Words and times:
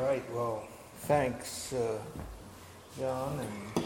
Right, 0.00 0.24
well, 0.32 0.66
thanks, 1.00 1.74
uh, 1.74 1.98
John, 2.98 3.38
and 3.38 3.84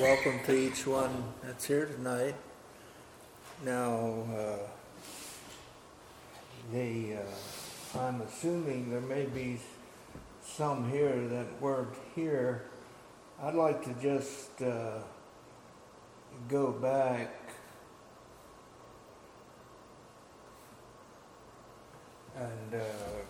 welcome 0.00 0.40
to 0.44 0.54
each 0.56 0.84
one 0.88 1.22
that's 1.40 1.66
here 1.66 1.86
tonight. 1.86 2.34
Now, 3.64 4.24
uh, 4.36 4.56
the, 6.72 7.14
uh, 7.14 7.98
I'm 8.00 8.20
assuming 8.22 8.90
there 8.90 9.00
may 9.00 9.26
be 9.26 9.60
some 10.42 10.90
here 10.90 11.28
that 11.28 11.46
weren't 11.60 11.94
here. 12.16 12.64
I'd 13.40 13.54
like 13.54 13.84
to 13.84 13.94
just 14.02 14.60
uh, 14.62 14.98
go 16.48 16.72
back 16.72 17.30
and 22.36 22.74
uh, 22.74 23.25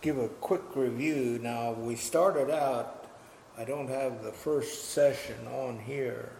give 0.00 0.18
a 0.18 0.28
quick 0.28 0.76
review. 0.76 1.38
Now, 1.42 1.72
we 1.72 1.96
started 1.96 2.50
out, 2.50 3.06
I 3.56 3.64
don't 3.64 3.88
have 3.88 4.22
the 4.22 4.32
first 4.32 4.92
session 4.92 5.46
on 5.48 5.78
here, 5.78 6.32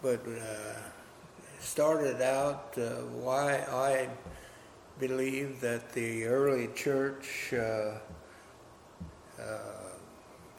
but 0.00 0.20
uh, 0.26 0.78
started 1.60 2.22
out 2.22 2.74
uh, 2.78 3.02
why 3.20 3.56
I 3.70 4.08
believe 4.98 5.60
that 5.60 5.92
the 5.92 6.24
early 6.24 6.68
church 6.74 7.52
uh, 7.52 7.98
uh 9.40 9.58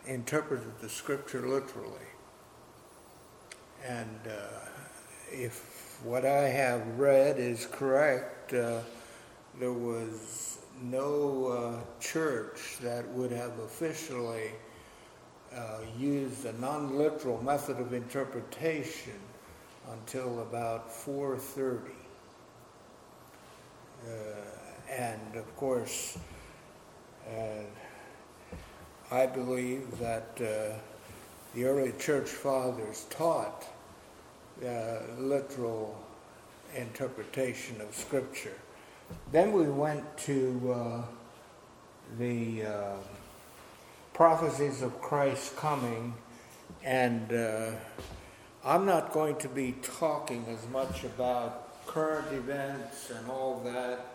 interpreted 0.05 0.71
the 0.81 0.89
scripture 0.89 1.47
literally. 1.47 2.09
And 3.85 4.19
uh, 4.27 4.69
if 5.31 5.99
what 6.03 6.25
I 6.25 6.49
have 6.49 6.85
read 6.99 7.39
is 7.39 7.65
correct, 7.65 8.53
uh, 8.53 8.79
there 9.59 9.71
was 9.71 10.59
no 10.81 11.45
uh, 11.47 12.01
church 12.01 12.77
that 12.81 13.07
would 13.09 13.31
have 13.31 13.57
officially 13.59 14.51
uh, 15.55 15.79
used 15.97 16.45
a 16.45 16.53
non-literal 16.59 17.41
method 17.43 17.79
of 17.79 17.93
interpretation 17.93 19.19
until 19.91 20.41
about 20.41 20.91
430. 20.91 21.91
Uh, 24.05 24.11
and 24.89 25.35
of 25.35 25.55
course, 25.55 26.17
uh, 27.27 27.63
I 29.11 29.25
believe 29.27 29.99
that 29.99 30.29
uh, 30.41 30.77
the 31.53 31.65
early 31.65 31.93
church 31.99 32.29
fathers 32.29 33.05
taught 33.09 33.65
uh, 34.65 34.97
literal 35.17 36.03
interpretation 36.75 37.79
of 37.81 37.93
Scripture. 37.95 38.57
Then 39.31 39.53
we 39.53 39.63
went 39.63 40.17
to 40.19 40.73
uh, 40.75 41.01
the 42.17 42.65
uh, 42.65 42.95
prophecies 44.13 44.81
of 44.81 45.01
Christ 45.01 45.55
coming, 45.57 46.13
and 46.83 47.33
uh, 47.33 47.71
I'm 48.63 48.85
not 48.85 49.11
going 49.11 49.37
to 49.37 49.49
be 49.49 49.75
talking 49.81 50.45
as 50.47 50.67
much 50.69 51.03
about 51.03 51.85
current 51.87 52.31
events 52.31 53.09
and 53.09 53.29
all 53.29 53.61
that. 53.65 54.05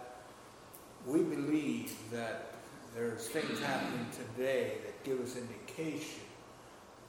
We 1.06 1.22
believe 1.22 1.94
that 2.12 2.52
there's 2.94 3.28
things 3.28 3.60
happening 3.60 4.06
today 4.12 4.78
that 4.84 5.04
give 5.04 5.20
us 5.20 5.36
indication 5.36 6.20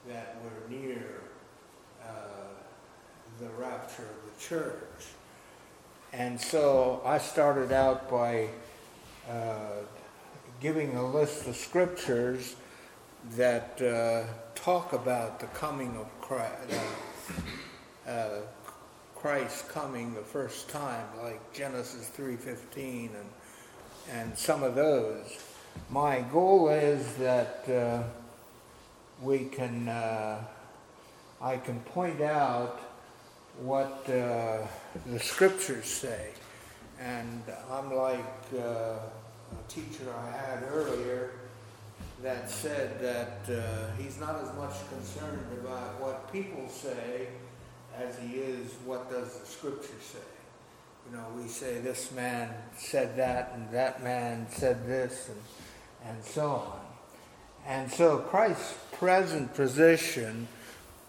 that 0.07 0.37
we're 0.43 0.77
near 0.77 1.21
uh, 2.03 2.09
the 3.39 3.49
rapture 3.57 4.03
of 4.03 4.33
the 4.33 4.41
church. 4.41 5.13
And 6.11 6.41
so 6.41 7.01
I 7.05 7.19
started 7.19 7.71
out 7.71 8.09
by 8.09 8.47
uh, 9.29 9.83
giving 10.59 10.95
a 10.95 11.07
list 11.07 11.45
of 11.47 11.55
scriptures 11.55 12.55
that 13.35 13.79
uh, 13.79 14.23
talk 14.55 14.93
about 14.93 15.39
the 15.39 15.45
coming 15.47 15.95
of 15.97 16.07
Christ, 16.21 16.53
uh, 18.07 18.09
uh 18.09 18.29
Christ 19.15 19.69
coming 19.69 20.15
the 20.15 20.21
first 20.21 20.69
time, 20.69 21.05
like 21.21 21.53
Genesis 21.53 22.09
3:15 22.17 23.09
and 23.13 23.29
and 24.11 24.35
some 24.37 24.63
of 24.63 24.73
those. 24.73 25.37
My 25.89 26.21
goal 26.21 26.69
is 26.69 27.15
that 27.17 27.69
uh, 27.69 28.03
we 29.21 29.45
can 29.45 29.87
uh, 29.89 30.43
I 31.39 31.57
can 31.57 31.81
point 31.81 32.21
out 32.21 32.88
what 33.61 34.03
uh, 34.09 34.65
the 35.05 35.19
scriptures 35.19 35.85
say. 35.85 36.29
And 36.99 37.43
I'm 37.71 37.93
like 37.93 38.19
uh, 38.55 38.59
a 38.61 38.99
teacher 39.67 40.13
I 40.13 40.37
had 40.37 40.63
earlier 40.63 41.31
that 42.21 42.49
said 42.49 42.99
that 42.99 43.39
uh, 43.53 43.91
he's 43.97 44.19
not 44.19 44.35
as 44.41 44.53
much 44.55 44.75
concerned 44.89 45.47
about 45.61 45.99
what 46.01 46.31
people 46.31 46.67
say 46.67 47.27
as 47.97 48.17
he 48.19 48.37
is 48.37 48.73
what 48.85 49.09
does 49.09 49.39
the 49.39 49.45
scripture 49.45 50.01
say. 50.01 50.19
You 51.09 51.17
know, 51.17 51.25
we 51.35 51.47
say 51.47 51.79
this 51.79 52.11
man 52.11 52.53
said 52.77 53.15
that 53.17 53.53
and 53.55 53.71
that 53.71 54.03
man 54.03 54.47
said 54.49 54.85
this 54.85 55.29
and, 55.29 56.11
and 56.11 56.23
so 56.23 56.47
on. 56.47 56.79
And 57.65 57.91
so 57.91 58.17
Christ's 58.17 58.75
present 58.93 59.53
position, 59.53 60.47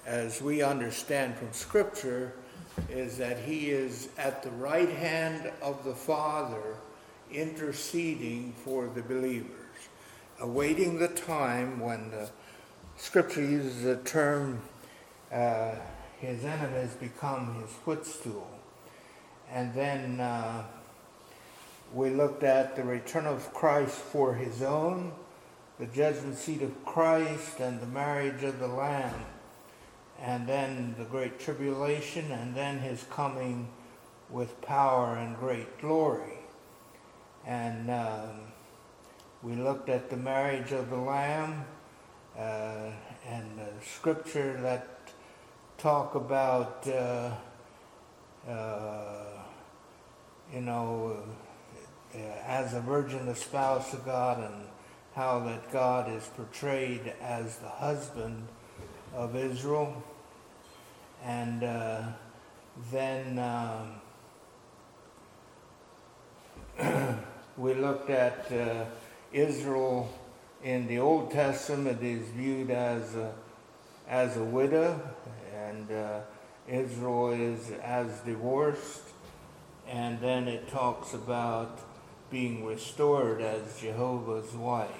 as 0.06 0.42
we 0.42 0.62
understand 0.62 1.36
from 1.36 1.52
Scripture, 1.52 2.32
is 2.88 3.18
that 3.18 3.38
he 3.38 3.70
is 3.70 4.08
at 4.18 4.42
the 4.42 4.50
right 4.50 4.88
hand 4.88 5.50
of 5.62 5.84
the 5.84 5.94
Father 5.94 6.76
interceding 7.32 8.52
for 8.64 8.88
the 8.88 9.02
believers, 9.02 9.48
awaiting 10.40 10.98
the 10.98 11.08
time 11.08 11.80
when 11.80 12.10
the 12.10 12.28
scripture 12.96 13.42
uses 13.42 13.82
the 13.82 13.96
term 13.96 14.60
uh, 15.32 15.74
his 16.18 16.44
enemies 16.44 16.94
become 17.00 17.54
his 17.60 17.70
footstool. 17.70 18.48
And 19.50 19.72
then 19.74 20.20
uh, 20.20 20.64
we 21.94 22.10
looked 22.10 22.42
at 22.42 22.76
the 22.76 22.82
return 22.82 23.26
of 23.26 23.52
Christ 23.54 23.94
for 23.94 24.34
his 24.34 24.62
own, 24.62 25.12
the 25.78 25.86
judgment 25.86 26.36
seat 26.36 26.62
of 26.62 26.84
Christ, 26.84 27.58
and 27.58 27.80
the 27.80 27.86
marriage 27.86 28.42
of 28.42 28.58
the 28.58 28.68
Lamb 28.68 29.14
and 30.22 30.46
then 30.46 30.94
the 30.98 31.04
great 31.04 31.40
tribulation, 31.40 32.30
and 32.30 32.54
then 32.54 32.78
his 32.78 33.04
coming 33.10 33.68
with 34.28 34.60
power 34.60 35.16
and 35.16 35.36
great 35.38 35.80
glory. 35.80 36.38
And 37.46 37.90
um, 37.90 38.40
we 39.42 39.54
looked 39.54 39.88
at 39.88 40.10
the 40.10 40.16
marriage 40.16 40.72
of 40.72 40.90
the 40.90 40.96
Lamb 40.96 41.64
uh, 42.38 42.90
and 43.26 43.58
the 43.58 43.84
scripture 43.84 44.58
that 44.62 44.86
talk 45.78 46.14
about, 46.14 46.86
uh, 46.86 47.30
uh, 48.46 49.24
you 50.52 50.60
know, 50.60 51.16
uh, 52.14 52.18
as 52.46 52.74
a 52.74 52.80
virgin, 52.80 53.24
the 53.26 53.34
spouse 53.34 53.94
of 53.94 54.04
God, 54.04 54.38
and 54.38 54.66
how 55.14 55.40
that 55.40 55.72
God 55.72 56.10
is 56.12 56.24
portrayed 56.36 57.14
as 57.22 57.56
the 57.56 57.68
husband 57.68 58.46
of 59.14 59.34
Israel. 59.34 60.02
And 61.24 61.62
uh, 61.62 62.02
then 62.90 63.38
um, 63.38 64.00
we 67.56 67.74
looked 67.74 68.10
at 68.10 68.50
uh, 68.52 68.84
Israel 69.32 70.12
in 70.62 70.86
the 70.86 70.98
Old 70.98 71.30
Testament 71.30 72.02
is 72.02 72.26
viewed 72.28 72.70
as 72.70 73.14
a, 73.14 73.32
as 74.08 74.36
a 74.36 74.44
widow, 74.44 75.00
and 75.54 75.90
uh, 75.90 76.20
Israel 76.68 77.32
is 77.32 77.70
as 77.82 78.20
divorced. 78.20 79.02
And 79.88 80.20
then 80.20 80.46
it 80.46 80.68
talks 80.68 81.14
about 81.14 81.80
being 82.30 82.64
restored 82.64 83.40
as 83.40 83.80
Jehovah's 83.80 84.52
wife. 84.52 84.90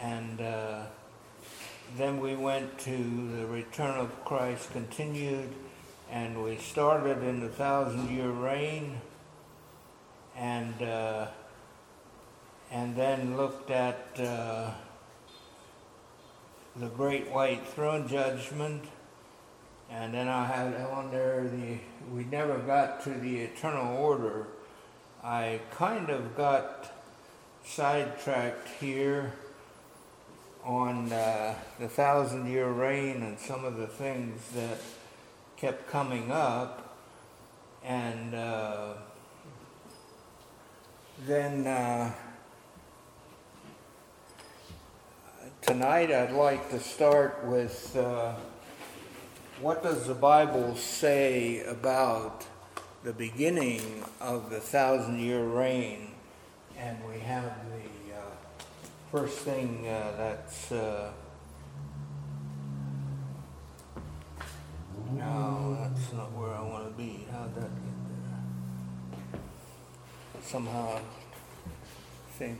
And 0.00 0.40
uh, 0.40 0.86
then 1.96 2.20
we 2.20 2.34
went 2.36 2.78
to 2.78 2.96
the 3.36 3.46
return 3.46 3.98
of 3.98 4.24
Christ 4.24 4.72
continued, 4.72 5.50
and 6.10 6.42
we 6.42 6.56
started 6.56 7.22
in 7.22 7.40
the 7.40 7.48
thousand 7.48 8.08
year 8.10 8.30
reign, 8.30 9.00
and 10.36 10.82
uh, 10.82 11.26
and 12.70 12.96
then 12.96 13.36
looked 13.36 13.70
at 13.70 14.18
uh, 14.18 14.70
the 16.76 16.88
great 16.88 17.30
white 17.30 17.66
throne 17.66 18.08
judgment, 18.08 18.84
and 19.90 20.14
then 20.14 20.28
I 20.28 20.46
had 20.46 20.74
on 20.90 21.10
there 21.10 21.44
the 21.44 21.78
we 22.14 22.24
never 22.24 22.58
got 22.58 23.04
to 23.04 23.10
the 23.10 23.40
eternal 23.40 23.96
order. 23.98 24.46
I 25.22 25.60
kind 25.70 26.08
of 26.08 26.36
got 26.36 26.90
sidetracked 27.64 28.68
here 28.80 29.34
on 30.64 31.12
uh, 31.12 31.54
the 31.80 31.88
thousand 31.88 32.46
year 32.46 32.68
reign 32.68 33.22
and 33.22 33.38
some 33.38 33.64
of 33.64 33.76
the 33.76 33.86
things 33.86 34.48
that 34.54 34.78
kept 35.56 35.88
coming 35.90 36.30
up. 36.30 36.96
And 37.84 38.34
uh, 38.34 38.94
then 41.26 41.66
uh, 41.66 42.12
tonight 45.62 46.12
I'd 46.12 46.32
like 46.32 46.70
to 46.70 46.78
start 46.78 47.44
with 47.44 47.96
uh, 47.96 48.34
what 49.60 49.82
does 49.82 50.06
the 50.06 50.14
Bible 50.14 50.76
say 50.76 51.64
about 51.64 52.46
the 53.02 53.12
beginning 53.12 54.04
of 54.20 54.50
the 54.50 54.60
thousand 54.60 55.20
year 55.20 55.44
reign? 55.44 56.12
And 56.78 56.98
we 57.08 57.18
have 57.20 57.52
first 59.12 59.40
thing 59.40 59.86
uh, 59.86 60.14
that's. 60.16 60.72
Uh, 60.72 61.12
no, 65.14 65.76
that's 65.78 66.12
not 66.14 66.32
where 66.32 66.54
I 66.54 66.62
want 66.62 66.88
to 66.88 66.94
be. 66.96 67.26
How'd 67.30 67.54
that 67.54 67.60
get 67.60 67.70
there? 69.32 69.40
Somehow, 70.42 70.98
thing 72.38 72.58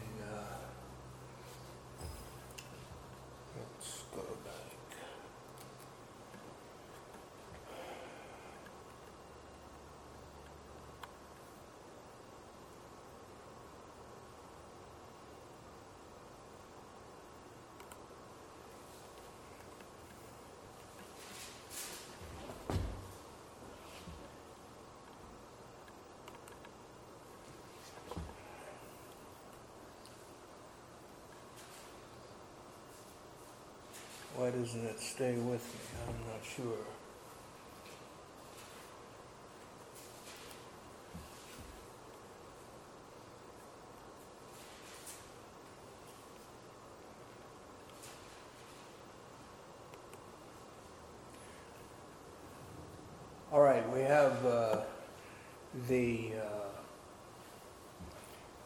Why 34.34 34.50
doesn't 34.50 34.84
it 34.84 34.98
stay 34.98 35.34
with 35.34 35.62
me? 35.62 35.80
I'm 36.08 36.32
not 36.32 36.40
sure. 36.42 36.86
All 53.52 53.60
right, 53.60 53.86
we 53.92 54.00
have 54.00 54.46
uh, 54.46 54.80
the 55.86 56.30
uh, 56.40 56.68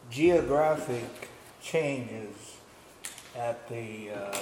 geographic 0.09 1.29
changes 1.61 2.55
at 3.35 3.67
the 3.67 4.11
uh, 4.11 4.37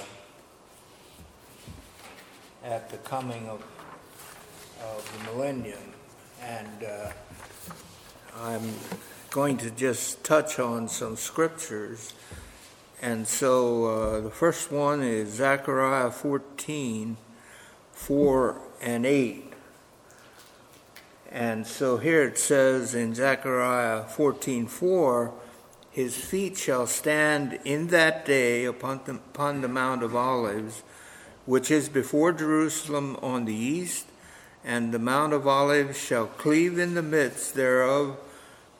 at 2.66 2.90
the 2.90 2.96
coming 2.98 3.48
of, 3.48 3.62
of 4.82 5.18
the 5.18 5.32
millennium. 5.32 5.94
And 6.42 6.84
uh, 6.84 7.12
I'm 8.40 8.74
going 9.30 9.56
to 9.58 9.70
just 9.70 10.24
touch 10.24 10.58
on 10.58 10.88
some 10.88 11.16
scriptures. 11.16 12.12
And 13.00 13.26
so 13.28 13.84
uh, 13.84 14.20
the 14.20 14.30
first 14.30 14.72
one 14.72 15.02
is 15.02 15.34
Zechariah 15.34 16.10
14 16.10 17.16
4 17.92 18.60
and 18.82 19.06
8. 19.06 19.52
And 21.30 21.66
so 21.66 21.96
here 21.96 22.24
it 22.24 22.38
says 22.38 22.94
in 22.94 23.14
Zechariah 23.14 24.04
14 24.04 24.66
4, 24.66 25.32
his 25.90 26.16
feet 26.16 26.58
shall 26.58 26.86
stand 26.86 27.58
in 27.64 27.86
that 27.88 28.26
day 28.26 28.64
upon 28.64 29.00
the, 29.06 29.14
upon 29.14 29.60
the 29.62 29.68
Mount 29.68 30.02
of 30.02 30.14
Olives 30.14 30.82
which 31.46 31.70
is 31.70 31.88
before 31.88 32.32
Jerusalem 32.32 33.16
on 33.22 33.44
the 33.44 33.54
east, 33.54 34.06
and 34.64 34.92
the 34.92 34.98
Mount 34.98 35.32
of 35.32 35.46
Olives 35.46 35.96
shall 35.96 36.26
cleave 36.26 36.78
in 36.78 36.94
the 36.94 37.02
midst 37.02 37.54
thereof 37.54 38.18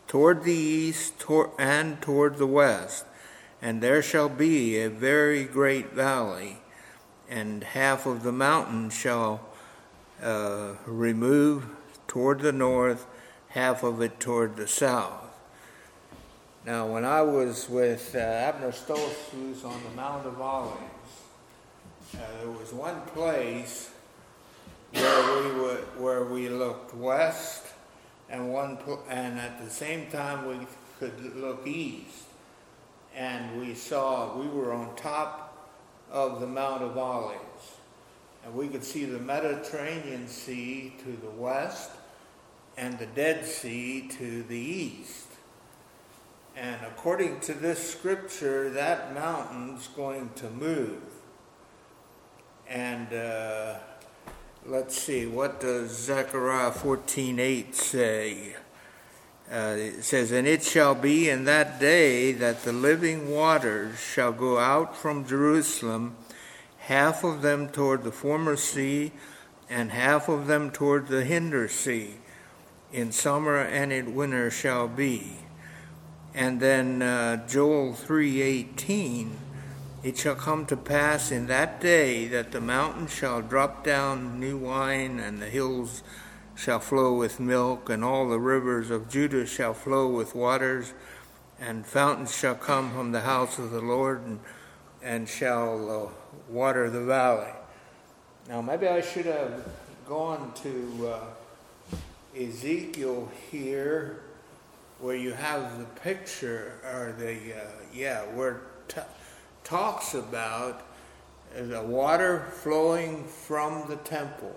toward 0.08 0.42
the 0.42 0.52
east 0.52 1.24
and 1.58 2.02
toward 2.02 2.38
the 2.38 2.46
west. 2.46 3.06
And 3.62 3.80
there 3.80 4.02
shall 4.02 4.28
be 4.28 4.78
a 4.78 4.90
very 4.90 5.44
great 5.44 5.92
valley, 5.92 6.58
and 7.28 7.62
half 7.62 8.04
of 8.04 8.24
the 8.24 8.32
mountain 8.32 8.90
shall 8.90 9.40
uh, 10.22 10.74
remove 10.86 11.66
toward 12.08 12.40
the 12.40 12.52
north, 12.52 13.06
half 13.50 13.82
of 13.82 14.02
it 14.02 14.18
toward 14.18 14.56
the 14.56 14.68
south. 14.68 15.22
Now, 16.64 16.86
when 16.86 17.04
I 17.04 17.22
was 17.22 17.68
with 17.68 18.14
uh, 18.14 18.18
Abner 18.18 18.72
Stoltzfus 18.72 19.64
on 19.64 19.80
the 19.84 19.90
Mount 19.94 20.26
of 20.26 20.40
Olives, 20.40 20.95
there 22.12 22.50
was 22.50 22.72
one 22.72 23.00
place 23.12 23.90
where 24.92 25.42
we 25.42 25.60
would, 25.60 25.78
where 25.98 26.24
we 26.24 26.48
looked 26.48 26.94
west, 26.94 27.66
and 28.30 28.52
one 28.52 28.78
and 29.08 29.38
at 29.38 29.62
the 29.64 29.70
same 29.70 30.10
time 30.10 30.46
we 30.46 30.66
could 30.98 31.36
look 31.36 31.66
east, 31.66 32.24
and 33.14 33.60
we 33.60 33.74
saw 33.74 34.36
we 34.38 34.46
were 34.46 34.72
on 34.72 34.94
top 34.96 35.68
of 36.10 36.40
the 36.40 36.46
Mount 36.46 36.82
of 36.82 36.96
Olives, 36.96 37.76
and 38.44 38.54
we 38.54 38.68
could 38.68 38.84
see 38.84 39.04
the 39.04 39.18
Mediterranean 39.18 40.28
Sea 40.28 40.94
to 41.04 41.16
the 41.16 41.30
west, 41.30 41.90
and 42.76 42.98
the 42.98 43.06
Dead 43.06 43.44
Sea 43.44 44.08
to 44.18 44.42
the 44.44 44.56
east. 44.56 45.26
And 46.56 46.80
according 46.86 47.40
to 47.40 47.52
this 47.52 47.90
scripture, 47.90 48.70
that 48.70 49.12
mountain's 49.12 49.88
going 49.88 50.30
to 50.36 50.48
move. 50.48 51.02
And 52.68 53.12
uh, 53.12 53.74
let's 54.66 55.00
see, 55.00 55.26
what 55.26 55.60
does 55.60 55.90
Zechariah 55.90 56.72
14:8 56.72 57.74
say? 57.74 58.56
Uh, 59.50 59.76
it 59.78 60.02
says, 60.02 60.32
And 60.32 60.48
it 60.48 60.64
shall 60.64 60.96
be 60.96 61.30
in 61.30 61.44
that 61.44 61.78
day 61.78 62.32
that 62.32 62.64
the 62.64 62.72
living 62.72 63.30
waters 63.30 64.00
shall 64.00 64.32
go 64.32 64.58
out 64.58 64.96
from 64.96 65.24
Jerusalem, 65.24 66.16
half 66.78 67.22
of 67.22 67.42
them 67.42 67.68
toward 67.68 68.02
the 68.02 68.10
former 68.10 68.56
sea, 68.56 69.12
and 69.70 69.92
half 69.92 70.28
of 70.28 70.48
them 70.48 70.72
toward 70.72 71.06
the 71.06 71.24
hinder 71.24 71.68
sea. 71.68 72.14
In 72.92 73.12
summer 73.12 73.58
and 73.58 73.92
in 73.92 74.16
winter 74.16 74.50
shall 74.50 74.88
be. 74.88 75.38
And 76.34 76.58
then 76.58 77.02
uh, 77.02 77.46
Joel 77.46 77.92
3:18 77.92 79.45
it 80.06 80.16
shall 80.16 80.36
come 80.36 80.64
to 80.64 80.76
pass 80.76 81.32
in 81.32 81.48
that 81.48 81.80
day 81.80 82.28
that 82.28 82.52
the 82.52 82.60
mountains 82.60 83.12
shall 83.12 83.42
drop 83.42 83.82
down 83.82 84.38
new 84.38 84.56
wine, 84.56 85.18
and 85.18 85.42
the 85.42 85.50
hills 85.50 86.04
shall 86.54 86.78
flow 86.78 87.12
with 87.12 87.40
milk, 87.40 87.90
and 87.90 88.04
all 88.04 88.28
the 88.28 88.38
rivers 88.38 88.88
of 88.88 89.08
Judah 89.08 89.44
shall 89.44 89.74
flow 89.74 90.06
with 90.06 90.32
waters, 90.32 90.94
and 91.58 91.84
fountains 91.84 92.32
shall 92.32 92.54
come 92.54 92.92
from 92.92 93.10
the 93.10 93.22
house 93.22 93.58
of 93.58 93.72
the 93.72 93.80
Lord, 93.80 94.22
and, 94.24 94.38
and 95.02 95.28
shall 95.28 95.90
uh, 95.90 96.52
water 96.52 96.88
the 96.88 97.02
valley. 97.02 97.50
Now, 98.48 98.62
maybe 98.62 98.86
I 98.86 99.00
should 99.00 99.26
have 99.26 99.68
gone 100.06 100.52
to 100.62 101.14
uh, 101.14 101.98
Ezekiel 102.40 103.28
here, 103.50 104.20
where 105.00 105.16
you 105.16 105.32
have 105.32 105.80
the 105.80 106.00
picture, 106.00 106.74
or 106.84 107.12
the, 107.18 107.56
uh, 107.56 107.70
yeah, 107.92 108.22
where. 108.36 108.60
T- 108.86 109.00
talks 109.66 110.14
about 110.14 110.86
the 111.56 111.82
water 111.82 112.46
flowing 112.62 113.24
from 113.24 113.88
the 113.88 113.96
temple 113.96 114.54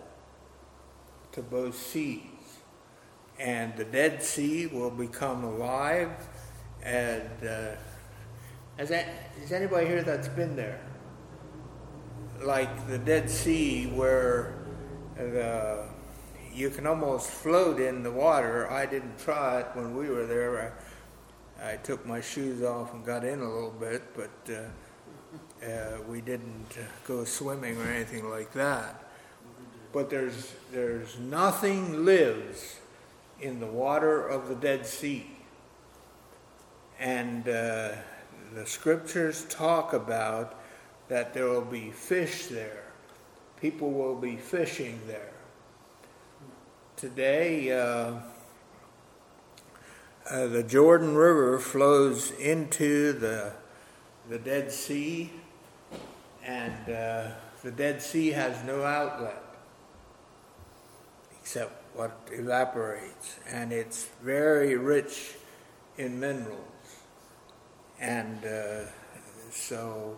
to 1.32 1.42
both 1.42 1.76
seas. 1.76 2.22
And 3.40 3.76
the 3.76 3.86
Dead 3.86 4.22
Sea 4.22 4.68
will 4.68 4.92
become 4.92 5.44
alive. 5.44 6.12
And 6.84 7.30
uh, 7.44 7.72
has, 8.78 8.92
anybody 9.52 9.88
here 9.88 10.04
that's 10.04 10.28
been 10.28 10.56
there? 10.56 10.80
Like 12.44 12.88
the 12.88 13.00
Dead 13.00 13.32
Sea, 13.32 13.88
where 13.88 14.54
the, 15.16 15.86
you 16.54 16.70
can 16.70 16.86
almost 16.86 17.32
float 17.32 17.80
in 17.80 18.04
the 18.04 18.12
water. 18.12 18.70
I 18.70 18.86
didn't 18.86 19.18
try 19.18 19.62
it 19.62 19.68
when 19.74 19.96
we 19.96 20.10
were 20.10 20.28
there. 20.28 20.76
I, 21.60 21.72
I 21.72 21.78
took 21.78 22.06
my 22.06 22.22
shoes 22.22 22.62
off 22.62 22.94
and 22.94 23.04
got 23.04 23.24
in 23.24 23.40
a 23.40 23.50
little 23.50 23.72
bit, 23.72 24.04
but 24.16 24.54
uh, 24.54 24.70
uh, 25.64 26.02
we 26.08 26.22
didn't 26.22 26.78
uh, 26.78 26.84
go 27.08 27.24
swimming 27.24 27.78
or 27.78 27.86
anything 27.86 28.30
like 28.30 28.54
that. 28.54 29.04
But 29.92 30.10
there's, 30.10 30.54
there's 30.72 31.18
nothing 31.18 32.06
lives 32.06 32.80
in 33.42 33.60
the 33.60 33.68
water 33.68 34.28
of 34.28 34.48
the 34.48 34.56
Dead 34.56 34.86
Sea. 34.86 35.26
And 37.00 37.48
uh, 37.48 37.92
the 38.54 38.66
scriptures 38.66 39.46
talk 39.50 39.94
about 39.94 40.60
that 41.08 41.34
there 41.34 41.48
will 41.48 41.62
be 41.62 41.92
fish 41.92 42.48
there. 42.48 42.84
People 43.60 43.92
will 43.92 44.16
be 44.16 44.38
fishing 44.38 45.00
there. 45.08 45.32
Today, 46.96 47.72
uh, 47.72 48.14
uh, 50.30 50.48
the 50.48 50.64
Jordan 50.64 51.16
River 51.16 51.58
flows 51.58 52.32
into 52.32 53.14
the, 53.14 53.54
the 54.30 54.38
Dead 54.38 54.72
Sea, 54.72 55.32
and 56.50 56.90
uh, 56.90 57.28
the 57.64 57.70
Dead 57.70 58.02
Sea 58.02 58.32
has 58.32 58.64
no 58.64 58.84
outlet 58.84 59.44
except 61.40 61.72
what 61.96 62.12
evaporates, 62.32 63.40
and 63.48 63.72
it's 63.72 64.10
very 64.24 64.76
rich 64.76 65.36
in 65.98 66.20
minerals. 66.20 66.60
And 68.00 68.44
uh, 68.46 68.86
so 69.52 70.18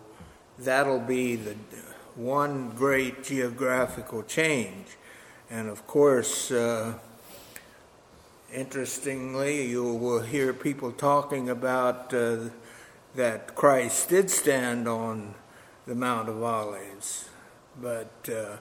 that'll 0.58 1.00
be 1.00 1.36
the 1.36 1.54
one 2.14 2.70
great 2.70 3.24
geographical 3.24 4.22
change. 4.22 4.86
And 5.50 5.68
of 5.68 5.86
course, 5.86 6.50
uh, 6.50 6.94
interestingly, 8.52 9.66
you 9.66 9.84
will 9.84 10.20
hear 10.20 10.54
people 10.54 10.92
talking 10.92 11.50
about 11.50 12.14
uh, 12.14 12.48
that 13.16 13.54
Christ 13.54 14.08
did 14.08 14.30
stand 14.30 14.88
on 14.88 15.34
the 15.86 15.94
Mount 15.94 16.28
of 16.28 16.42
Olives. 16.42 17.28
But 17.80 18.28
uh, 18.32 18.56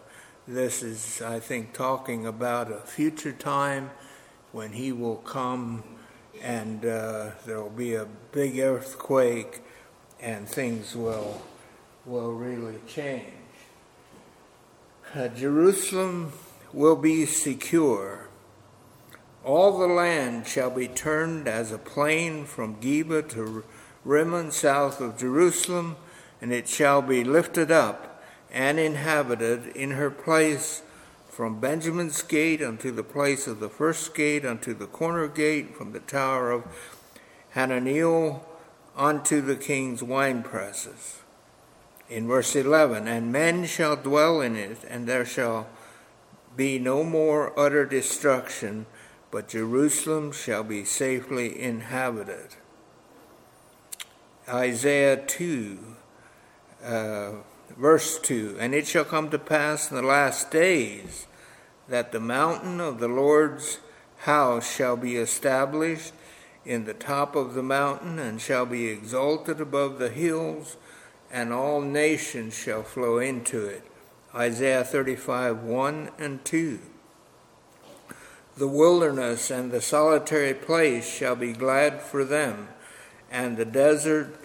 this 0.47 0.81
is, 0.81 1.21
I 1.21 1.39
think, 1.39 1.73
talking 1.73 2.25
about 2.25 2.71
a 2.71 2.79
future 2.79 3.31
time 3.31 3.91
when 4.51 4.73
he 4.73 4.91
will 4.91 5.17
come 5.17 5.83
and 6.41 6.85
uh, 6.85 7.31
there 7.45 7.61
will 7.61 7.69
be 7.69 7.93
a 7.95 8.07
big 8.31 8.59
earthquake 8.59 9.61
and 10.19 10.47
things 10.47 10.95
will, 10.95 11.41
will 12.05 12.33
really 12.33 12.79
change. 12.87 13.25
Uh, 15.13 15.27
Jerusalem 15.27 16.31
will 16.73 16.95
be 16.95 17.25
secure. 17.25 18.29
All 19.43 19.77
the 19.77 19.87
land 19.87 20.47
shall 20.47 20.69
be 20.69 20.87
turned 20.87 21.47
as 21.47 21.71
a 21.71 21.77
plain 21.77 22.45
from 22.45 22.75
Geba 22.75 23.27
to 23.29 23.63
Rimmon 24.05 24.51
south 24.51 25.01
of 25.01 25.17
Jerusalem, 25.17 25.97
and 26.41 26.51
it 26.51 26.67
shall 26.67 27.01
be 27.01 27.23
lifted 27.23 27.71
up 27.71 28.21
and 28.51 28.79
inhabited 28.79 29.67
in 29.67 29.91
her 29.91 30.09
place 30.09 30.81
from 31.29 31.59
Benjamin's 31.59 32.21
gate 32.23 32.61
unto 32.61 32.91
the 32.91 33.03
place 33.03 33.47
of 33.47 33.59
the 33.59 33.69
first 33.69 34.13
gate, 34.13 34.45
unto 34.45 34.73
the 34.73 34.87
corner 34.87 35.27
gate, 35.27 35.75
from 35.75 35.93
the 35.93 35.99
tower 35.99 36.51
of 36.51 36.65
Hananeel 37.55 38.41
unto 38.97 39.39
the 39.39 39.55
king's 39.55 40.03
wine 40.03 40.43
presses. 40.43 41.19
In 42.09 42.27
verse 42.27 42.55
11, 42.55 43.07
and 43.07 43.31
men 43.31 43.65
shall 43.65 43.95
dwell 43.95 44.41
in 44.41 44.57
it, 44.57 44.79
and 44.89 45.07
there 45.07 45.25
shall 45.25 45.67
be 46.57 46.77
no 46.77 47.03
more 47.05 47.57
utter 47.57 47.85
destruction, 47.85 48.85
but 49.31 49.47
Jerusalem 49.47 50.33
shall 50.33 50.63
be 50.63 50.83
safely 50.83 51.57
inhabited. 51.57 52.55
Isaiah 54.49 55.15
2, 55.15 55.79
uh, 56.83 57.31
verse 57.77 58.19
2 58.19 58.57
And 58.59 58.73
it 58.73 58.87
shall 58.87 59.05
come 59.05 59.29
to 59.29 59.39
pass 59.39 59.89
in 59.89 59.97
the 59.97 60.03
last 60.03 60.51
days 60.51 61.27
that 61.87 62.11
the 62.11 62.19
mountain 62.19 62.79
of 62.79 62.99
the 62.99 63.07
Lord's 63.07 63.79
house 64.19 64.69
shall 64.69 64.95
be 64.95 65.17
established 65.17 66.13
in 66.65 66.85
the 66.85 66.93
top 66.93 67.35
of 67.35 67.53
the 67.53 67.63
mountain, 67.63 68.19
and 68.19 68.39
shall 68.39 68.65
be 68.65 68.87
exalted 68.87 69.59
above 69.59 69.97
the 69.97 70.09
hills, 70.09 70.77
and 71.31 71.51
all 71.51 71.81
nations 71.81 72.55
shall 72.55 72.83
flow 72.83 73.17
into 73.17 73.65
it. 73.65 73.83
Isaiah 74.35 74.83
35 74.83 75.63
1 75.63 76.09
and 76.19 76.45
2. 76.45 76.79
The 78.57 78.67
wilderness 78.67 79.49
and 79.49 79.71
the 79.71 79.81
solitary 79.81 80.53
place 80.53 81.09
shall 81.09 81.35
be 81.35 81.53
glad 81.53 82.01
for 82.01 82.23
them, 82.23 82.67
and 83.31 83.57
the 83.57 83.65
desert 83.65 84.35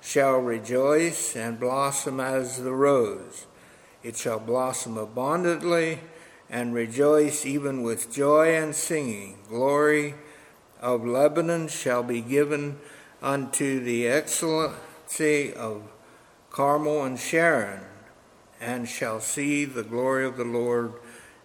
shall 0.00 0.38
rejoice 0.38 1.36
and 1.36 1.60
blossom 1.60 2.20
as 2.20 2.62
the 2.62 2.72
rose. 2.72 3.46
It 4.02 4.16
shall 4.16 4.40
blossom 4.40 4.96
abundantly 4.96 6.00
and 6.48 6.74
rejoice 6.74 7.44
even 7.44 7.82
with 7.82 8.12
joy 8.12 8.54
and 8.54 8.74
singing. 8.74 9.38
Glory 9.48 10.14
of 10.80 11.06
Lebanon 11.06 11.68
shall 11.68 12.02
be 12.02 12.20
given 12.20 12.78
unto 13.22 13.80
the 13.80 14.08
excellency 14.08 15.52
of 15.52 15.82
Carmel 16.50 17.04
and 17.04 17.18
Sharon, 17.18 17.80
and 18.60 18.88
shall 18.88 19.20
see 19.20 19.64
the 19.64 19.84
glory 19.84 20.24
of 20.24 20.36
the 20.36 20.44
Lord, 20.44 20.94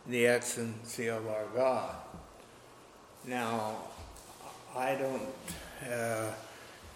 the 0.08 0.26
excellency 0.26 1.08
of 1.08 1.28
our 1.28 1.46
God. 1.56 1.96
Now, 3.26 3.76
I 4.76 4.96
don't, 4.96 5.22
uh, 5.92 6.32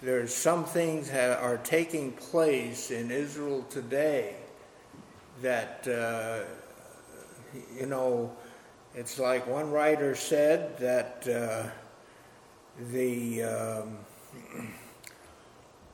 there's 0.01 0.34
some 0.34 0.63
things 0.63 1.12
that 1.12 1.39
are 1.39 1.58
taking 1.58 2.13
place 2.13 2.89
in 2.89 3.12
Israel 3.12 3.65
today 3.70 4.36
that, 5.41 5.86
uh, 5.88 6.39
you 7.77 7.86
know, 7.86 8.32
it's 8.96 9.20
like 9.20 9.46
one 9.46 9.70
writer 9.72 10.15
said 10.15 10.77
that 10.77 11.27
uh, 11.27 11.70
the 12.91 13.44
um, 13.44 13.98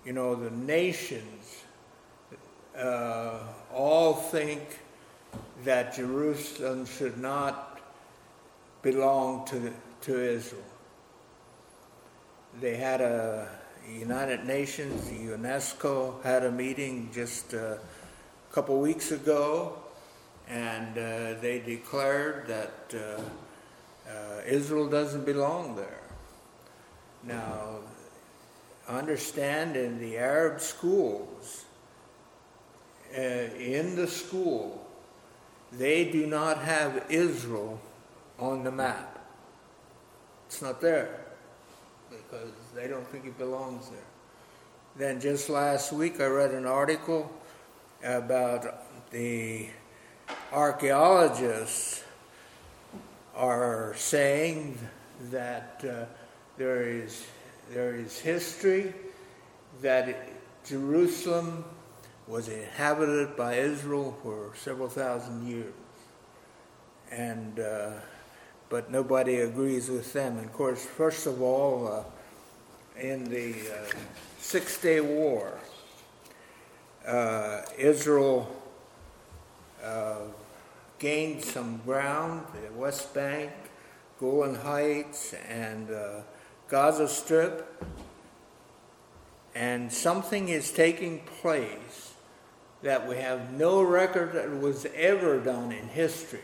you 0.05 0.13
know 0.13 0.35
the 0.35 0.51
nations 0.51 1.63
uh, 2.77 3.39
all 3.73 4.13
think 4.13 4.79
that 5.63 5.95
Jerusalem 5.95 6.85
should 6.85 7.17
not 7.17 7.81
belong 8.81 9.45
to 9.47 9.73
to 10.01 10.19
Israel. 10.19 10.61
They 12.61 12.77
had 12.77 13.01
a 13.01 13.49
United 13.91 14.45
Nations, 14.45 15.09
UNESCO 15.09 16.21
had 16.23 16.43
a 16.43 16.51
meeting 16.51 17.09
just 17.13 17.53
a 17.53 17.79
couple 18.51 18.79
weeks 18.79 19.11
ago, 19.11 19.77
and 20.47 20.97
uh, 20.97 21.39
they 21.41 21.61
declared 21.65 22.47
that 22.47 22.93
uh, 22.93 23.21
uh 24.09 24.41
Israel 24.45 24.89
doesn't 24.89 25.25
belong 25.25 25.75
there. 25.75 26.03
Now, 27.23 27.79
understand 28.87 29.75
in 29.75 29.99
the 29.99 30.17
Arab 30.17 30.61
schools, 30.61 31.65
uh, 33.17 33.21
in 33.21 33.95
the 33.95 34.07
school, 34.07 34.85
they 35.71 36.11
do 36.11 36.27
not 36.27 36.59
have 36.59 37.05
Israel 37.09 37.79
on 38.39 38.63
the 38.63 38.71
map. 38.71 39.19
It's 40.47 40.61
not 40.61 40.81
there 40.81 41.25
because 42.09 42.51
they 42.75 42.87
don't 42.87 43.07
think 43.07 43.25
it 43.25 43.37
belongs 43.37 43.89
there. 43.89 43.99
Then 44.97 45.19
just 45.19 45.49
last 45.49 45.91
week, 45.91 46.19
I 46.19 46.25
read 46.25 46.51
an 46.51 46.65
article 46.65 47.31
about 48.03 49.11
the 49.11 49.67
archaeologists 50.51 52.03
are 53.35 53.93
saying 53.95 54.77
that. 55.31 55.83
Uh, 55.83 56.05
there 56.57 56.83
is, 56.83 57.25
there 57.71 57.95
is 57.95 58.17
history 58.19 58.93
that 59.81 60.29
Jerusalem 60.65 61.65
was 62.27 62.47
inhabited 62.47 63.35
by 63.35 63.55
Israel 63.55 64.17
for 64.23 64.51
several 64.55 64.87
thousand 64.87 65.47
years. 65.47 65.73
And, 67.11 67.59
uh, 67.59 67.91
but 68.69 68.89
nobody 68.89 69.41
agrees 69.41 69.89
with 69.89 70.11
them. 70.13 70.37
And 70.37 70.45
of 70.45 70.53
course, 70.53 70.83
first 70.83 71.27
of 71.27 71.41
all, 71.41 71.87
uh, 71.87 72.03
in 72.99 73.25
the 73.25 73.53
uh, 73.53 73.91
Six 74.39 74.79
Day 74.79 75.01
War, 75.01 75.57
uh, 77.05 77.61
Israel 77.77 78.49
uh, 79.83 80.19
gained 80.99 81.43
some 81.43 81.81
ground, 81.85 82.45
the 82.53 82.71
West 82.73 83.13
Bank, 83.13 83.51
Golan 84.19 84.55
Heights, 84.55 85.33
and 85.49 85.91
uh, 85.91 86.21
Gaza 86.69 87.07
Strip, 87.07 87.83
and 89.53 89.91
something 89.91 90.49
is 90.49 90.71
taking 90.71 91.19
place 91.41 92.13
that 92.81 93.07
we 93.07 93.17
have 93.17 93.51
no 93.51 93.81
record 93.81 94.33
that 94.33 94.49
was 94.59 94.85
ever 94.95 95.39
done 95.39 95.71
in 95.71 95.87
history, 95.89 96.39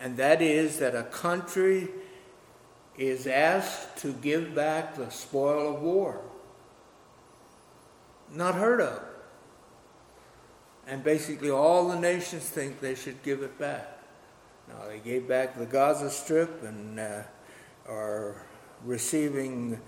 and 0.00 0.16
that 0.16 0.42
is 0.42 0.78
that 0.78 0.94
a 0.94 1.04
country 1.04 1.88
is 2.98 3.28
asked 3.28 3.96
to 3.98 4.12
give 4.12 4.54
back 4.54 4.96
the 4.96 5.08
spoil 5.08 5.74
of 5.74 5.80
war. 5.80 6.20
Not 8.34 8.56
heard 8.56 8.80
of. 8.80 9.02
And 10.86 11.04
basically, 11.04 11.50
all 11.50 11.88
the 11.88 11.98
nations 11.98 12.48
think 12.48 12.80
they 12.80 12.94
should 12.94 13.22
give 13.22 13.42
it 13.42 13.58
back. 13.58 13.98
Now, 14.68 14.88
they 14.88 14.98
gave 14.98 15.28
back 15.28 15.56
the 15.56 15.64
Gaza 15.64 16.10
Strip 16.10 16.62
and 16.64 16.98
uh, 16.98 17.22
are 17.88 18.42
receiving 18.84 19.80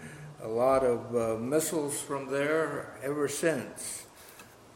a 0.43 0.49
lot 0.49 0.85
of 0.85 1.17
uh, 1.17 1.37
missiles 1.38 2.00
from 2.00 2.31
there 2.31 2.95
ever 3.02 3.29
since. 3.29 4.07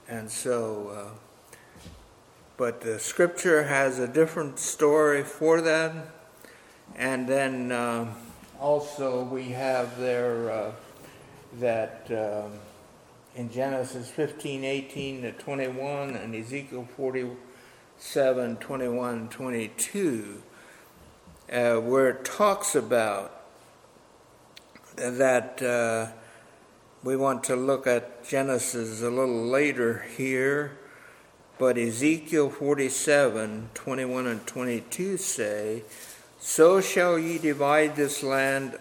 And 0.08 0.30
so, 0.30 1.14
uh, 1.14 1.88
but 2.56 2.80
the 2.80 2.98
scripture 2.98 3.64
has 3.64 3.98
a 3.98 4.08
different 4.08 4.58
story 4.58 5.22
for 5.22 5.60
that. 5.60 5.92
And 6.96 7.26
then 7.26 7.72
uh, 7.72 8.12
also 8.64 9.22
we 9.24 9.50
have 9.50 9.98
there 9.98 10.50
uh, 10.50 10.72
that 11.60 12.06
um, 12.10 12.52
in 13.36 13.52
Genesis 13.52 14.08
15, 14.08 14.64
18 14.64 15.20
to 15.20 15.32
21 15.32 16.16
and 16.16 16.34
Ezekiel 16.34 16.88
47, 16.96 18.56
21, 18.56 19.28
22, 19.28 20.42
uh, 21.52 21.74
where 21.74 22.08
it 22.08 22.24
talks 22.24 22.74
about 22.74 23.42
that 24.96 25.60
uh, 25.60 26.10
we 27.02 27.16
want 27.16 27.44
to 27.44 27.56
look 27.56 27.86
at 27.86 28.26
Genesis 28.26 29.02
a 29.02 29.10
little 29.10 29.44
later 29.44 30.06
here, 30.16 30.78
but 31.58 31.76
Ezekiel 31.76 32.48
47, 32.48 33.68
21 33.74 34.26
and 34.26 34.46
22 34.46 35.18
say, 35.18 35.82
So 36.46 36.82
shall 36.82 37.18
ye 37.18 37.38
divide 37.38 37.96
this 37.96 38.22
land 38.22 38.78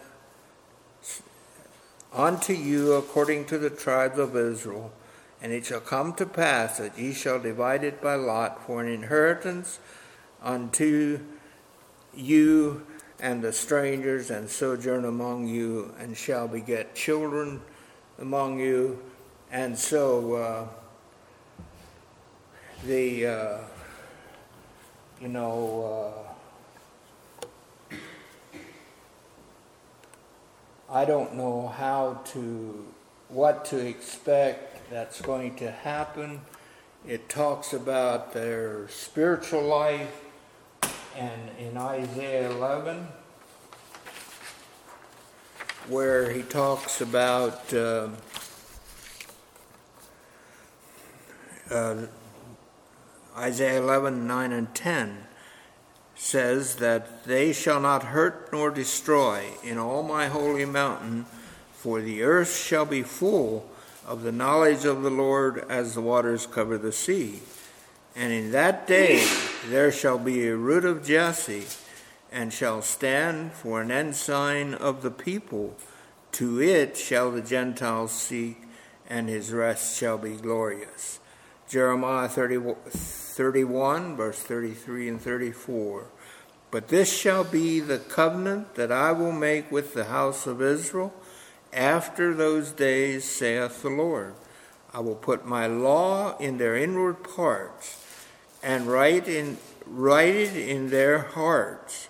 unto 2.12 2.51
you 2.51 2.91
according 2.91 3.46
to 3.46 3.58
the 3.58 3.70
tribes 3.70 4.20
of 4.20 4.36
Israel. 4.36 4.91
And 5.41 5.53
it 5.53 5.65
shall 5.65 5.79
come 5.79 6.13
to 6.15 6.25
pass 6.25 6.77
that 6.77 7.00
ye 7.00 7.13
shall 7.13 7.39
divide 7.39 7.86
it 7.86 8.01
by 8.01 8.15
lot 8.15 8.62
for 8.67 8.82
an 8.82 8.89
inheritance 8.89 9.79
unto 10.43 11.22
you 12.13 12.86
and 13.22 13.41
the 13.41 13.53
strangers 13.53 14.29
and 14.29 14.50
sojourn 14.50 15.05
among 15.05 15.48
you, 15.48 15.96
and 15.98 16.17
shall 16.17 16.50
beget 16.50 16.93
children 16.93 17.62
among 18.20 18.60
you. 18.60 19.00
And 19.50 19.79
so 19.79 20.34
uh, 20.34 20.67
the, 22.86 23.25
uh, 23.25 23.58
you 25.22 25.29
know, 25.29 26.13
uh, 26.27 26.32
I 30.93 31.05
don't 31.05 31.33
know 31.33 31.69
how 31.69 32.21
to, 32.33 32.85
what 33.29 33.65
to 33.65 33.83
expect 33.83 34.91
that's 34.91 35.21
going 35.21 35.55
to 35.55 35.71
happen. 35.71 36.41
It 37.07 37.29
talks 37.29 37.73
about 37.73 38.31
their 38.31 38.88
spiritual 38.89 39.63
life, 39.63 40.21
and 41.17 41.50
in 41.57 41.77
Isaiah 41.77 42.51
11, 42.51 43.07
where 45.88 46.29
he 46.29 46.43
talks 46.43 47.01
about 47.01 47.73
uh, 47.73 48.09
uh, 51.71 52.05
Isaiah 53.35 53.81
11, 53.81 54.27
9, 54.27 54.51
and 54.51 54.75
10 54.75 55.25
says 56.23 56.77
that 56.77 57.25
they 57.25 57.51
shall 57.51 57.81
not 57.81 58.01
hurt 58.01 58.47
nor 58.53 58.71
destroy 58.71 59.43
in 59.61 59.77
all 59.77 60.01
my 60.01 60.27
holy 60.27 60.63
mountain, 60.63 61.25
for 61.73 61.99
the 61.99 62.23
earth 62.23 62.55
shall 62.55 62.85
be 62.85 63.03
full 63.03 63.69
of 64.07 64.23
the 64.23 64.31
knowledge 64.31 64.85
of 64.85 65.03
the 65.03 65.11
Lord 65.11 65.65
as 65.69 65.93
the 65.93 66.01
waters 66.01 66.47
cover 66.47 66.77
the 66.77 66.93
sea. 66.93 67.41
And 68.15 68.31
in 68.31 68.51
that 68.51 68.87
day 68.87 69.27
there 69.67 69.91
shall 69.91 70.17
be 70.17 70.47
a 70.47 70.55
root 70.55 70.85
of 70.85 71.05
Jesse, 71.05 71.65
and 72.31 72.53
shall 72.53 72.81
stand 72.81 73.51
for 73.51 73.81
an 73.81 73.91
ensign 73.91 74.73
of 74.75 75.01
the 75.01 75.11
people. 75.11 75.75
To 76.33 76.61
it 76.61 76.95
shall 76.95 77.31
the 77.31 77.41
Gentiles 77.41 78.13
seek, 78.13 78.61
and 79.09 79.27
his 79.27 79.51
rest 79.51 79.97
shall 79.97 80.17
be 80.17 80.37
glorious. 80.37 81.19
Jeremiah 81.67 82.29
30, 82.29 82.75
31, 83.33 84.15
verse 84.15 84.39
33 84.39 85.09
and 85.09 85.21
34. 85.21 86.05
But 86.69 86.87
this 86.87 87.11
shall 87.11 87.43
be 87.43 87.79
the 87.79 87.97
covenant 87.97 88.75
that 88.75 88.91
I 88.91 89.11
will 89.11 89.31
make 89.31 89.71
with 89.71 89.93
the 89.93 90.05
house 90.05 90.45
of 90.45 90.61
Israel 90.61 91.13
after 91.71 92.33
those 92.33 92.71
days, 92.71 93.25
saith 93.25 93.81
the 93.81 93.89
Lord. 93.89 94.35
I 94.93 94.99
will 94.99 95.15
put 95.15 95.45
my 95.45 95.65
law 95.65 96.37
in 96.37 96.57
their 96.57 96.75
inward 96.75 97.23
parts 97.23 98.05
and 98.62 98.88
write, 98.88 99.27
in, 99.27 99.58
write 99.88 100.36
it 100.36 100.55
in 100.55 100.91
their 100.91 101.19
hearts, 101.19 102.10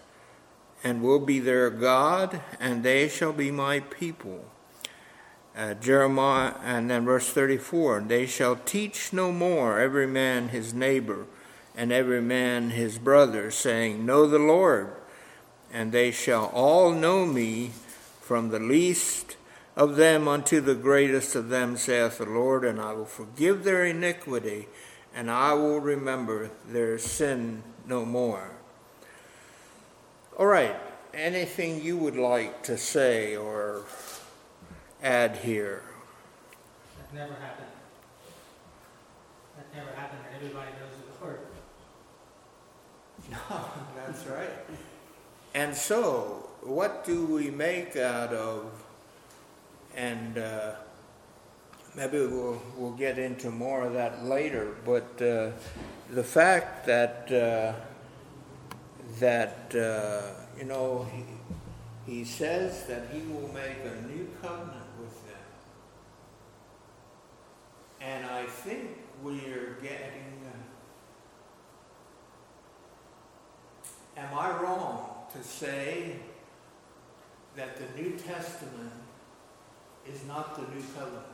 and 0.84 1.02
will 1.02 1.20
be 1.20 1.40
their 1.40 1.70
God, 1.70 2.42
and 2.60 2.84
they 2.84 3.08
shall 3.08 3.32
be 3.32 3.50
my 3.50 3.80
people 3.80 4.46
uh, 5.56 5.76
Jeremiah, 5.76 6.54
and 6.64 6.90
then 6.90 7.06
verse 7.06 7.30
34 7.30 8.02
They 8.08 8.26
shall 8.26 8.56
teach 8.56 9.14
no 9.14 9.32
more 9.32 9.80
every 9.80 10.08
man 10.08 10.50
his 10.50 10.74
neighbor 10.74 11.26
and 11.76 11.92
every 11.92 12.22
man 12.22 12.72
his 12.72 12.98
brother, 12.98 13.52
saying, 13.52 14.06
Know 14.06 14.28
the 14.28 14.40
Lord. 14.40 14.94
And 15.72 15.92
they 15.92 16.12
shall 16.12 16.46
all 16.54 16.92
know 16.92 17.26
me 17.26 17.72
from 18.22 18.50
the 18.50 18.60
least 18.60 19.38
of 19.76 19.96
them 19.96 20.28
unto 20.28 20.62
the 20.62 20.76
greatest 20.76 21.36
of 21.36 21.50
them, 21.50 21.78
saith 21.78 22.20
the 22.20 22.26
Lord, 22.26 22.64
and 22.64 22.80
I 22.80 22.94
will 22.94 23.06
forgive 23.06 23.64
their 23.64 23.86
iniquity, 23.86 24.68
and 25.16 25.32
I 25.32 25.54
will 25.54 25.80
remember 25.80 26.52
their 26.68 27.00
sin 27.00 27.64
no 27.88 28.06
more. 28.06 28.52
All 30.38 30.46
right, 30.46 30.76
anything 31.14 31.84
you 31.84 31.98
would 31.98 32.16
like 32.16 32.64
to 32.64 32.78
say 32.78 33.36
or 33.36 33.84
add 35.04 35.36
here? 35.36 35.84
That 36.98 37.14
never 37.14 37.34
happened. 37.34 37.68
That 39.58 39.76
never 39.76 39.96
happened, 39.96 40.22
everybody 40.34 40.72
knows 40.72 41.20
the 41.20 41.26
Lord. 41.26 41.40
No, 43.30 43.66
that's 43.96 44.26
right. 44.26 44.50
And 45.54 45.76
so, 45.76 46.50
what 46.62 47.06
do 47.06 47.26
we 47.26 47.52
make 47.52 47.96
out 47.96 48.34
of, 48.34 48.72
and 49.96 50.38
uh, 50.38 50.72
maybe 51.96 52.20
we'll, 52.20 52.62
we'll 52.78 52.94
get 52.94 53.20
into 53.20 53.52
more 53.52 53.84
of 53.84 53.94
that 53.94 54.24
later, 54.24 54.76
but 54.86 55.22
uh, 55.22 55.52
the 56.10 56.24
fact 56.24 56.86
that, 56.86 57.32
uh, 57.32 57.74
that 59.20 59.76
uh, 59.76 60.42
you 60.58 60.66
know, 60.66 61.08
he, 61.14 61.24
he 62.12 62.24
says 62.24 62.86
that 62.88 63.10
he 63.12 63.20
will 63.32 63.52
make 63.54 63.78
a 63.86 64.08
new 64.08 64.28
covenant 64.42 64.84
And 68.06 68.26
I 68.26 68.46
think 68.46 68.98
we're 69.22 69.78
getting. 69.82 70.42
Uh, 74.18 74.20
am 74.20 74.38
I 74.38 74.62
wrong 74.62 75.26
to 75.32 75.42
say 75.42 76.18
that 77.56 77.78
the 77.78 78.02
New 78.02 78.12
Testament 78.18 78.92
is 80.06 80.26
not 80.26 80.56
the 80.56 80.64
New 80.76 80.84
Covenant? 80.98 81.28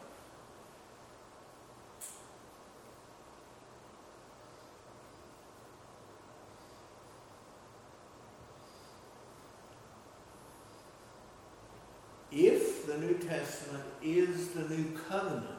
If 12.31 12.85
the 12.85 12.97
New 12.99 13.15
Testament 13.15 13.85
is 14.03 14.49
the 14.49 14.69
New 14.69 14.95
Covenant, 15.09 15.58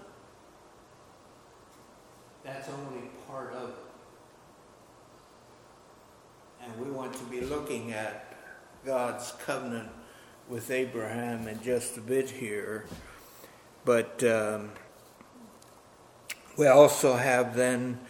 that's 2.52 2.68
only 2.68 3.08
part 3.28 3.54
of 3.54 3.68
it. 3.68 3.74
And 6.62 6.84
we 6.84 6.90
want 6.90 7.14
to 7.14 7.24
be 7.24 7.42
looking 7.42 7.92
at 7.92 8.36
God's 8.84 9.32
covenant 9.44 9.90
with 10.48 10.70
Abraham 10.70 11.46
in 11.46 11.62
just 11.62 11.96
a 11.96 12.00
bit 12.00 12.28
here. 12.28 12.86
But 13.84 14.22
um, 14.24 14.72
we 16.58 16.66
also 16.66 17.14
have 17.14 17.54
then 17.54 18.00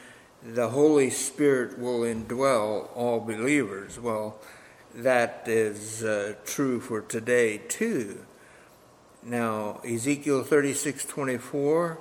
the 0.42 0.70
Holy 0.70 1.10
Spirit 1.10 1.78
will 1.78 2.00
indwell 2.00 2.88
all 2.94 3.20
believers. 3.20 4.00
Well, 4.00 4.40
that 4.94 5.44
is 5.46 6.02
uh, 6.02 6.34
true 6.46 6.80
for 6.80 7.02
today 7.02 7.58
too. 7.58 8.24
Now, 9.22 9.80
Ezekiel 9.84 10.44
36 10.44 11.04
24 11.04 11.98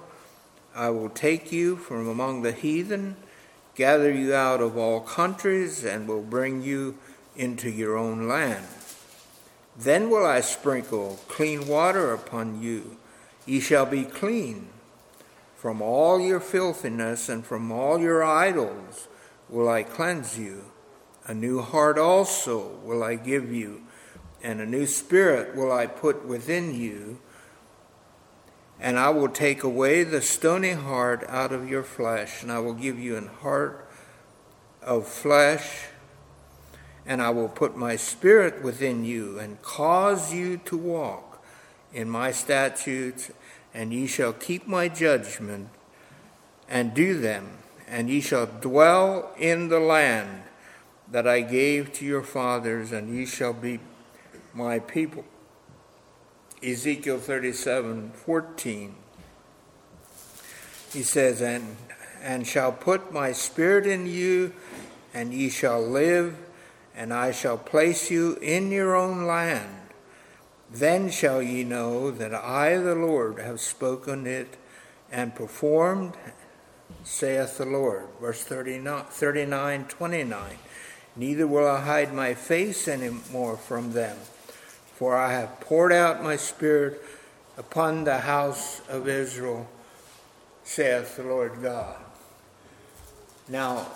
I 0.80 0.92
will 0.92 1.10
take 1.10 1.52
you 1.52 1.76
from 1.76 2.08
among 2.08 2.42
the 2.42 2.54
heathen, 2.54 3.18
gather 3.76 4.10
you 4.14 4.34
out 4.34 4.62
of 4.62 4.78
all 4.78 5.02
countries, 5.02 5.84
and 5.84 6.08
will 6.08 6.22
bring 6.22 6.62
you 6.62 6.98
into 7.36 7.70
your 7.70 7.98
own 7.98 8.30
land. 8.30 8.66
Then 9.78 10.10
will 10.10 10.26
I 10.26 10.40
sprinkle 10.40 11.20
clean 11.28 11.68
water 11.68 12.14
upon 12.14 12.62
you. 12.62 12.96
Ye 13.46 13.60
shall 13.60 13.86
be 13.86 14.06
clean. 14.06 14.70
From 15.58 15.82
all 15.82 16.22
your 16.22 16.40
filthiness 16.40 17.28
and 17.28 17.46
from 17.46 17.74
all 17.74 18.00
your 18.00 18.24
idols 18.24 19.10
will 19.50 19.68
I 19.68 19.84
cleanse 19.84 20.40
you. 20.40 20.64
A 21.28 21.34
new 21.34 21.60
heart 21.60 21.98
also 21.98 22.80
will 22.86 23.04
I 23.04 23.16
give 23.16 23.52
you, 23.52 23.82
and 24.42 24.62
a 24.62 24.66
new 24.66 24.86
spirit 24.86 25.58
will 25.58 25.74
I 25.74 25.88
put 25.88 26.26
within 26.26 26.74
you 26.74 27.20
and 28.80 28.98
I 28.98 29.10
will 29.10 29.30
take 29.30 29.64
away 29.64 30.04
the 30.04 30.22
stony 30.22 30.72
heart 30.72 31.26
out 31.28 31.52
of 31.52 31.70
your 31.70 31.84
flesh, 31.84 32.42
and 32.42 32.52
I 32.52 32.60
will 32.60 32.74
give 32.74 32.98
you 32.98 33.18
an 33.18 33.28
heart 33.28 33.90
of 34.82 35.08
flesh, 35.08 35.88
and 37.06 37.22
I 37.22 37.30
will 37.32 37.50
put 37.50 37.76
my 37.76 37.96
spirit 37.96 38.64
within 38.64 39.04
you 39.04 39.38
and 39.40 39.62
cause 39.62 40.34
you 40.34 40.58
to 40.66 40.78
walk 40.78 41.44
in 41.94 42.10
my 42.10 42.32
statutes, 42.32 43.32
and 43.74 43.94
ye 43.94 44.08
shall 44.08 44.34
keep 44.34 44.68
my 44.68 44.88
judgment 44.88 45.70
and 46.70 46.94
do 46.94 47.20
them, 47.20 47.58
and 47.88 48.10
ye 48.10 48.22
shall 48.22 48.46
dwell 48.46 49.34
in 49.38 49.70
the 49.70 49.80
land 49.80 50.44
that 51.12 51.28
I 51.28 51.42
gave 51.42 51.92
to 51.94 52.06
your 52.06 52.22
fathers, 52.22 52.92
and 52.92 53.14
ye 53.14 53.26
shall 53.26 53.54
be 53.54 53.80
my 54.54 54.80
people. 54.80 55.26
Ezekiel 56.64 57.20
37 57.20 58.12
14. 58.12 58.96
He 60.92 61.04
says, 61.04 61.42
and, 61.42 61.78
and 62.22 62.48
shall 62.48 62.72
put 62.72 63.14
my 63.14 63.32
spirit 63.32 63.86
in 63.86 64.08
you, 64.08 64.54
and 65.14 65.34
ye 65.34 65.50
shall 65.50 65.82
live 65.82 66.36
and 67.00 67.14
I 67.14 67.32
shall 67.32 67.58
place 67.58 68.12
you 68.12 68.38
in 68.42 68.72
your 68.72 68.94
own 68.94 69.26
land. 69.26 69.70
Then 70.70 71.10
shall 71.10 71.42
ye 71.42 71.64
know 71.64 72.12
that 72.12 72.34
I, 72.34 72.76
the 72.76 72.94
Lord, 72.94 73.40
have 73.40 73.62
spoken 73.62 74.28
it 74.28 74.58
and 75.10 75.34
performed, 75.34 76.16
saith 77.06 77.58
the 77.58 77.66
Lord. 77.66 78.10
Verse 78.20 78.44
39, 78.44 79.06
39 79.06 79.86
29. 79.86 80.58
Neither 81.16 81.48
will 81.48 81.66
I 81.66 81.80
hide 81.80 82.14
my 82.14 82.34
face 82.34 82.90
any 82.90 83.18
more 83.32 83.56
from 83.56 83.94
them, 83.94 84.18
for 85.00 85.16
I 85.16 85.32
have 85.32 85.62
poured 85.62 85.94
out 85.94 86.22
my 86.22 86.36
spirit 86.36 87.02
upon 87.58 88.04
the 88.04 88.18
house 88.18 88.82
of 88.90 89.08
Israel, 89.08 89.66
saith 90.66 91.16
the 91.16 91.24
Lord 91.24 91.54
God. 91.62 91.96
Now, 93.48 93.88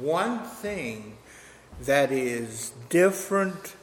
one 0.00 0.40
thing 0.40 1.16
that 1.82 2.10
is 2.10 2.72
different 2.88 3.76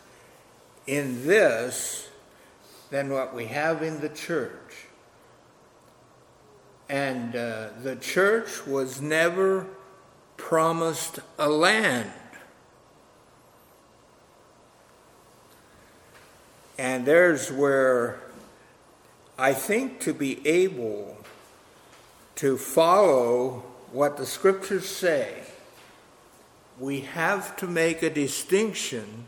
in 0.85 1.25
this 1.25 2.09
than 2.89 3.09
what 3.09 3.33
we 3.33 3.45
have 3.45 3.81
in 3.81 4.01
the 4.01 4.09
church. 4.09 4.87
And 6.89 7.37
uh, 7.37 7.69
the 7.81 7.95
church 7.95 8.67
was 8.67 8.99
never 8.99 9.65
promised 10.35 11.19
a 11.39 11.47
land. 11.47 12.11
And 16.77 17.05
there's 17.05 17.51
where 17.51 18.19
I 19.37 19.53
think 19.53 19.99
to 20.01 20.13
be 20.13 20.45
able 20.47 21.17
to 22.35 22.57
follow 22.57 23.63
what 23.91 24.17
the 24.17 24.25
scriptures 24.25 24.85
say 24.85 25.43
we 26.79 27.01
have 27.01 27.55
to 27.57 27.67
make 27.67 28.03
a 28.03 28.09
distinction 28.09 29.25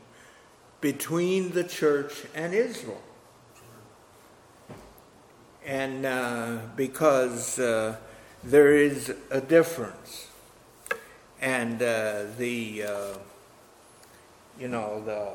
between 0.81 1.51
the 1.51 1.63
church 1.63 2.25
and 2.35 2.53
Israel. 2.53 3.01
And 5.65 6.05
uh, 6.05 6.57
because 6.75 7.59
uh, 7.59 7.97
there 8.43 8.73
is 8.75 9.13
a 9.31 9.41
difference. 9.41 10.27
And 11.41 11.81
uh, 11.81 12.25
the, 12.37 12.83
uh, 12.83 13.17
you 14.59 14.67
know, 14.67 15.03
the, 15.03 15.33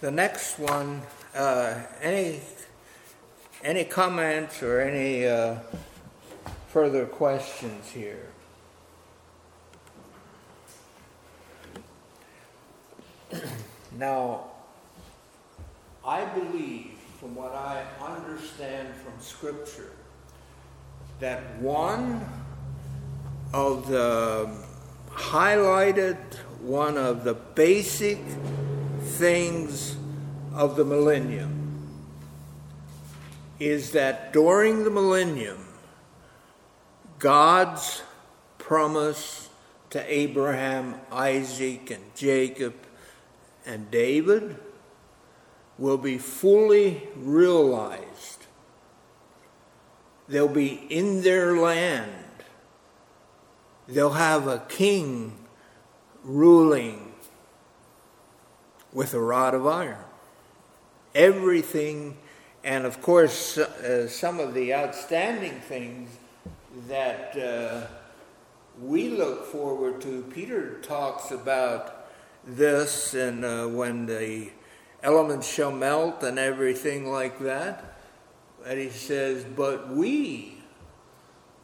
the 0.00 0.10
next 0.10 0.58
one, 0.58 1.02
uh, 1.34 1.74
any, 2.00 2.40
any 3.62 3.84
comments 3.84 4.62
or 4.62 4.80
any 4.80 5.26
uh, 5.26 5.56
further 6.68 7.04
questions 7.04 7.90
here? 7.90 8.26
now, 13.98 14.44
I 16.04 16.24
believe, 16.24 16.92
from 17.18 17.34
what 17.34 17.52
I 17.54 17.84
understand 18.00 18.88
from 18.94 19.12
Scripture, 19.20 19.92
that 21.20 21.58
one 21.60 22.24
of 23.52 23.86
the 23.86 24.50
highlighted, 25.10 26.16
one 26.62 26.96
of 26.96 27.24
the 27.24 27.34
basic 27.34 28.18
things 29.20 29.96
of 30.54 30.76
the 30.76 30.84
millennium 30.84 31.86
is 33.58 33.92
that 33.92 34.32
during 34.32 34.82
the 34.82 34.90
millennium, 34.90 35.62
God's 37.18 38.02
promise 38.56 39.50
to 39.90 40.02
Abraham, 40.10 40.94
Isaac, 41.12 41.90
and 41.90 42.02
Jacob 42.14 42.72
and 43.66 43.90
David 43.90 44.56
will 45.76 45.98
be 45.98 46.16
fully 46.16 47.06
realized. 47.14 48.46
They'll 50.28 50.48
be 50.48 50.86
in 50.88 51.20
their 51.20 51.58
land. 51.58 52.14
They'll 53.86 54.14
have 54.14 54.46
a 54.46 54.60
king 54.60 55.36
ruling 56.24 57.09
with 58.92 59.14
a 59.14 59.20
rod 59.20 59.54
of 59.54 59.66
iron. 59.66 60.04
Everything, 61.14 62.16
and 62.64 62.84
of 62.84 63.00
course, 63.02 63.58
uh, 63.58 64.08
some 64.08 64.40
of 64.40 64.54
the 64.54 64.74
outstanding 64.74 65.60
things 65.60 66.10
that 66.88 67.36
uh, 67.36 67.86
we 68.80 69.10
look 69.10 69.46
forward 69.46 70.00
to. 70.02 70.22
Peter 70.32 70.80
talks 70.80 71.30
about 71.30 72.06
this 72.46 73.14
and 73.14 73.44
uh, 73.44 73.66
when 73.66 74.06
the 74.06 74.50
elements 75.02 75.52
shall 75.52 75.72
melt 75.72 76.22
and 76.22 76.38
everything 76.38 77.10
like 77.10 77.38
that. 77.40 77.96
And 78.66 78.78
he 78.78 78.90
says, 78.90 79.44
But 79.44 79.88
we, 79.88 80.58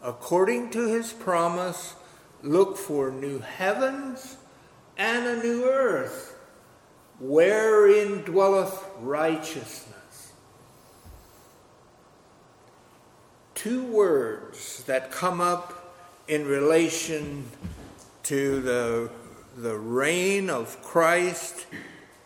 according 0.02 0.70
to 0.70 0.88
his 0.88 1.12
promise, 1.12 1.94
look 2.42 2.76
for 2.76 3.10
new 3.10 3.38
heavens 3.38 4.36
and 4.96 5.26
a 5.26 5.42
new 5.42 5.64
earth, 5.64 6.36
wherein 7.18 8.22
dwelleth 8.22 8.85
righteousness. 9.00 9.96
two 13.66 13.83
words 13.83 14.85
that 14.85 15.11
come 15.11 15.40
up 15.40 15.96
in 16.29 16.46
relation 16.46 17.44
to 18.22 18.61
the, 18.61 19.11
the 19.57 19.76
reign 19.76 20.48
of 20.48 20.81
Christ 20.83 21.66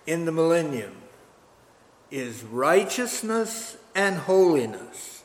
in 0.07 0.27
the 0.27 0.33
millennium 0.33 0.95
is 2.11 2.43
righteousness 2.43 3.79
and 3.95 4.17
holiness. 4.17 5.23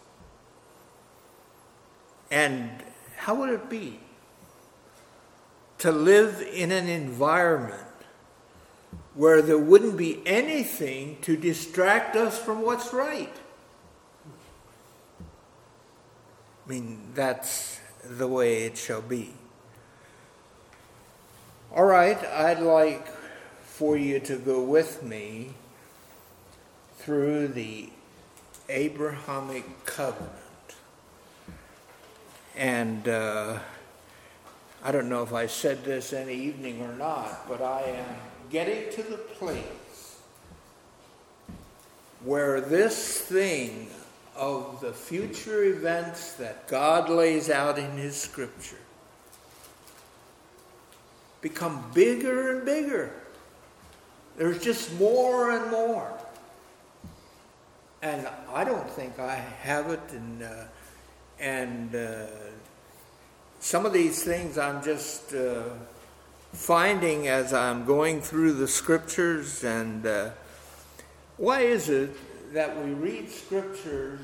And 2.32 2.69
how 3.17 3.36
would 3.36 3.49
it 3.49 3.69
be 3.69 3.99
to 5.80 5.91
live 5.91 6.41
in 6.54 6.71
an 6.71 6.88
environment 6.88 7.85
where 9.15 9.41
there 9.41 9.58
wouldn't 9.58 9.97
be 9.97 10.21
anything 10.25 11.17
to 11.21 11.38
distract 11.38 12.15
us 12.15 12.38
from 12.38 12.62
what's 12.62 12.93
right? 12.93 13.34
I 16.65 16.69
mean, 16.69 16.99
that's 17.13 17.80
the 18.04 18.28
way 18.28 18.63
it 18.63 18.78
shall 18.78 19.01
be. 19.01 19.34
All 21.73 21.86
right, 21.86 22.17
I'd 22.25 22.60
like 22.60 23.08
for 23.63 23.97
you 23.97 24.19
to 24.21 24.38
go 24.38 24.63
with 24.63 25.04
me 25.04 25.54
through 26.97 27.49
the 27.49 27.89
Abrahamic 28.67 29.86
covenant. 29.86 30.32
And 32.56 33.08
uh, 33.08 33.60
I 34.84 34.91
don't 34.91 35.10
know 35.10 35.23
if 35.23 35.34
I 35.34 35.47
said 35.47 35.84
this 35.84 36.13
any 36.13 36.34
evening 36.34 36.82
or 36.82 36.93
not, 36.93 37.47
but 37.47 37.62
I 37.62 37.82
am 37.82 38.15
getting 38.55 38.89
to 38.89 39.03
the 39.03 39.17
place 39.17 40.17
where 42.23 42.61
this 42.61 43.19
thing 43.19 43.85
of 44.33 44.79
the 44.79 44.93
future 44.93 45.65
events 45.65 46.35
that 46.35 46.65
God 46.69 47.09
lays 47.09 47.49
out 47.49 47.77
in 47.77 47.91
His 47.97 48.15
Scripture 48.15 48.79
become 51.41 51.83
bigger 51.93 52.55
and 52.55 52.65
bigger. 52.65 53.11
There's 54.37 54.63
just 54.63 54.97
more 54.97 55.51
and 55.51 55.69
more. 55.69 56.13
And 58.01 58.25
I 58.53 58.63
don't 58.63 58.89
think 58.89 59.19
I 59.19 59.35
have 59.35 59.91
it. 59.91 59.99
And, 60.11 60.43
uh, 60.43 60.63
and 61.41 61.93
uh, 61.93 62.27
some 63.59 63.85
of 63.85 63.91
these 63.91 64.23
things 64.23 64.57
I'm 64.57 64.81
just 64.81 65.33
uh, 65.33 65.63
finding 66.55 67.27
as 67.27 67.53
I'm 67.53 67.85
going 67.85 68.21
through 68.21 68.53
the 68.53 68.67
scriptures. 68.67 69.63
And 69.63 70.05
uh, 70.05 70.29
why 71.37 71.61
is 71.61 71.89
it 71.89 72.15
that 72.53 72.81
we 72.83 72.93
read 72.93 73.29
scriptures 73.29 74.21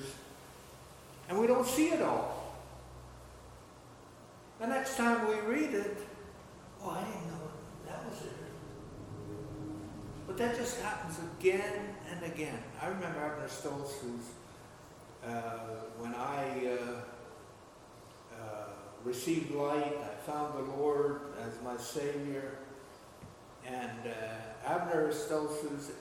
and 1.31 1.39
we 1.39 1.47
don't 1.47 1.65
see 1.65 1.87
it 1.87 2.01
all. 2.01 2.55
The 4.59 4.67
next 4.67 4.97
time 4.97 5.27
we 5.27 5.35
read 5.49 5.73
it, 5.73 5.97
oh, 6.83 6.89
I 6.91 7.03
didn't 7.03 7.27
know 7.27 7.49
that 7.87 8.05
was 8.09 8.21
it. 8.21 8.33
But 10.27 10.37
that 10.37 10.57
just 10.57 10.81
happens 10.81 11.19
again 11.39 11.95
and 12.11 12.23
again. 12.31 12.59
I 12.81 12.87
remember 12.87 13.19
Abner 13.19 13.47
Stoltzfus, 13.47 14.27
uh, 15.25 15.59
when 15.99 16.13
I 16.15 16.75
uh, 16.75 17.01
received 19.03 19.51
light, 19.51 19.97
I 19.97 20.29
found 20.29 20.57
the 20.57 20.71
Lord 20.73 21.21
as 21.45 21.53
my 21.63 21.77
Savior. 21.77 22.57
And 23.65 23.99
uh, 24.05 24.67
Abner 24.67 25.11
Stoltzfus, 25.11 25.91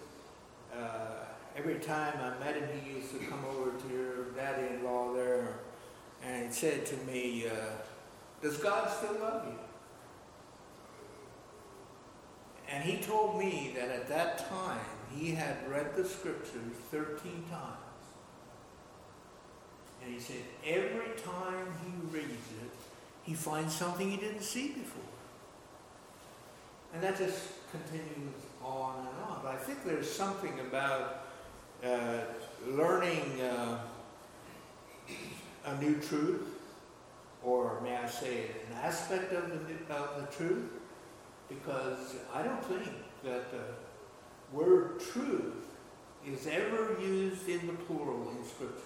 uh, 0.74 1.24
every 1.56 1.76
time 1.76 2.14
I 2.20 2.42
met 2.44 2.56
him, 2.56 2.68
he 2.82 2.96
used 2.96 3.12
to 3.12 3.18
come 3.26 3.44
over 3.44 3.70
to 3.70 3.94
your 3.94 4.24
daddy-in-law 4.36 5.14
there, 5.14 5.60
and 6.24 6.52
said 6.52 6.86
to 6.86 6.96
me, 6.98 7.46
uh, 7.46 7.52
does 8.42 8.56
God 8.58 8.90
still 8.90 9.18
love 9.20 9.46
you? 9.46 9.58
And 12.68 12.84
he 12.84 13.02
told 13.02 13.38
me 13.38 13.72
that 13.76 13.88
at 13.88 14.08
that 14.08 14.48
time 14.48 14.78
he 15.14 15.32
had 15.32 15.68
read 15.68 15.96
the 15.96 16.04
scriptures 16.04 16.76
13 16.90 17.44
times. 17.50 17.76
And 20.02 20.14
he 20.14 20.20
said 20.20 20.42
every 20.64 21.10
time 21.22 21.66
he 21.84 22.16
reads 22.16 22.30
it, 22.62 22.69
he 23.22 23.34
finds 23.34 23.74
something 23.74 24.10
he 24.10 24.16
didn't 24.16 24.42
see 24.42 24.68
before. 24.68 25.02
And 26.92 27.02
that 27.02 27.18
just 27.18 27.70
continues 27.70 28.34
on 28.64 28.98
and 28.98 29.30
on. 29.30 29.40
But 29.42 29.54
I 29.54 29.56
think 29.56 29.84
there's 29.84 30.10
something 30.10 30.58
about 30.60 31.26
uh, 31.84 32.20
learning 32.66 33.40
uh, 33.40 33.78
a 35.66 35.80
new 35.80 36.00
truth 36.00 36.60
or 37.42 37.80
may 37.82 37.96
I 37.96 38.06
say 38.06 38.44
an 38.70 38.76
aspect 38.82 39.32
of 39.32 39.50
the, 39.50 39.94
of 39.94 40.20
the 40.20 40.36
truth, 40.36 40.70
because 41.48 42.16
I 42.34 42.42
don't 42.42 42.64
think 42.64 42.84
that 43.24 43.50
the 43.50 43.64
word 44.52 45.00
truth 45.12 45.54
is 46.26 46.46
ever 46.46 46.98
used 47.00 47.48
in 47.48 47.66
the 47.66 47.72
plural 47.72 48.30
in 48.30 48.44
Scripture, 48.44 48.76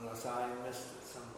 unless 0.00 0.26
I 0.26 0.48
missed 0.66 0.86
it 1.00 1.06
somewhere. 1.06 1.35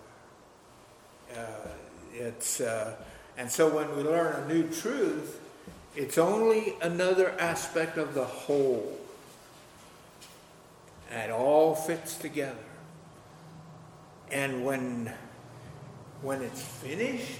Uh, 1.37 1.69
it's, 2.15 2.61
uh, 2.61 2.95
and 3.37 3.51
so 3.51 3.69
when 3.69 3.95
we 3.97 4.03
learn 4.03 4.43
a 4.43 4.53
new 4.53 4.69
truth, 4.69 5.41
it's 5.95 6.19
only 6.19 6.75
another 6.83 7.31
aspect 7.41 7.99
of 7.99 8.15
the 8.15 8.25
whole. 8.25 8.99
And 11.11 11.31
it 11.31 11.35
all 11.35 11.75
fits 11.75 12.17
together. 12.17 12.57
And 14.31 14.65
when 14.65 15.13
when 16.21 16.43
it's 16.43 16.63
finished, 16.63 17.39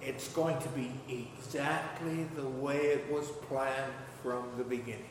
it's 0.00 0.28
going 0.28 0.58
to 0.60 0.68
be 0.70 0.90
exactly 1.08 2.24
the 2.34 2.46
way 2.46 2.78
it 2.78 3.12
was 3.12 3.28
planned 3.48 3.92
from 4.22 4.44
the 4.56 4.64
beginning. 4.64 5.04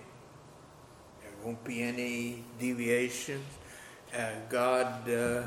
There 1.22 1.32
won't 1.44 1.64
be 1.64 1.84
any 1.84 2.44
deviations. 2.60 3.46
Uh, 4.16 4.32
God 4.50 5.10
uh, 5.10 5.44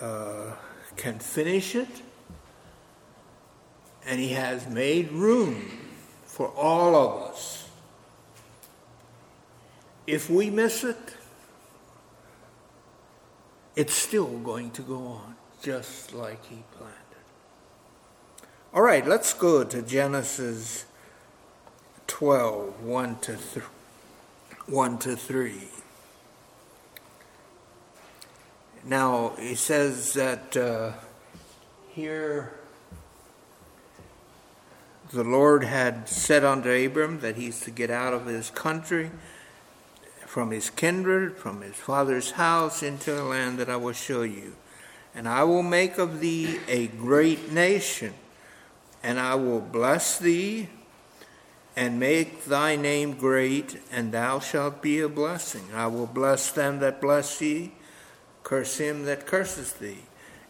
uh, 0.00 0.54
can 0.96 1.18
finish 1.18 1.74
it, 1.74 2.02
and 4.06 4.20
He 4.20 4.30
has 4.30 4.68
made 4.68 5.10
room 5.12 5.70
for 6.24 6.48
all 6.48 6.94
of 6.94 7.30
us. 7.30 7.68
If 10.06 10.28
we 10.28 10.50
miss 10.50 10.82
it, 10.82 11.14
it's 13.76 13.94
still 13.94 14.38
going 14.38 14.70
to 14.72 14.82
go 14.82 14.96
on 14.96 15.36
just 15.62 16.12
like 16.12 16.44
he 16.46 16.62
planned 16.76 16.94
it. 17.12 18.46
All 18.74 18.82
right, 18.82 19.06
let's 19.06 19.32
go 19.32 19.64
to 19.64 19.80
Genesis 19.82 20.86
12, 22.08 22.82
1 22.82 23.18
to, 23.20 23.36
th- 23.36 23.64
1 24.66 24.98
to 24.98 25.16
3. 25.16 25.68
Now, 28.84 29.34
he 29.38 29.54
says 29.54 30.12
that 30.14 30.56
uh, 30.56 30.92
here 31.90 32.52
the 35.12 35.24
Lord 35.24 35.64
had 35.64 36.08
said 36.08 36.44
unto 36.44 36.70
Abram 36.70 37.20
that 37.20 37.36
he's 37.36 37.60
to 37.60 37.70
get 37.70 37.90
out 37.90 38.12
of 38.12 38.26
his 38.26 38.50
country, 38.50 39.10
from 40.26 40.50
his 40.50 40.70
kindred, 40.70 41.36
from 41.36 41.60
his 41.60 41.76
father's 41.76 42.32
house, 42.32 42.82
into 42.82 43.20
a 43.20 43.24
land 43.24 43.58
that 43.58 43.68
I 43.68 43.76
will 43.76 43.92
show 43.92 44.22
you 44.22 44.54
and 45.14 45.28
I 45.28 45.44
will 45.44 45.62
make 45.62 45.98
of 45.98 46.20
thee 46.20 46.58
a 46.68 46.86
great 46.86 47.52
nation, 47.52 48.14
and 49.02 49.20
I 49.20 49.34
will 49.34 49.60
bless 49.60 50.18
thee 50.18 50.68
and 51.76 51.98
make 51.98 52.44
thy 52.44 52.76
name 52.76 53.14
great, 53.14 53.80
and 53.90 54.12
thou 54.12 54.40
shalt 54.40 54.82
be 54.82 55.00
a 55.00 55.08
blessing. 55.08 55.64
I 55.74 55.86
will 55.86 56.06
bless 56.06 56.50
them 56.50 56.80
that 56.80 57.00
bless 57.00 57.38
thee, 57.38 57.72
curse 58.52 58.76
him 58.76 59.06
that 59.06 59.24
curses 59.24 59.72
thee, 59.72 60.04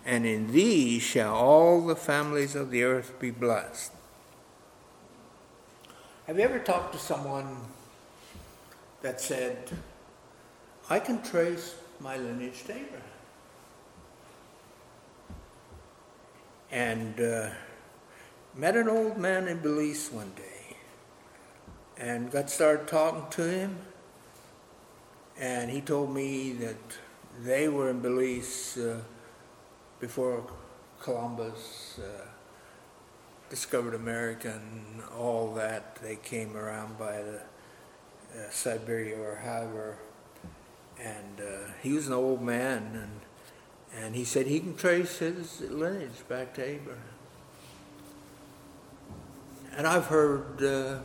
and 0.05 0.27
in 0.27 0.51
thee 0.51 0.99
shall 0.99 1.33
all 1.33 1.87
the 1.87 1.95
families 1.95 2.57
of 2.57 2.73
the 2.73 2.83
earth 2.83 3.15
be 3.21 3.31
blessed. 3.31 3.93
Have 6.27 6.37
you 6.37 6.43
ever 6.43 6.59
talked 6.59 6.93
to 6.95 6.99
someone 6.99 7.59
that 9.03 9.21
said, 9.21 9.71
I 10.91 10.99
can 10.99 11.23
trace 11.23 11.77
my 12.01 12.17
lineage 12.17 12.65
to 12.65 12.73
Abraham? 12.73 13.03
and 16.73 17.21
uh, 17.21 17.51
met 18.57 18.77
an 18.77 18.89
old 18.89 19.19
man 19.19 19.47
in 19.47 19.59
Belize 19.59 20.11
one 20.11 20.33
day 20.35 20.77
and 21.99 22.33
got 22.33 22.51
started 22.51 22.89
talking 22.89 23.31
to 23.31 23.49
him. 23.49 23.77
And 25.39 25.71
he 25.71 25.83
told 25.83 26.13
me 26.15 26.53
that 26.55 26.99
they 27.41 27.69
were 27.69 27.91
in 27.91 28.01
Belize 28.01 28.77
uh, 28.79 29.01
before 30.01 30.45
Columbus 31.01 31.99
uh, 31.99 32.27
discovered 33.49 33.95
America 33.95 34.53
and 34.53 35.03
all 35.19 35.55
that. 35.55 35.97
They 35.97 36.17
came 36.17 36.57
around 36.57 36.99
by 36.99 37.23
the 37.23 37.41
uh, 37.41 38.51
Siberia 38.51 39.19
or 39.19 39.37
however. 39.37 39.99
And 41.01 41.41
uh, 41.41 41.73
he 41.83 41.93
was 41.93 42.07
an 42.07 42.13
old 42.13 42.43
man 42.43 42.91
and 42.95 43.21
and 43.95 44.15
he 44.15 44.25
said 44.25 44.47
he 44.47 44.59
can 44.59 44.75
trace 44.75 45.19
his 45.19 45.61
lineage 45.61 46.27
back 46.29 46.55
to 46.55 46.65
Abraham. 46.65 47.03
And 49.77 49.87
I've 49.87 50.07
heard 50.07 50.63
uh, 50.63 51.01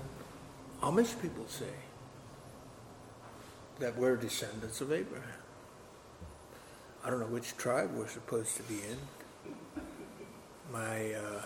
Amish 0.82 1.22
people 1.22 1.46
say 1.48 1.66
that 3.80 3.98
we're 3.98 4.16
descendants 4.16 4.82
of 4.82 4.92
Abraham. 4.92 5.37
I 7.08 7.10
don't 7.10 7.22
know 7.22 7.28
which 7.28 7.56
tribe 7.56 7.91
we're 7.96 8.10
supposed 8.10 8.58
to 8.58 8.63
be 8.63 8.82
in. 8.82 8.98
My 10.74 11.13
uh, 11.13 11.41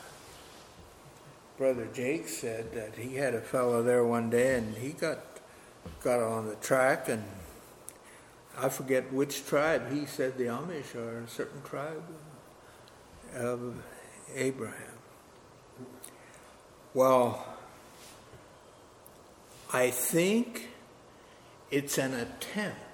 brother 1.56 1.88
Jake 1.94 2.28
said 2.28 2.74
that 2.74 2.96
he 2.96 3.18
had 3.18 3.36
a 3.36 3.42
fellow 3.42 3.84
there 3.84 4.04
one 4.04 4.32
day 4.32 4.56
and 4.56 4.76
he 4.76 4.90
got 4.90 5.20
got 6.04 6.20
on 6.20 6.48
the 6.48 6.56
track 6.56 7.10
and 7.10 7.24
I 8.58 8.70
forget 8.70 9.14
which 9.14 9.46
tribe. 9.46 9.94
He 9.94 10.08
said 10.08 10.36
the 10.40 10.46
Amish 10.46 10.96
are 10.96 11.20
a 11.20 11.28
certain 11.28 11.62
tribe 11.62 12.06
of 13.36 13.76
Abraham. 14.34 14.98
Well, 16.96 17.46
I 19.72 19.92
think 19.92 20.70
it's 21.70 22.00
an 22.00 22.16
attempt 22.16 22.91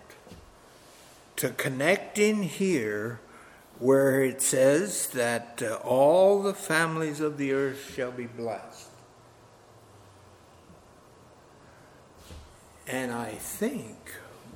to 1.37 1.49
connect 1.51 2.17
in 2.17 2.43
here 2.43 3.19
where 3.79 4.23
it 4.23 4.41
says 4.41 5.07
that 5.09 5.61
uh, 5.61 5.75
all 5.83 6.41
the 6.41 6.53
families 6.53 7.21
of 7.21 7.37
the 7.37 7.53
earth 7.53 7.93
shall 7.95 8.11
be 8.11 8.25
blessed. 8.25 8.89
And 12.87 13.11
I 13.11 13.31
think 13.31 14.13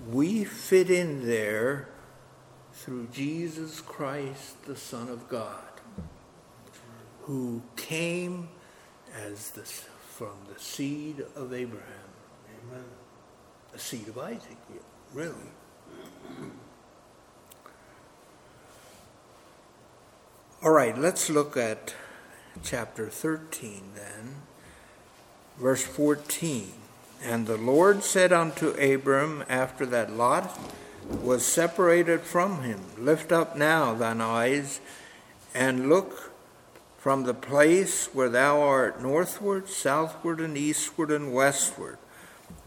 we 0.10 0.44
fit 0.44 0.89
in 0.89 1.28
there 1.28 1.89
through 2.74 3.10
Jesus 3.13 3.80
Christ, 3.80 4.65
the 4.65 4.76
Son 4.76 5.08
of 5.10 5.30
God, 5.30 5.62
who 7.24 7.62
came 7.76 8.50
as 9.13 9.52
the, 9.52 9.62
from 9.62 10.34
the 10.52 10.60
seed 10.60 11.24
of 11.36 11.54
Abraham. 11.54 12.10
Amen. 12.70 12.86
The 13.72 13.80
seed 13.80 14.08
of 14.08 14.17
Isaac, 14.17 14.58
really. 15.13 15.36
All 20.63 20.69
right, 20.69 20.95
let's 20.95 21.28
look 21.28 21.58
at 21.58 21.95
chapter 22.62 23.08
13 23.08 23.82
then, 23.95 24.36
verse 25.58 25.82
14. 25.82 26.74
And 27.24 27.47
the 27.47 27.58
Lord 27.58 28.04
said 28.04 28.32
unto 28.32 28.69
Abram 28.80 29.43
after 29.50 29.88
that 29.88 30.12
Lot 30.12 30.56
was 31.10 31.43
separated 31.43 32.21
from 32.21 32.62
him, 32.62 32.80
Lift 32.95 33.32
up 33.32 33.58
now 33.58 33.95
thine 33.95 34.21
eyes 34.21 34.82
and 35.56 35.89
look 35.89 36.32
from 37.00 37.24
the 37.24 37.34
place 37.34 38.06
where 38.13 38.30
thou 38.30 38.62
art 38.62 39.02
northward, 39.02 39.67
southward, 39.67 40.39
and 40.39 40.56
eastward, 40.56 41.10
and 41.10 41.34
westward. 41.34 41.97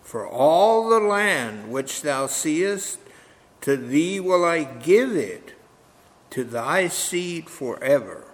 For 0.03 0.27
all 0.27 0.89
the 0.89 0.99
land 0.99 1.71
which 1.71 2.03
thou 2.03 2.27
seest, 2.27 2.99
to 3.61 3.77
thee 3.77 4.19
will 4.19 4.45
I 4.45 4.65
give 4.65 5.15
it, 5.15 5.53
to 6.35 6.43
thy 6.43 6.89
seed 6.89 7.49
forever. 7.49 8.25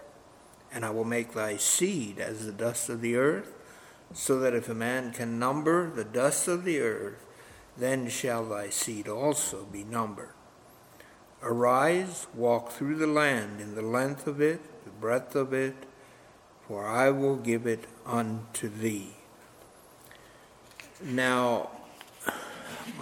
And 0.72 0.86
I 0.86 0.90
will 0.90 1.04
make 1.04 1.34
thy 1.34 1.58
seed 1.58 2.18
as 2.18 2.46
the 2.46 2.52
dust 2.52 2.88
of 2.88 3.02
the 3.02 3.14
earth, 3.16 3.52
so 4.14 4.40
that 4.40 4.54
if 4.54 4.70
a 4.70 4.74
man 4.74 5.12
can 5.12 5.38
number 5.38 5.90
the 5.90 6.04
dust 6.04 6.48
of 6.48 6.64
the 6.64 6.80
earth, 6.80 7.26
then 7.76 8.08
shall 8.08 8.46
thy 8.46 8.70
seed 8.70 9.06
also 9.06 9.64
be 9.64 9.84
numbered. 9.84 10.32
Arise, 11.42 12.26
walk 12.34 12.70
through 12.70 12.96
the 12.96 13.06
land 13.06 13.60
in 13.60 13.74
the 13.74 13.82
length 13.82 14.26
of 14.26 14.40
it, 14.40 14.62
the 14.84 14.90
breadth 14.90 15.36
of 15.36 15.52
it, 15.52 15.74
for 16.66 16.86
I 16.86 17.10
will 17.10 17.36
give 17.36 17.66
it 17.66 17.84
unto 18.06 18.70
thee. 18.70 19.10
Now, 21.04 21.68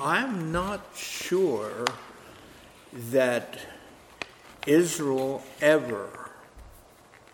I'm 0.01 0.51
not 0.51 0.87
sure 0.97 1.85
that 2.93 3.59
Israel 4.69 5.43
ever 5.63 6.31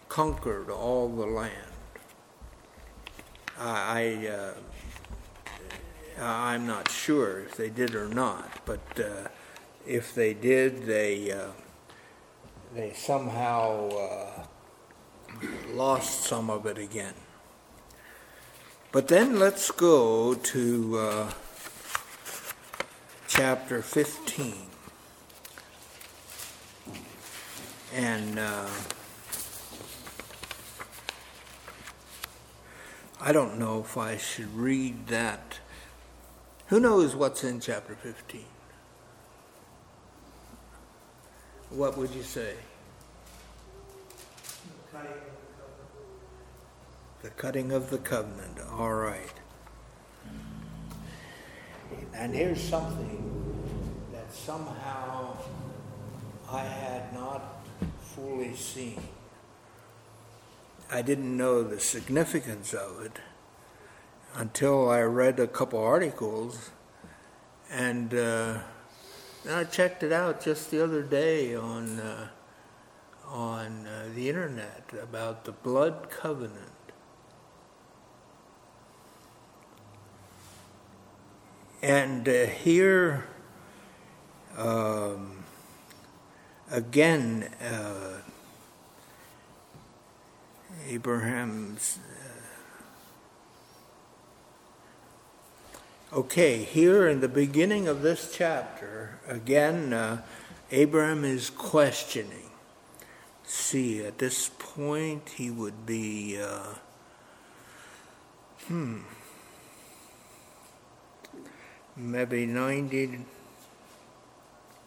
conquered 0.08 0.70
all 0.70 1.08
the 1.08 1.26
land. 1.26 1.72
I, 3.58 4.28
uh, 4.28 4.54
I'm 6.22 6.64
not 6.64 6.88
sure 6.88 7.40
if 7.40 7.56
they 7.56 7.70
did 7.70 7.96
or 7.96 8.08
not, 8.08 8.64
but 8.64 8.80
uh, 9.00 9.28
if 9.84 10.14
they 10.14 10.32
did, 10.32 10.86
they 10.86 11.32
uh, 11.32 11.48
they 12.72 12.92
somehow 12.92 13.88
uh, 13.88 14.44
lost 15.72 16.22
some 16.22 16.50
of 16.50 16.66
it 16.66 16.78
again. 16.78 17.14
But 18.92 19.08
then 19.08 19.40
let's 19.40 19.72
go 19.72 20.34
to 20.34 20.98
uh, 20.98 21.32
chapter 23.26 23.82
15. 23.82 24.73
And 27.94 28.40
uh, 28.40 28.68
I 33.20 33.30
don't 33.30 33.56
know 33.56 33.82
if 33.82 33.96
I 33.96 34.16
should 34.16 34.52
read 34.52 35.06
that. 35.06 35.60
Who 36.66 36.80
knows 36.80 37.14
what's 37.14 37.44
in 37.44 37.60
chapter 37.60 37.94
15? 37.94 38.44
What 41.70 41.96
would 41.96 42.10
you 42.10 42.24
say? 42.24 42.54
The 47.22 47.30
cutting 47.30 47.70
of 47.70 47.90
the 47.90 47.98
covenant. 47.98 48.58
All 48.72 48.94
right. 48.94 49.32
And 52.12 52.34
here's 52.34 52.60
something 52.60 53.54
that 54.12 54.34
somehow 54.34 55.36
I 56.50 56.64
had 56.64 57.14
not 57.14 57.53
fully 58.14 58.54
seen. 58.54 59.00
I 60.90 61.02
didn't 61.02 61.36
know 61.36 61.64
the 61.64 61.80
significance 61.80 62.72
of 62.72 63.04
it 63.04 63.18
until 64.34 64.88
I 64.88 65.00
read 65.00 65.40
a 65.40 65.48
couple 65.48 65.80
articles 65.80 66.70
and 67.70 68.14
uh, 68.14 68.58
I 69.50 69.64
checked 69.64 70.04
it 70.04 70.12
out 70.12 70.40
just 70.44 70.70
the 70.70 70.82
other 70.82 71.02
day 71.02 71.56
on 71.56 71.98
uh, 71.98 72.28
on 73.26 73.86
uh, 73.86 74.08
the 74.14 74.28
internet 74.28 74.90
about 75.02 75.44
the 75.44 75.52
blood 75.52 76.08
covenant. 76.08 76.70
And 81.82 82.28
uh, 82.28 82.46
here, 82.46 83.26
um, 84.56 85.43
again, 86.70 87.50
uh, 87.60 88.20
Abraham's. 90.88 91.98
Uh, 96.12 96.18
okay, 96.18 96.62
here 96.64 97.08
in 97.08 97.20
the 97.20 97.28
beginning 97.28 97.88
of 97.88 98.02
this 98.02 98.32
chapter, 98.34 99.18
again, 99.26 99.92
uh, 99.92 100.22
Abraham 100.70 101.24
is 101.24 101.50
questioning. 101.50 102.50
See, 103.44 104.04
at 104.04 104.18
this 104.18 104.50
point, 104.58 105.28
he 105.36 105.50
would 105.50 105.84
be, 105.84 106.40
uh, 106.40 106.74
hmm, 108.66 109.00
maybe 111.96 112.46
90, 112.46 113.20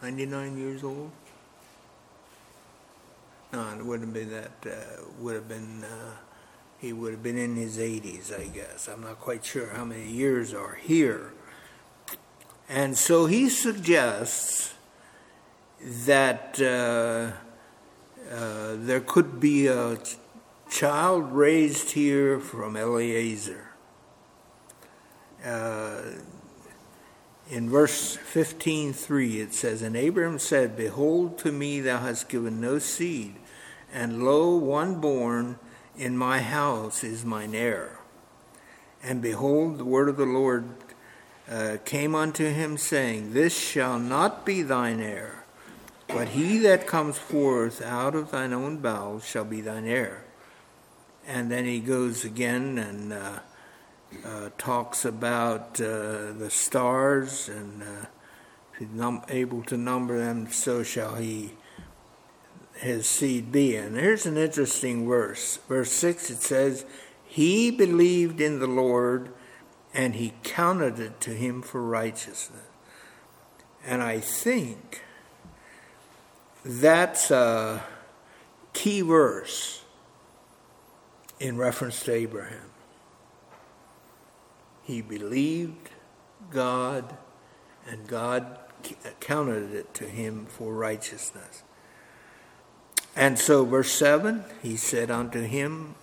99 0.02 0.58
years 0.58 0.84
old. 0.84 1.12
No, 3.54 3.70
it 3.78 3.86
wouldn't 3.86 4.14
be 4.14 4.24
that. 4.26 4.52
Uh, 4.66 5.04
would 5.20 5.36
have 5.36 5.48
been. 5.48 5.84
Uh, 5.84 6.16
he 6.80 6.94
would 6.94 7.12
have 7.12 7.24
been 7.24 7.38
in 7.38 7.56
his 7.56 7.78
80s, 7.78 8.38
I 8.38 8.48
guess. 8.48 8.88
I'm 8.88 9.02
not 9.02 9.20
quite 9.20 9.44
sure 9.44 9.70
how 9.70 9.84
many 9.84 10.12
years 10.12 10.54
are 10.54 10.76
here. 10.76 11.34
And 12.70 12.96
so 12.96 13.26
he 13.26 13.50
suggests 13.50 14.76
that 15.82 16.60
uh, 16.62 17.32
uh, 18.32 18.76
there 18.78 19.00
could 19.00 19.40
be 19.40 19.68
a 19.68 19.98
ch- 19.98 20.18
child 20.70 21.32
raised 21.32 21.92
here 21.92 22.40
from 22.40 22.76
Eliezer. 22.78 23.72
In 27.50 27.70
verse 27.70 28.18
15:3 28.18 29.40
it 29.40 29.54
says 29.54 29.82
and 29.82 29.96
Abram 29.96 30.40
said 30.40 30.76
behold 30.76 31.38
to 31.40 31.52
me 31.52 31.80
thou 31.80 32.00
hast 32.00 32.30
given 32.30 32.60
no 32.60 32.80
seed 32.80 33.36
and 33.94 34.24
lo 34.24 34.56
one 34.56 35.00
born 35.00 35.58
in 35.98 36.18
my 36.18 36.42
house 36.42 37.04
is 37.04 37.24
mine 37.24 37.56
heir 37.56 38.00
and 39.02 39.22
behold 39.22 39.78
the 39.78 39.86
word 39.86 40.10
of 40.10 40.18
the 40.18 40.26
Lord 40.26 40.66
uh, 41.50 41.78
came 41.86 42.14
unto 42.14 42.46
him 42.46 42.78
saying 42.78 43.34
this 43.34 43.58
shall 43.58 43.98
not 43.98 44.46
be 44.46 44.62
thine 44.62 45.00
heir 45.00 45.38
but 46.08 46.30
he 46.30 46.58
that 46.60 46.88
comes 46.88 47.18
forth 47.18 47.82
out 47.82 48.16
of 48.16 48.32
thine 48.32 48.54
own 48.54 48.78
bowels 48.78 49.26
shall 49.26 49.44
be 49.44 49.62
thine 49.62 49.86
heir. 49.86 50.24
And 51.28 51.52
then 51.52 51.66
he 51.66 51.80
goes 51.80 52.24
again 52.24 52.78
and 52.78 53.12
uh, 53.12 53.40
uh, 54.26 54.50
talks 54.58 55.06
about 55.06 55.80
uh, 55.82 56.34
the 56.34 56.50
stars, 56.50 57.50
and 57.50 57.84
uh, 57.84 58.06
if 58.74 58.80
he's 58.80 58.90
num- 58.90 59.24
able 59.30 59.64
to 59.64 59.78
number 59.78 60.18
them, 60.18 60.50
so 60.52 60.84
shall 60.84 61.16
he 61.16 61.54
his 62.80 63.08
seed 63.08 63.52
be. 63.52 63.76
And 63.76 63.98
here's 63.98 64.26
an 64.26 64.38
interesting 64.38 65.08
verse. 65.08 65.58
Verse 65.68 65.92
6 65.92 66.30
it 66.30 66.42
says, 66.42 66.86
He 67.26 67.72
believed 67.72 68.40
in 68.40 68.60
the 68.60 68.68
Lord, 68.68 69.32
and 69.94 70.16
he 70.16 70.34
counted 70.44 71.00
it 71.00 71.20
to 71.22 71.32
him 71.32 71.62
for 71.62 71.82
righteousness. 71.82 72.62
And 73.86 74.04
I 74.04 74.20
think 74.20 75.02
that's 76.64 77.32
a 77.32 77.84
key 78.74 79.02
verse 79.02 79.84
in 81.40 81.58
reference 81.58 82.04
to 82.04 82.12
Abraham. 82.12 82.67
He 84.88 85.02
believed 85.02 85.90
God, 86.50 87.18
and 87.86 88.08
God 88.08 88.58
counted 89.20 89.74
it 89.74 89.94
to 89.96 90.06
him 90.06 90.46
for 90.46 90.74
righteousness. 90.74 91.64
And 93.14 93.38
so, 93.38 93.66
verse 93.66 93.92
7, 93.92 94.46
he 94.64 94.78
said 94.78 95.12
unto 95.12 95.42
him, 95.42 95.96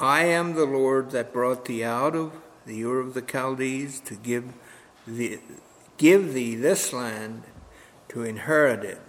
I 0.00 0.24
am 0.24 0.54
the 0.54 0.64
Lord 0.64 1.10
that 1.10 1.34
brought 1.34 1.66
thee 1.66 1.84
out 1.84 2.16
of 2.16 2.32
the 2.64 2.82
Ur 2.82 3.00
of 3.00 3.12
the 3.12 3.20
Chaldees 3.20 4.00
to 4.00 4.14
give 4.14 4.54
thee, 5.06 5.40
give 5.98 6.32
thee 6.32 6.54
this 6.54 6.94
land 6.94 7.42
to 8.08 8.22
inherit 8.22 8.84
it. 8.84 9.02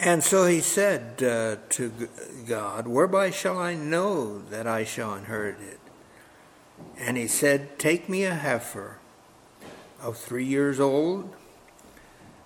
And 0.00 0.24
so 0.24 0.46
he 0.46 0.60
said 0.60 1.22
uh, 1.22 1.56
to 1.68 2.08
God, 2.48 2.88
Whereby 2.88 3.30
shall 3.30 3.58
I 3.58 3.74
know 3.74 4.40
that 4.50 4.66
I 4.66 4.82
shall 4.82 5.14
inherit 5.14 5.60
it? 5.60 5.78
And 6.98 7.16
he 7.16 7.26
said, 7.26 7.78
Take 7.78 8.08
me 8.08 8.24
a 8.24 8.34
heifer 8.34 8.98
of 10.00 10.16
three 10.16 10.44
years 10.44 10.80
old, 10.80 11.34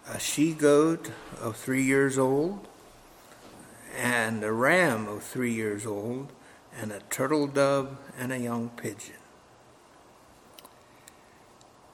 a 0.09 0.19
she 0.19 0.53
goat 0.53 1.11
of 1.41 1.57
three 1.57 1.83
years 1.83 2.19
old, 2.19 2.67
and 3.97 4.43
a 4.43 4.53
ram 4.53 5.09
of 5.09 5.23
three 5.23 5.53
years 5.53 5.87
old, 5.87 6.33
and 6.77 6.93
a 6.93 7.01
turtle 7.11 7.47
dove 7.47 7.97
and 8.19 8.33
a 8.33 8.39
young 8.39 8.71
pigeon. 8.71 9.17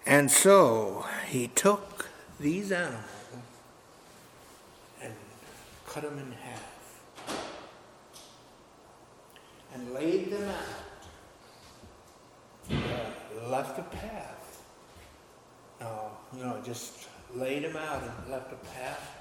And 0.06 0.30
so 0.30 1.04
he 1.26 1.48
took 1.48 2.10
these 2.38 2.70
animals 2.70 3.02
and 5.02 5.12
cut 5.86 6.04
them 6.04 6.18
in 6.18 6.32
half 6.32 6.76
and 9.74 9.92
laid 9.92 10.30
them 10.30 10.48
out, 10.48 10.85
left 13.48 13.78
a 13.78 13.82
path. 13.82 14.62
Uh, 15.80 16.08
you 16.36 16.42
know, 16.42 16.60
just 16.64 17.06
laid 17.34 17.62
him 17.62 17.76
out 17.76 18.02
and 18.02 18.30
left 18.30 18.52
a 18.52 18.56
path 18.56 19.16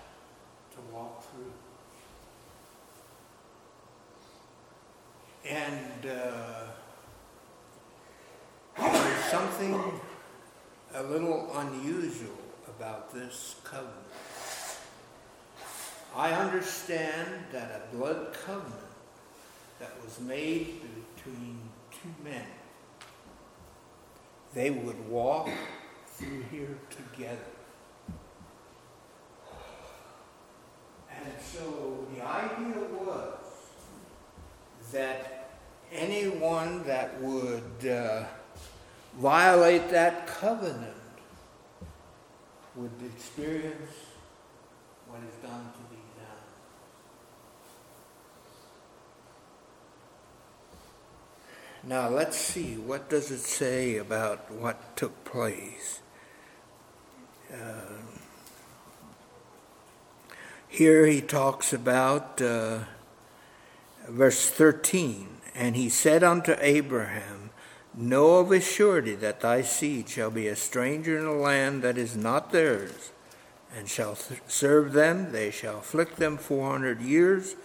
to 0.74 0.93
walk 0.93 1.24
through. 1.32 1.52
And 5.50 6.06
uh, 6.06 6.64
there's 8.78 9.26
something 9.26 9.80
a 10.96 11.04
little 11.04 11.52
unusual 11.58 12.38
about 12.68 13.14
this 13.14 13.56
covenant. 13.64 13.93
I 16.16 16.32
understand 16.32 17.28
that 17.52 17.89
a 17.91 17.96
blood 17.96 18.34
covenant 18.46 18.74
that 19.80 19.91
was 20.04 20.20
made 20.22 20.82
between 21.16 21.60
two 21.91 22.24
men, 22.24 22.46
they 24.56 24.72
would 24.72 25.10
walk 25.10 25.49
through 26.08 26.43
here 26.49 26.78
together. 26.89 27.38
And 31.12 31.34
so 31.41 32.08
the 32.16 32.26
idea 32.26 32.80
was 33.06 33.36
that 34.93 35.49
anyone 35.91 36.84
that 36.86 37.22
would 37.22 37.86
uh, 37.88 38.24
violate 39.20 39.89
that 39.89 40.26
covenant 40.26 40.93
would 42.76 42.91
experience 43.14 43.91
what 45.08 45.20
is 45.20 45.36
done 45.43 45.72
to 45.74 45.80
be 45.89 46.01
done. 46.18 46.45
Now 51.88 52.09
let's 52.09 52.36
see, 52.36 52.77
what 52.77 53.11
does 53.11 53.29
it 53.29 53.41
say 53.41 53.97
about 53.97 54.49
what 54.51 54.97
took 54.97 55.23
place? 55.23 56.01
Uh, 57.53 58.01
here 60.67 61.05
he 61.05 61.21
talks 61.21 61.73
about 61.73 62.41
uh, 62.41 62.79
verse 64.09 64.49
13, 64.49 65.27
and 65.53 65.75
he 65.75 65.89
said 65.89 66.23
unto 66.23 66.55
Abraham, 66.59 67.51
Know 67.93 68.39
of 68.39 68.51
a 68.51 68.59
surety 68.59 69.13
that 69.15 69.41
thy 69.41 69.61
seed 69.61 70.09
shall 70.09 70.31
be 70.31 70.47
a 70.47 70.55
stranger 70.55 71.19
in 71.19 71.25
a 71.25 71.36
land 71.36 71.83
that 71.83 71.99
is 71.99 72.17
not 72.17 72.51
theirs, 72.51 73.11
and 73.77 73.88
shall 73.88 74.15
th- 74.15 74.41
serve 74.47 74.93
them, 74.93 75.31
they 75.31 75.51
shall 75.51 75.77
afflict 75.77 76.17
them 76.17 76.38
four 76.38 76.71
hundred 76.71 76.99
years, 76.99 77.55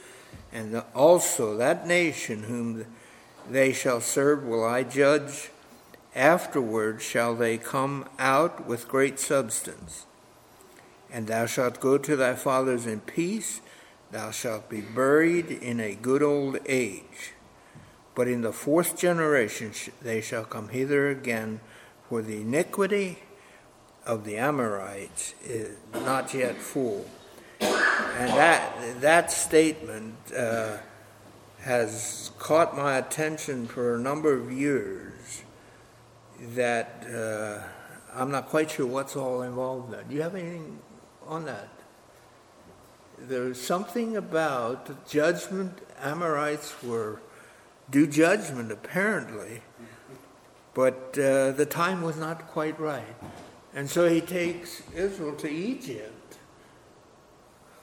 and 0.53 0.75
the, 0.75 0.85
also 0.95 1.57
that 1.57 1.87
nation 1.87 2.43
whom 2.43 2.85
they 3.49 3.73
shall 3.73 4.01
serve 4.01 4.45
will 4.45 4.65
I 4.65 4.83
judge. 4.83 5.51
Afterward 6.15 7.01
shall 7.01 7.35
they 7.35 7.57
come 7.57 8.09
out 8.19 8.67
with 8.67 8.89
great 8.89 9.21
substance. 9.21 10.07
And 11.11 11.27
thou 11.27 11.47
shalt 11.47 11.81
go 11.81 11.99
to 11.99 12.17
thy 12.17 12.35
fathers 12.35 12.87
in 12.87 13.01
peace, 13.01 13.61
thou 14.11 14.31
shalt 14.31 14.69
be 14.69 14.81
buried 14.81 15.51
in 15.51 15.81
a 15.81 15.95
good 15.95 16.23
old 16.23 16.59
age. 16.67 17.33
But 18.15 18.29
in 18.29 18.43
the 18.43 18.53
fourth 18.53 18.99
generation 18.99 19.73
they 20.03 20.21
shall 20.21 20.45
come 20.45 20.69
hither 20.69 21.09
again, 21.09 21.61
for 22.09 22.23
the 22.23 22.41
iniquity 22.41 23.21
of 24.05 24.25
the 24.25 24.37
Amorites 24.37 25.35
is 25.45 25.77
not 25.93 26.35
yet 26.35 26.57
full. 26.57 27.07
And 27.61 28.31
that, 28.31 29.01
that 29.01 29.31
statement 29.31 30.17
uh, 30.37 30.79
has 31.63 32.31
caught 32.39 32.77
my 32.77 32.97
attention 32.97 33.67
for 33.67 33.95
a 33.95 33.99
number 33.99 34.33
of 34.33 34.51
years 34.51 35.43
that 36.55 37.05
uh, 37.15 37.63
I'm 38.15 38.31
not 38.31 38.49
quite 38.49 38.71
sure 38.71 38.87
what's 38.87 39.15
all 39.15 39.43
involved 39.43 39.93
in. 39.93 40.09
Do 40.09 40.15
you 40.15 40.23
have 40.23 40.35
anything 40.35 40.79
on 41.27 41.45
that? 41.45 41.69
There's 43.19 43.61
something 43.61 44.17
about 44.17 45.07
judgment. 45.07 45.79
Amorites 46.01 46.83
were 46.83 47.21
due 47.91 48.07
judgment, 48.07 48.73
apparently, 48.73 49.61
but 50.73 51.19
uh, 51.19 51.53
the 51.53 51.67
time 51.69 52.01
was 52.01 52.17
not 52.17 52.49
quite 52.49 52.81
right. 52.81 53.17
And 53.75 53.89
so 53.89 54.09
he 54.09 54.23
takes 54.23 54.83
Israel 54.95 55.37
to 55.37 55.51
Egypt, 55.51 56.39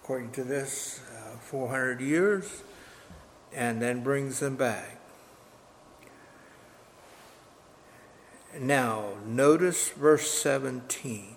according 0.02 0.32
to 0.32 0.44
this, 0.44 1.02
uh, 1.16 1.38
400 1.38 2.02
years, 2.02 2.64
and 3.54 3.82
then 3.82 4.04
brings 4.04 4.40
them 4.40 4.56
back. 4.56 5.00
Now, 8.60 9.10
notice 9.26 9.90
verse 9.90 10.32
17. 10.32 11.36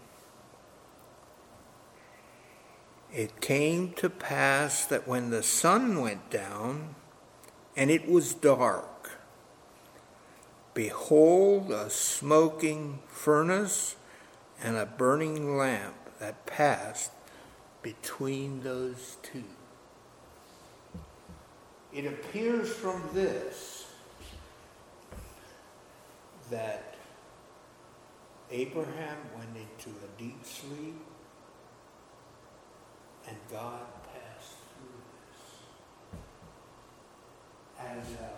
It 3.13 3.41
came 3.41 3.93
to 3.95 4.09
pass 4.09 4.87
that 4.87 5.07
when 5.09 5.31
the 5.31 5.43
sun 5.43 6.01
went 6.01 6.31
down 6.31 6.95
and 7.77 7.91
it 7.91 8.09
was 8.09 8.35
dark, 8.35 9.19
behold, 10.75 11.71
a 11.73 11.91
smoking 11.91 13.01
furnace 13.09 13.97
and 14.63 14.77
a 14.77 14.87
burning 14.87 15.57
lamp 15.57 15.97
that 16.21 16.47
passed 16.47 17.11
between 17.83 18.63
those 18.63 19.17
two. 19.23 19.45
It 21.93 22.07
appears 22.07 22.73
from 22.73 23.03
this 23.13 23.87
that 26.51 26.95
Abraham 28.51 29.19
went 29.37 29.57
into 29.57 29.91
a 30.05 30.21
deep 30.21 30.45
sleep 30.45 31.01
and 33.29 33.37
God 33.51 33.87
passed 34.05 34.57
through 34.75 35.01
this 35.27 36.19
as 37.79 38.21
a 38.21 38.31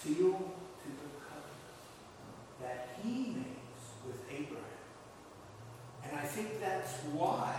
seal 0.00 0.54
to 0.82 0.88
the 0.88 1.10
covenant 1.26 2.60
that 2.60 2.98
he 3.02 3.34
makes 3.34 3.82
with 4.04 4.20
Abraham. 4.30 4.64
And 6.04 6.16
I 6.16 6.24
think 6.24 6.60
that's 6.60 6.92
why 7.12 7.54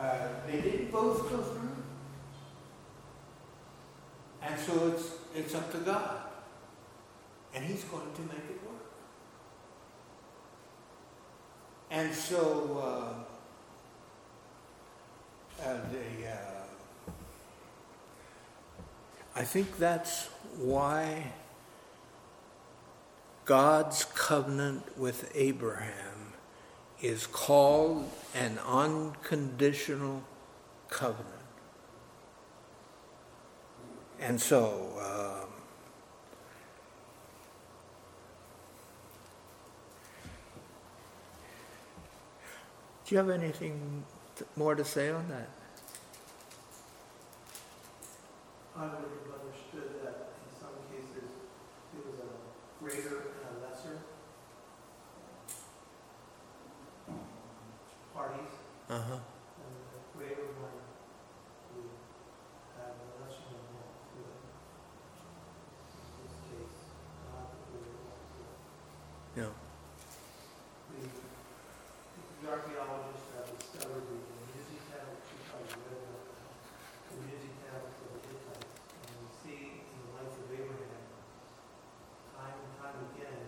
uh, 0.00 0.28
they 0.46 0.60
didn't 0.60 0.90
both 0.90 1.30
go 1.30 1.38
through. 1.38 1.76
And 4.42 4.58
so 4.58 4.88
it's, 4.88 5.10
it's 5.34 5.54
up 5.54 5.70
to 5.72 5.78
God. 5.78 6.22
And 7.54 7.64
he's 7.64 7.84
going 7.84 8.10
to 8.14 8.22
make 8.22 8.48
it 8.48 8.60
work. 8.64 8.86
And 11.90 12.14
so 12.14 13.26
uh, 15.60 15.62
uh, 15.62 15.76
the, 15.92 16.28
uh, 16.28 17.12
I 19.36 19.42
think 19.42 19.76
that's 19.76 20.28
why 20.56 21.32
God's 23.44 24.04
covenant 24.14 24.98
with 24.98 25.30
Abraham 25.34 26.09
is 27.02 27.26
called 27.26 28.10
an 28.34 28.58
unconditional 28.66 30.22
covenant. 30.90 31.26
And 34.20 34.38
so, 34.38 34.92
um, 35.00 35.48
do 43.06 43.14
you 43.14 43.16
have 43.16 43.30
anything 43.30 44.04
more 44.56 44.74
to 44.74 44.84
say 44.84 45.08
on 45.08 45.26
that? 45.28 45.48
I 48.76 48.84
would 48.84 48.92
have 48.92 49.40
understood 49.40 50.04
that 50.04 50.32
in 50.36 50.60
some 50.60 50.76
cases 50.92 51.30
it 51.96 52.06
was 52.06 52.20
a 52.20 52.82
greater 52.82 53.32
and 53.40 53.56
a 53.56 53.66
lesser 53.66 53.98
parties, 58.20 58.52
Uh 58.92 59.00
huh. 59.00 59.16
and 59.16 59.72
the 59.96 60.00
greater 60.12 60.52
one 60.60 60.76
would 61.72 61.88
have 62.76 62.92
the 63.00 63.08
lesser 63.16 63.48
one 63.48 63.64
walk 63.80 63.96
through 64.12 64.28
it. 64.28 64.44
In 65.96 66.12
this 66.20 66.36
case, 66.52 66.76
not 67.32 67.48
the 67.48 67.60
greater 67.72 67.96
walk 68.04 68.20
through 68.28 68.52
it. 68.52 68.60
Yeah. 69.40 69.52
The, 70.92 71.00
the 71.00 72.44
archaeologists 72.44 73.28
have 73.40 73.48
discovered 73.56 74.04
the 74.04 74.20
Nuzi 74.52 74.76
tablets, 74.92 75.24
you 75.32 75.40
probably 75.48 75.80
read 75.80 75.96
about 76.04 76.20
that, 76.28 76.44
the 77.08 77.16
Nuzi 77.24 77.50
tablets 77.64 77.98
of 78.04 78.08
the 78.12 78.20
Hittites. 78.28 78.68
And 79.00 79.16
we 79.16 79.28
see 79.40 79.80
in 79.80 79.96
the 80.04 80.10
life 80.20 80.28
of 80.36 80.44
Abraham, 80.60 81.04
time 82.36 82.52
and 82.68 82.72
time 82.84 82.98
again, 83.16 83.40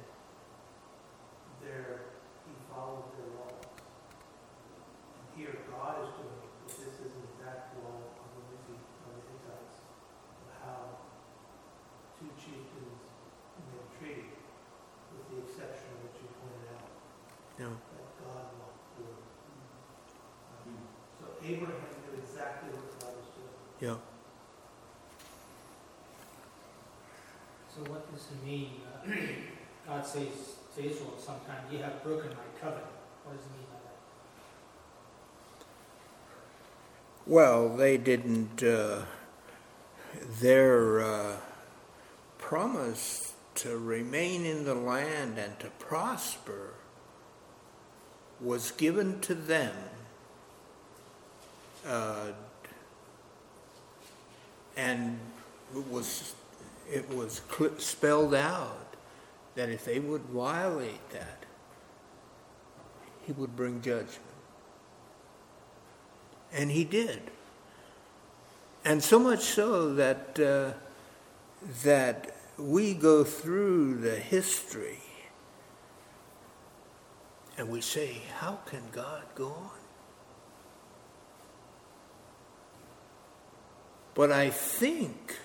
there, 1.61 2.17
he 2.49 2.53
followed 2.73 3.13
their 3.21 3.29
laws. 3.37 3.61
And 3.63 5.25
here, 5.39 5.55
God 5.71 6.03
is 6.05 6.11
doing, 6.19 6.43
but 6.67 6.75
this 6.77 6.95
is 7.03 7.11
an 7.15 7.25
exact 7.35 7.75
law 7.81 8.03
of 8.03 8.29
the 8.37 8.43
Nuzi, 8.51 8.77
of 8.77 9.13
the 9.17 9.23
Yeah. 23.83 23.97
So 27.75 27.81
what 27.91 28.15
does 28.15 28.29
it 28.31 28.47
mean, 28.47 28.71
uh, 28.87 29.11
God 29.89 30.07
says 30.07 30.29
to 30.77 30.85
Israel 30.85 31.15
sometime, 31.19 31.65
you 31.69 31.79
have 31.79 32.01
broken 32.05 32.29
my 32.31 32.61
covenant? 32.61 32.87
What 33.25 33.37
does 33.37 33.45
it 33.45 33.51
mean 33.57 33.67
by 33.69 33.79
that? 33.83 33.99
Well, 37.27 37.77
they 37.77 37.97
didn't, 37.97 38.63
uh, 38.63 39.03
their 40.41 41.01
uh, 41.01 41.37
promise 42.39 43.33
to 43.57 43.77
remain 43.79 44.47
in 44.47 44.65
the 44.65 44.77
land 44.77 45.39
and 45.39 45.59
to 45.59 45.71
prosper 45.81 46.75
was 48.41 48.71
given 48.71 49.19
to 49.23 49.35
them 49.35 49.75
uh, 51.85 52.27
and 54.77 55.19
it 55.75 55.91
was 55.91 56.35
it 56.91 57.09
was 57.15 57.41
cl- 57.57 57.79
spelled 57.79 58.35
out 58.35 58.95
that 59.55 59.69
if 59.69 59.85
they 59.85 59.99
would 59.99 60.23
violate 60.23 61.11
that, 61.11 61.45
he 63.25 63.33
would 63.33 63.55
bring 63.57 63.81
judgment. 63.81 64.19
And 66.53 66.71
he 66.71 66.85
did. 66.85 67.23
And 68.85 69.03
so 69.03 69.19
much 69.19 69.41
so 69.41 69.95
that, 69.95 70.39
uh, 70.39 70.73
that 71.85 72.35
we 72.59 72.95
go 72.95 73.25
through 73.25 73.99
the 73.99 74.17
history 74.17 74.99
and 77.57 77.69
we 77.69 77.81
say, 77.81 78.23
how 78.39 78.59
can 78.67 78.83
God 78.91 79.23
go 79.35 79.47
on? 79.47 79.82
But 84.15 84.31
I 84.31 84.51
think 84.51 85.37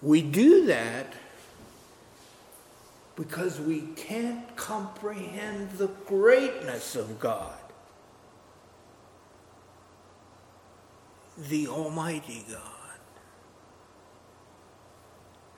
we 0.00 0.22
do 0.22 0.66
that 0.66 1.14
because 3.16 3.58
we 3.58 3.80
can't 3.96 4.54
comprehend 4.56 5.70
the 5.72 5.88
greatness 6.06 6.94
of 6.94 7.18
God, 7.18 7.58
the 11.36 11.66
Almighty 11.66 12.44
God. 12.48 12.62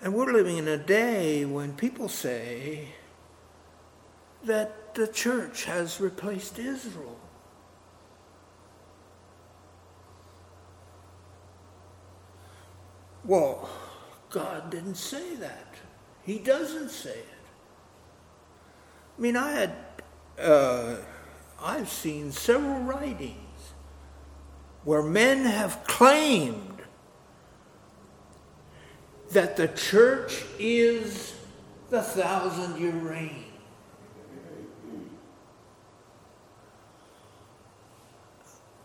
And 0.00 0.14
we're 0.14 0.32
living 0.32 0.56
in 0.56 0.68
a 0.68 0.76
day 0.76 1.44
when 1.44 1.74
people 1.74 2.08
say 2.08 2.90
that 4.44 4.94
the 4.94 5.08
church 5.08 5.64
has 5.64 6.00
replaced 6.00 6.58
Israel. 6.58 7.18
Well, 13.28 13.68
God 14.30 14.70
didn't 14.70 14.94
say 14.94 15.34
that. 15.36 15.74
He 16.22 16.38
doesn't 16.38 16.88
say 16.88 17.10
it. 17.10 17.26
I 19.16 19.20
mean, 19.20 19.36
I 19.36 19.52
had, 19.52 19.72
uh, 20.40 20.96
I've 21.62 21.90
seen 21.90 22.32
several 22.32 22.80
writings 22.80 23.36
where 24.84 25.02
men 25.02 25.44
have 25.44 25.84
claimed 25.84 26.80
that 29.32 29.58
the 29.58 29.68
church 29.68 30.44
is 30.58 31.34
the 31.90 32.02
thousand 32.02 32.80
year 32.80 32.92
reign. 32.92 33.44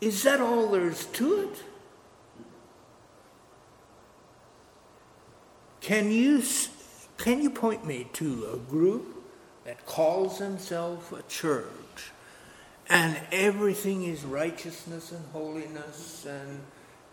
Is 0.02 0.22
that 0.24 0.42
all 0.42 0.68
there's 0.68 1.06
to 1.06 1.44
it? 1.44 1.64
Can 5.84 6.12
you, 6.12 6.42
can 7.18 7.42
you 7.42 7.50
point 7.50 7.86
me 7.86 8.08
to 8.14 8.52
a 8.54 8.58
group 8.72 9.22
that 9.66 9.86
calls 9.86 10.40
themselves 10.40 11.12
a 11.12 11.22
church 11.24 12.14
and 12.90 13.20
everything 13.34 14.06
is 14.06 14.24
righteousness 14.24 15.12
and 15.12 15.26
holiness 15.34 16.26
and 16.26 16.62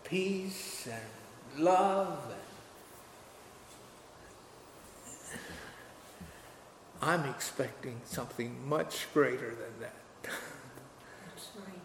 peace 0.05 0.87
and 0.87 1.61
love? 1.61 2.17
And 5.31 5.41
I'm 7.01 7.29
expecting 7.29 7.99
something 8.05 8.55
much 8.69 9.07
greater 9.13 9.49
than 9.49 9.81
that. 9.81 9.95
Right. 11.57 11.81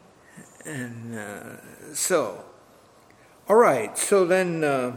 And 0.64 1.18
uh, 1.18 1.94
so, 1.94 2.44
all 3.48 3.56
right, 3.56 3.98
so 3.98 4.24
then. 4.24 4.62
Uh, 4.62 4.96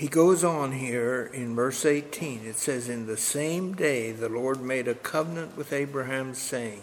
he 0.00 0.08
goes 0.08 0.42
on 0.44 0.72
here 0.72 1.30
in 1.34 1.54
verse 1.54 1.84
18. 1.84 2.46
It 2.46 2.56
says, 2.56 2.88
In 2.88 3.06
the 3.06 3.18
same 3.18 3.74
day 3.74 4.12
the 4.12 4.30
Lord 4.30 4.62
made 4.62 4.88
a 4.88 4.94
covenant 4.94 5.58
with 5.58 5.74
Abraham, 5.74 6.32
saying, 6.32 6.82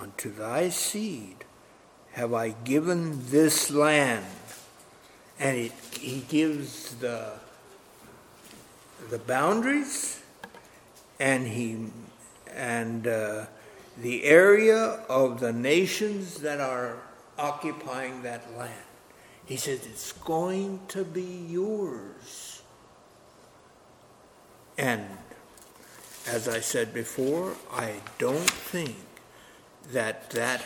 Unto 0.00 0.32
thy 0.32 0.68
seed 0.68 1.44
have 2.12 2.32
I 2.32 2.50
given 2.50 3.28
this 3.30 3.72
land. 3.72 4.24
And 5.40 5.58
it, 5.58 5.72
he 5.98 6.20
gives 6.28 6.94
the, 6.94 7.32
the 9.10 9.18
boundaries 9.18 10.22
and, 11.18 11.44
he, 11.44 11.86
and 12.54 13.08
uh, 13.08 13.46
the 14.00 14.22
area 14.22 15.00
of 15.08 15.40
the 15.40 15.52
nations 15.52 16.36
that 16.42 16.60
are 16.60 16.98
occupying 17.36 18.22
that 18.22 18.56
land. 18.56 18.87
He 19.48 19.56
says, 19.56 19.86
It's 19.86 20.12
going 20.12 20.80
to 20.88 21.04
be 21.04 21.46
yours. 21.48 22.62
And 24.76 25.06
as 26.26 26.46
I 26.46 26.60
said 26.60 26.92
before, 26.92 27.56
I 27.72 27.94
don't 28.18 28.50
think 28.50 28.96
that 29.90 30.28
that 30.30 30.60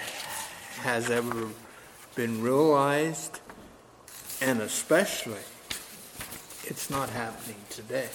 has 0.80 1.10
ever 1.10 1.48
been 2.16 2.42
realized, 2.42 3.38
and 4.40 4.60
especially 4.60 5.46
it's 6.64 6.90
not 6.90 7.08
happening 7.10 7.62
today. 7.70 8.08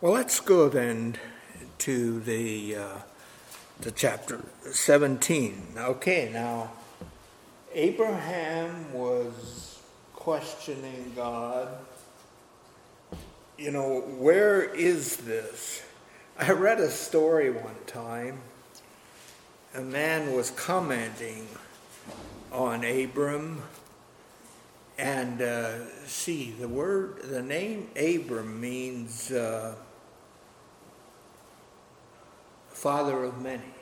Well, 0.00 0.12
let's 0.12 0.38
go 0.38 0.68
then 0.68 1.16
to 1.78 2.20
the 2.20 2.76
uh, 2.76 2.98
to 3.80 3.90
chapter 3.90 4.44
17. 4.70 5.74
Okay, 5.76 6.30
now 6.32 6.70
Abraham 7.78 8.92
was 8.92 9.78
questioning 10.12 11.12
God. 11.14 11.68
You 13.56 13.70
know, 13.70 14.00
where 14.00 14.64
is 14.64 15.18
this? 15.18 15.84
I 16.36 16.50
read 16.50 16.80
a 16.80 16.90
story 16.90 17.52
one 17.52 17.76
time. 17.86 18.40
A 19.76 19.80
man 19.80 20.32
was 20.32 20.50
commenting 20.50 21.46
on 22.50 22.82
Abram, 22.82 23.62
and 24.98 25.40
uh, 25.40 25.86
see 26.04 26.50
the 26.50 26.66
word, 26.66 27.22
the 27.26 27.42
name 27.42 27.90
Abram 27.94 28.60
means 28.60 29.30
uh, 29.30 29.76
father 32.70 33.22
of 33.22 33.40
many. 33.40 33.77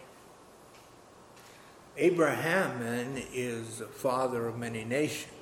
Abraham 1.99 3.17
is 3.33 3.79
the 3.79 3.87
father 3.87 4.47
of 4.47 4.59
many 4.59 4.85
nations. 4.85 5.33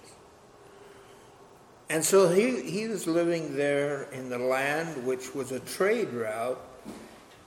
And 1.91 2.05
so 2.05 2.29
he, 2.29 2.63
he 2.63 2.89
was 2.89 3.07
living 3.07 3.57
there 3.57 4.05
in 4.13 4.31
the 4.31 4.39
land 4.39 5.05
which 5.05 5.35
was 5.35 5.53
a 5.53 5.61
trade 5.61 6.13
route 6.13 6.61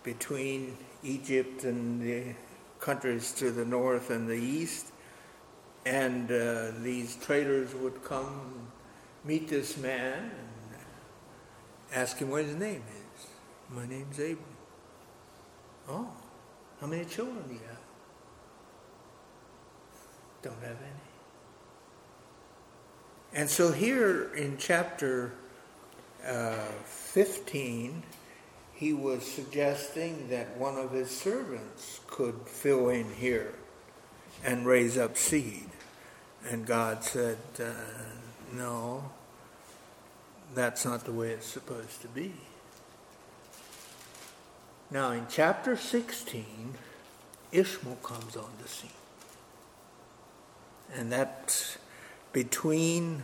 between 0.04 0.78
Egypt 1.04 1.64
and 1.64 2.02
the 2.02 2.36
countries 2.80 3.32
to 3.34 3.52
the 3.52 3.66
north 3.66 4.10
and 4.10 4.28
the 4.28 4.36
east. 4.36 4.92
And 5.86 6.32
uh, 6.32 6.72
these 6.82 7.16
traders 7.16 7.74
would 7.76 8.04
come 8.04 8.68
meet 9.24 9.48
this 9.48 9.78
man 9.78 10.32
and 10.32 10.82
ask 11.94 12.18
him 12.18 12.30
what 12.30 12.44
his 12.44 12.56
name 12.56 12.84
is. 12.90 13.28
My 13.70 13.88
name's 13.88 14.20
Abraham. 14.20 14.56
Oh, 15.90 16.10
how 16.82 16.88
many 16.88 17.06
children 17.06 17.44
do 17.48 17.54
you 17.54 17.62
have? 17.68 17.77
Don't 20.48 20.62
have 20.62 20.78
any. 20.82 21.02
And 23.34 23.50
so 23.50 23.74
here 23.74 24.34
in 24.34 24.56
chapter 24.58 25.34
uh, 26.26 26.68
15, 26.86 28.02
he 28.74 28.94
was 28.94 29.30
suggesting 29.30 30.30
that 30.30 30.56
one 30.56 30.78
of 30.78 30.92
his 30.92 31.12
servants 31.12 32.00
could 32.08 32.36
fill 32.46 32.88
in 32.88 33.12
here 33.16 33.56
and 34.46 34.66
raise 34.66 34.98
up 34.98 35.18
seed. 35.18 35.68
And 36.50 36.66
God 36.66 37.04
said, 37.04 37.40
uh, 37.60 37.74
no, 38.54 39.04
that's 40.56 40.86
not 40.86 41.04
the 41.04 41.12
way 41.12 41.32
it's 41.32 41.46
supposed 41.46 42.02
to 42.04 42.08
be. 42.08 42.32
Now, 44.92 45.12
in 45.12 45.26
chapter 45.30 45.76
16, 45.76 46.76
Ishmael 47.52 47.98
comes 47.98 48.38
on 48.38 48.52
the 48.62 48.70
scene. 48.70 48.92
And 50.96 51.12
that's 51.12 51.78
between 52.34 53.24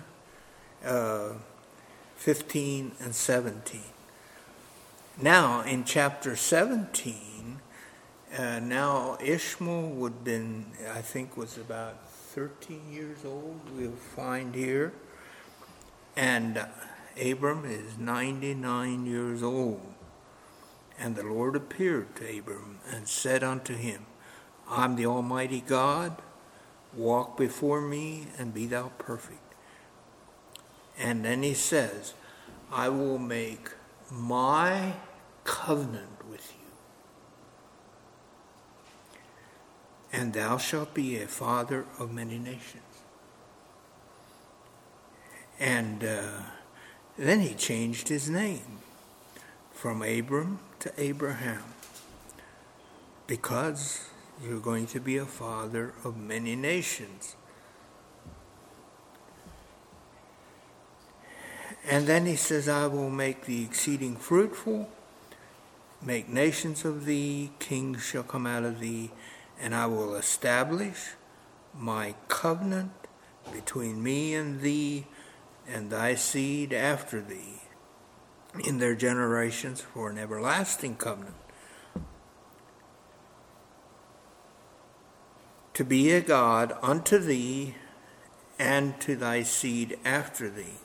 uh, 0.86 1.30
15 2.16 2.94
and 3.00 3.14
17. 3.14 3.82
Now, 5.22 5.62
in 5.62 5.84
chapter 5.84 6.36
17, 6.36 7.60
uh, 8.38 8.60
now 8.60 9.18
Ishmael 9.24 9.90
would 9.90 10.14
have 10.14 10.24
been, 10.24 10.66
I 10.92 11.02
think, 11.02 11.38
was 11.38 11.58
about 11.58 12.10
13 12.10 12.92
years 12.92 13.20
old, 13.24 13.60
we'll 13.78 13.92
find 13.92 14.56
here. 14.56 14.92
And 16.16 16.66
Abram 17.22 17.66
is 17.66 17.98
99 18.00 19.06
years 19.06 19.44
old. 19.44 19.82
And 20.98 21.16
the 21.16 21.24
Lord 21.24 21.56
appeared 21.56 22.16
to 22.16 22.40
Abram 22.40 22.80
and 22.92 23.08
said 23.08 23.44
unto 23.44 23.76
him, 23.76 24.08
I'm 24.68 24.96
the 24.96 25.06
Almighty 25.06 25.62
God, 25.62 26.16
walk 26.96 27.38
before 27.38 27.82
me 27.82 28.28
and 28.38 28.54
be 28.54 28.66
thou 28.66 28.92
perfect. 28.98 29.40
And 30.98 31.26
then 31.26 31.44
he 31.44 31.54
says, 31.54 32.14
I 32.72 32.90
will 32.90 33.18
make 33.18 33.70
my 34.12 34.94
covenant 35.44 36.30
with 36.30 36.54
you. 36.54 36.72
And 40.12 40.34
thou 40.34 40.58
shalt 40.58 40.94
be 40.94 41.22
a 41.22 41.28
father 41.28 41.86
of 41.98 42.12
many 42.14 42.38
nations. 42.38 42.84
And 45.60 46.04
uh, 46.04 46.42
then 47.18 47.42
he 47.42 47.54
changed 47.54 48.10
his 48.10 48.30
name 48.30 48.80
from 49.72 50.02
Abram 50.02 50.60
to 50.80 50.92
Abraham 50.98 51.64
because 53.28 54.10
you're 54.44 54.60
going 54.60 54.88
to 54.88 55.00
be 55.00 55.18
a 55.18 55.26
father 55.26 55.94
of 56.04 56.18
many 56.18 56.56
nations. 56.56 57.36
And 61.88 62.08
then 62.08 62.26
he 62.26 62.36
says, 62.36 62.70
I 62.70 62.88
will 62.88 63.10
make 63.10 63.46
thee 63.46 63.64
exceeding 63.64 64.16
fruitful, 64.16 64.90
make 66.02 66.30
nations 66.30 66.86
of 66.86 67.06
thee, 67.06 67.52
kings 67.60 68.04
shall 68.04 68.24
come 68.24 68.48
out 68.48 68.64
of 68.64 68.80
thee, 68.80 69.12
and 69.60 69.76
I 69.76 69.86
will 69.88 70.16
establish 70.16 71.12
my 71.78 72.16
covenant 72.28 72.92
between 73.52 74.02
me 74.02 74.34
and 74.34 74.62
thee 74.62 75.06
and 75.68 75.90
thy 75.90 76.16
seed 76.16 76.74
after 76.74 77.22
thee 77.22 77.62
in 78.64 78.78
their 78.78 78.96
generations 78.96 79.82
for 79.82 80.10
an 80.10 80.18
everlasting 80.18 80.96
covenant. 80.96 81.36
To 85.76 85.84
be 85.84 86.12
a 86.12 86.22
God 86.22 86.78
unto 86.84 87.18
thee 87.18 87.74
and 88.60 89.00
to 89.02 89.16
thy 89.16 89.42
seed 89.42 89.98
after 90.06 90.48
thee. 90.48 90.78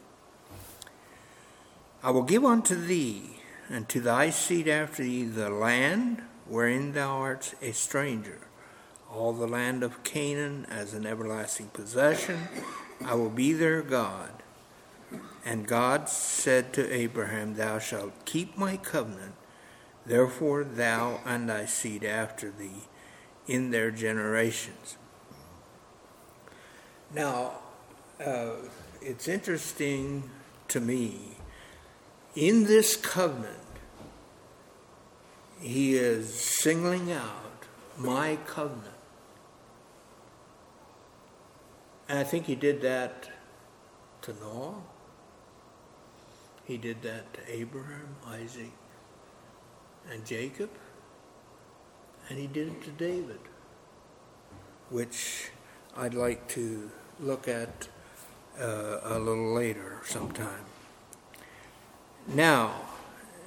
I 2.03 2.11
will 2.11 2.23
give 2.23 2.43
unto 2.43 2.75
thee 2.75 3.41
and 3.69 3.87
to 3.91 4.01
thy 4.01 4.31
seed 4.31 4.67
after 4.67 5.03
thee 5.03 5.25
the 5.25 5.51
land 5.51 6.23
wherein 6.47 6.93
thou 6.93 7.19
art 7.19 7.55
a 7.61 7.73
stranger, 7.73 8.39
all 9.13 9.35
the 9.35 9.47
land 9.47 9.83
of 9.83 10.03
Canaan 10.05 10.65
as 10.71 10.95
an 10.95 11.05
everlasting 11.05 11.69
possession. 11.75 12.49
I 13.05 13.15
will 13.15 13.29
be 13.29 13.53
their 13.53 13.83
God. 13.83 14.43
And 15.45 15.67
God 15.67 16.09
said 16.09 16.73
to 16.73 16.91
Abraham, 16.91 17.57
Thou 17.57 17.79
shalt 17.79 18.25
keep 18.25 18.57
my 18.57 18.79
covenant, 18.79 19.35
therefore 20.07 20.65
thou 20.65 21.21
and 21.27 21.47
thy 21.47 21.67
seed 21.67 22.05
after 22.05 22.51
thee 22.51 22.85
in 23.49 23.71
their 23.71 23.91
generations. 23.91 24.97
Now, 27.13 27.55
uh, 28.25 28.53
it's 29.01 29.27
interesting 29.27 30.31
to 30.69 30.81
me 30.81 31.39
in 32.39 32.65
this 32.65 32.95
covenant, 32.95 33.57
he 35.61 35.97
is 35.97 36.33
singling 36.33 37.11
out 37.11 37.65
my 37.97 38.37
covenant. 38.47 38.95
And 42.09 42.19
I 42.19 42.23
think 42.23 42.47
he 42.47 42.55
did 42.55 42.81
that 42.83 43.29
to 44.23 44.35
Noah. 44.35 44.75
He 46.65 46.77
did 46.77 47.03
that 47.03 47.35
to 47.35 47.41
Abraham, 47.53 48.15
Isaac, 48.25 48.73
and 50.13 50.25
Jacob. 50.25 50.71
And 52.29 52.39
he 52.39 52.47
did 52.47 52.69
it 52.69 52.83
to 52.85 52.91
David, 52.91 53.41
which 54.91 55.51
I'd 55.97 56.15
like 56.15 56.47
to 56.49 56.91
look 57.21 57.49
at 57.49 57.89
uh, 58.61 59.01
a 59.03 59.19
little 59.19 59.55
later 59.55 60.01
sometime. 60.05 60.65
Now, 62.27 62.73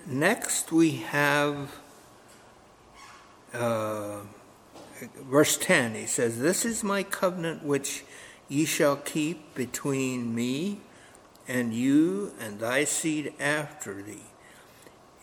next 0.07 0.71
we 0.71 0.91
have 0.97 1.75
uh, 3.53 4.21
verse 5.29 5.57
10. 5.57 5.95
He 5.95 6.05
says, 6.05 6.39
This 6.39 6.65
is 6.65 6.83
my 6.83 7.03
covenant 7.03 7.63
which 7.63 8.03
ye 8.49 8.65
shall 8.65 8.95
keep 8.95 9.53
between 9.53 10.33
me 10.33 10.79
and 11.47 11.73
you 11.73 12.33
and 12.39 12.59
thy 12.59 12.83
seed 12.85 13.33
after 13.39 14.01
thee. 14.01 14.23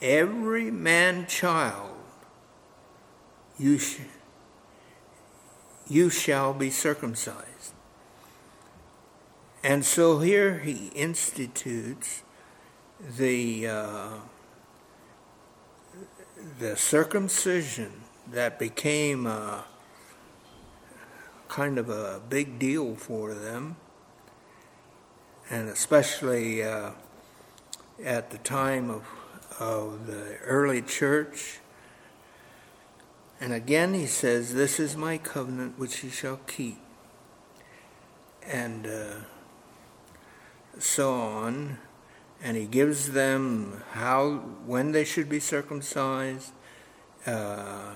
Every 0.01 0.71
man 0.71 1.27
child 1.27 1.98
you, 3.59 3.79
sh- 3.79 4.01
you 5.89 6.11
shall 6.11 6.53
be 6.53 6.71
circumcised. 6.71 7.73
And 9.63 9.85
so 9.85 10.21
here 10.21 10.59
he 10.61 10.91
institutes 10.95 12.23
the 13.01 13.67
uh, 13.67 14.09
the 16.59 16.77
circumcision 16.77 17.93
that 18.31 18.59
became 18.59 19.27
a, 19.27 19.65
kind 21.49 21.79
of 21.79 21.89
a 21.89 22.21
big 22.29 22.59
deal 22.59 22.95
for 22.95 23.35
them, 23.35 23.77
and 25.51 25.69
especially 25.69 26.63
uh, 26.63 26.93
at 28.05 28.31
the 28.31 28.39
time 28.39 28.91
of 28.91 29.05
of 29.59 30.07
the 30.07 30.37
early 30.45 30.83
church. 30.83 31.59
And 33.41 33.53
again, 33.53 33.95
he 33.95 34.07
says, 34.07 34.55
"This 34.55 34.81
is 34.81 34.97
my 34.97 35.19
covenant 35.19 35.79
which 35.79 36.03
ye 36.03 36.11
shall 36.11 36.41
keep," 36.47 36.79
and 38.43 38.87
uh, 38.87 39.15
so 40.79 41.15
on. 41.15 41.79
And 42.43 42.57
he 42.57 42.67
gives 42.67 43.13
them 43.13 43.83
how 43.93 44.37
when 44.65 44.93
they 44.93 45.05
should 45.05 45.29
be 45.29 45.41
circumcised 45.41 46.53
uh, 47.27 47.95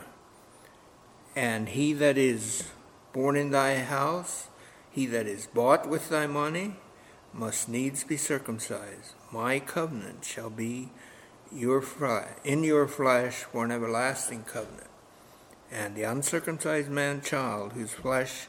and 1.35 1.71
he 1.71 1.93
that 1.93 2.19
is 2.19 2.71
born 3.13 3.37
in 3.37 3.51
thy 3.51 3.79
house 3.79 4.49
he 4.91 5.07
that 5.07 5.27
is 5.27 5.47
bought 5.47 5.89
with 5.89 6.11
thy 6.11 6.27
money 6.27 6.77
must 7.33 7.69
needs 7.69 8.05
be 8.05 8.17
circumcised. 8.17 9.15
My 9.33 9.59
covenant 9.59 10.25
shall 10.25 10.51
be 10.51 10.91
your 11.51 11.81
flesh, 11.81 12.29
in 12.45 12.63
your 12.63 12.87
flesh 12.87 13.45
for 13.45 13.65
an 13.65 13.71
everlasting 13.71 14.45
covenant 14.45 14.92
and 15.73 15.95
the 15.95 16.03
uncircumcised 16.03 16.91
man 16.91 17.23
child 17.23 17.73
whose 17.73 17.93
flesh 17.93 18.47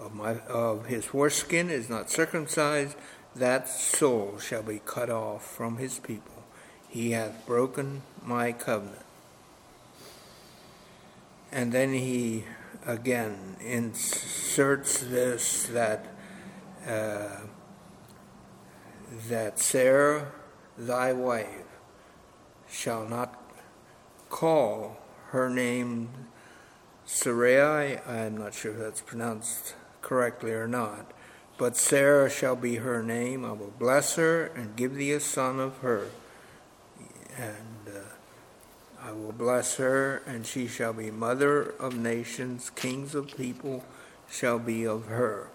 of, 0.00 0.14
my, 0.14 0.38
of 0.40 0.86
his 0.86 1.04
foreskin 1.04 1.70
is 1.70 1.90
not 1.90 2.10
circumcised 2.10 2.96
that 3.34 3.68
soul 3.68 4.38
shall 4.38 4.62
be 4.62 4.80
cut 4.84 5.10
off 5.10 5.44
from 5.44 5.76
his 5.76 5.98
people. 5.98 6.44
He 6.88 7.10
hath 7.10 7.44
broken 7.46 8.02
my 8.24 8.52
covenant. 8.52 9.04
And 11.52 11.72
then 11.72 11.92
he 11.92 12.44
again 12.86 13.56
inserts 13.60 15.00
this 15.00 15.64
that 15.66 16.06
uh, 16.86 17.40
that 19.28 19.58
Sarah, 19.58 20.32
thy 20.78 21.12
wife, 21.12 21.64
shall 22.68 23.06
not 23.08 23.40
call 24.28 24.98
her 25.30 25.48
name 25.48 26.08
Sarai. 27.06 27.98
I'm 28.06 28.36
not 28.36 28.52
sure 28.54 28.72
if 28.72 28.78
that's 28.78 29.00
pronounced 29.00 29.74
correctly 30.02 30.52
or 30.52 30.68
not 30.68 31.12
but 31.58 31.76
Sarah 31.76 32.28
shall 32.28 32.56
be 32.56 32.76
her 32.76 33.02
name. 33.02 33.44
I 33.44 33.52
will 33.52 33.72
bless 33.78 34.16
her 34.16 34.46
and 34.46 34.76
give 34.76 34.94
thee 34.94 35.12
a 35.12 35.20
son 35.20 35.58
of 35.58 35.78
her. 35.78 36.08
And 37.38 37.88
uh, 37.88 38.00
I 39.02 39.12
will 39.12 39.32
bless 39.32 39.76
her, 39.76 40.22
and 40.26 40.46
she 40.46 40.66
shall 40.66 40.92
be 40.92 41.10
mother 41.10 41.62
of 41.62 41.96
nations, 41.96 42.70
kings 42.70 43.14
of 43.14 43.36
people 43.36 43.84
shall 44.28 44.58
be 44.58 44.86
of 44.86 45.06
her. 45.06 45.48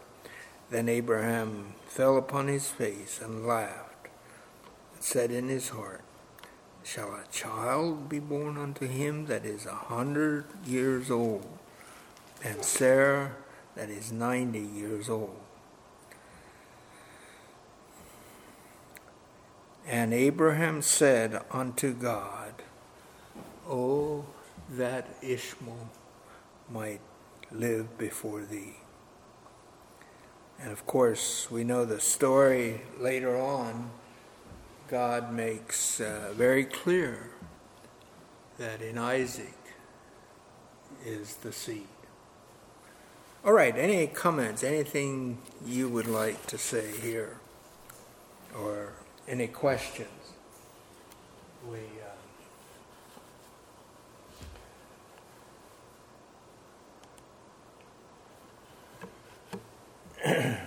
Then 0.70 0.90
Abraham 0.90 1.74
fell 1.86 2.18
upon 2.18 2.48
his 2.48 2.70
face 2.70 3.20
and 3.22 3.46
laughed, 3.46 4.08
and 4.94 5.04
said 5.04 5.32
in 5.32 5.50
his 5.50 5.70
heart, 5.70 6.02
Shall 6.84 7.14
a 7.14 7.24
child 7.32 8.10
be 8.10 8.20
born 8.20 8.58
unto 8.58 8.88
him 8.88 9.28
that 9.28 9.46
is 9.46 9.66
a 9.66 9.76
hundred 9.76 10.46
years 10.66 11.12
old? 11.12 11.48
And 12.44 12.64
Sarah 12.64 13.36
that 13.76 13.90
is 13.90 14.12
90 14.12 14.60
years 14.60 15.10
old. 15.10 15.40
And 19.88 20.14
Abraham 20.14 20.82
said 20.82 21.42
unto 21.52 21.94
God, 21.94 22.54
Oh, 23.68 24.26
that 24.70 25.08
Ishmael 25.22 25.90
might 26.70 27.02
live 27.52 27.98
before 27.98 28.42
thee. 28.42 28.78
And 30.60 30.72
of 30.72 30.86
course, 30.86 31.50
we 31.50 31.64
know 31.64 31.86
the 31.86 32.00
story 32.00 32.82
later 33.00 33.36
on. 33.36 33.90
God 34.92 35.32
makes 35.32 36.02
uh, 36.02 36.34
very 36.36 36.66
clear 36.66 37.30
that 38.58 38.82
in 38.82 38.98
Isaac 38.98 39.56
is 41.06 41.36
the 41.36 41.54
seed. 41.54 41.88
All 43.46 43.54
right, 43.54 43.74
any 43.78 44.08
comments, 44.08 44.66
anything 44.66 45.38
you 45.66 45.88
would 45.88 46.08
like 46.08 46.46
to 46.48 46.58
say 46.58 46.92
here? 47.02 47.38
Or 48.54 48.92
any 49.30 49.48
questions? 49.48 50.10
We. 51.66 51.78
Um, 51.78 51.86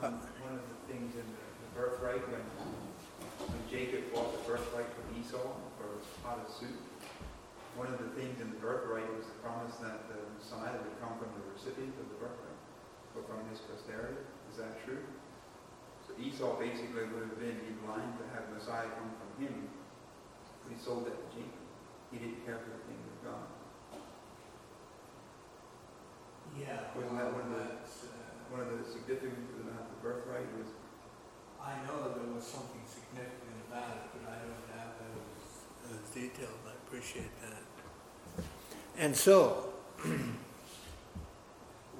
One 0.00 0.12
of 0.12 0.60
the 0.60 0.92
things 0.92 1.14
in 1.14 1.22
the 1.22 1.50
the 1.70 1.80
birthright, 1.80 2.22
when, 2.28 2.40
when 3.48 3.60
Jacob 3.70 4.12
bought 4.12 4.32
the 4.32 4.50
birthright 4.50 4.86
from 4.94 5.20
Esau 5.20 5.38
for 5.78 5.98
his 5.98 6.06
pot 6.22 6.40
of 6.46 6.52
soup, 6.52 6.76
one 7.90 7.98
of 7.98 8.06
the 8.06 8.14
things 8.14 8.38
in 8.38 8.54
the 8.54 8.60
birthright 8.62 9.10
was 9.18 9.26
the 9.26 9.34
promise 9.42 9.74
that 9.82 10.06
the 10.06 10.22
Messiah 10.38 10.78
would 10.78 10.94
come 11.02 11.18
from 11.18 11.34
the 11.34 11.42
recipient 11.50 11.90
of 11.98 12.06
the 12.06 12.22
birthright, 12.22 12.62
or 13.18 13.26
from 13.26 13.42
his 13.50 13.58
posterity. 13.66 14.22
Is 14.46 14.62
that 14.62 14.78
true? 14.86 15.02
So 16.06 16.14
Esau 16.14 16.54
basically 16.54 17.10
would 17.10 17.34
have 17.34 17.42
been 17.42 17.58
in 17.66 17.74
line 17.82 18.14
to 18.14 18.24
have 18.30 18.46
Messiah 18.54 18.94
come 18.94 19.10
from 19.18 19.30
him, 19.42 19.66
he 20.70 20.78
sold 20.78 21.02
that 21.10 21.18
to 21.18 21.26
Jacob. 21.34 21.66
He 22.14 22.22
didn't 22.22 22.46
care 22.46 22.62
for 22.62 22.70
the 22.70 22.78
kingdom 22.86 23.10
of 23.10 23.18
God. 23.26 23.46
Yeah, 26.54 26.94
Wasn't 26.94 27.18
that 27.18 27.34
one 27.34 27.50
of 27.50 27.58
the- 27.58 27.74
uh, 27.82 28.54
One 28.54 28.62
of 28.66 28.70
the 28.70 28.86
significance 28.86 29.50
about 29.62 29.90
the 29.90 29.98
birthright 29.98 30.46
was 30.58 30.70
I 31.58 31.74
know 31.86 32.02
that 32.06 32.14
there 32.22 32.30
was 32.34 32.46
something 32.46 32.82
significant 32.86 33.66
about 33.66 33.98
it, 33.98 34.06
but 34.14 34.30
I 34.30 34.38
don't 34.46 34.66
have 34.78 34.94
those, 34.98 35.66
those 35.90 36.10
details. 36.14 36.58
I 36.66 36.74
appreciate 36.86 37.30
that. 37.42 37.69
And 39.00 39.16
so, 39.16 39.72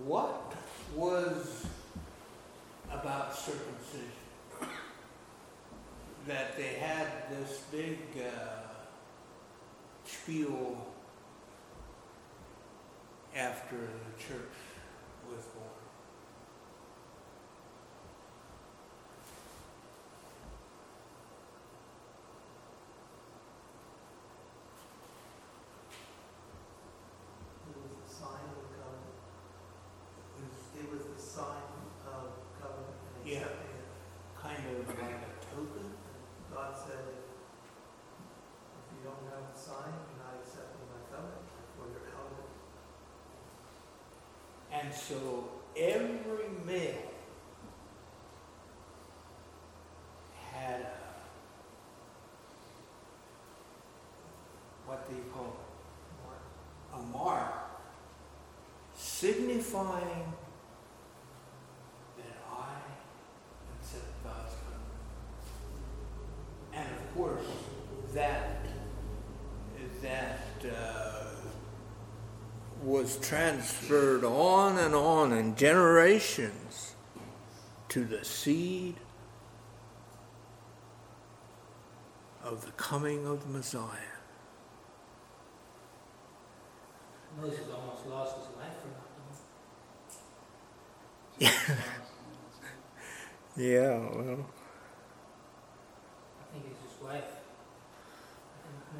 what 0.04 0.52
was 0.94 1.64
about 2.90 3.34
circumcision? 3.34 4.10
That 6.26 6.58
they 6.58 6.74
had 6.74 7.06
this 7.30 7.62
big 7.72 7.98
uh, 8.18 8.68
spiel 10.04 10.86
after 13.34 13.76
the 13.76 14.22
church 14.22 14.58
was 15.30 15.44
born. 15.46 15.70
It 27.70 27.76
was 27.76 27.92
the 28.02 28.14
sign 28.14 28.44
of 28.50 28.56
the 28.60 28.76
covenant. 28.76 29.16
It 30.78 30.86
was 30.90 31.04
the 31.14 31.22
sign 31.22 31.70
of 32.06 32.32
covenant 33.30 33.38
and 33.38 33.38
Yeah. 33.38 33.38
accepting 33.38 33.70
it. 33.78 33.88
Kind 34.40 34.62
of 34.66 34.88
like 34.88 35.12
a 35.12 35.54
token. 35.54 35.94
God 36.52 36.74
said, 36.76 37.06
if 38.76 38.86
you 38.92 39.00
don't 39.04 39.24
have 39.30 39.44
a 39.54 39.56
sign, 39.58 39.92
you're 39.92 40.18
not 40.24 40.34
accepting 40.42 40.84
my 40.90 41.00
covenant, 41.14 41.46
out 42.16 42.30
of 42.32 42.38
it. 42.38 42.50
And 44.72 44.94
so 44.94 45.50
every 45.76 46.48
male 46.66 47.12
had 50.52 50.80
a, 50.80 50.84
what 54.86 55.08
do 55.08 55.14
you 55.16 55.24
call 55.32 55.44
it? 55.46 56.96
A 56.96 56.98
mark 57.16 57.54
signifying 58.96 60.32
that 62.18 62.36
I 62.50 62.74
accept 63.78 64.24
God's 64.24 64.54
covenant. 64.64 64.90
And 66.74 66.88
of 66.96 67.14
course, 67.14 67.46
that 68.14 68.56
that 70.02 70.40
uh, 70.64 71.24
was 73.10 73.26
transferred 73.26 74.22
on 74.24 74.78
and 74.78 74.94
on 74.94 75.32
in 75.32 75.56
generations 75.56 76.94
to 77.88 78.04
the 78.04 78.24
seed 78.24 78.94
of 82.44 82.64
the 82.64 82.70
coming 82.72 83.26
of 83.26 83.42
the 83.42 83.48
Messiah. 83.48 83.84
Moses 87.40 87.60
almost 87.74 88.06
lost 88.06 88.36
his 88.36 88.46
life 88.56 88.74
for 91.40 91.48
not 91.48 91.76
Yeah, 93.56 93.98
well, 93.98 94.46
I 96.38 96.52
think 96.52 96.64
it's 96.70 96.92
his 96.92 97.02
wife. 97.02 97.24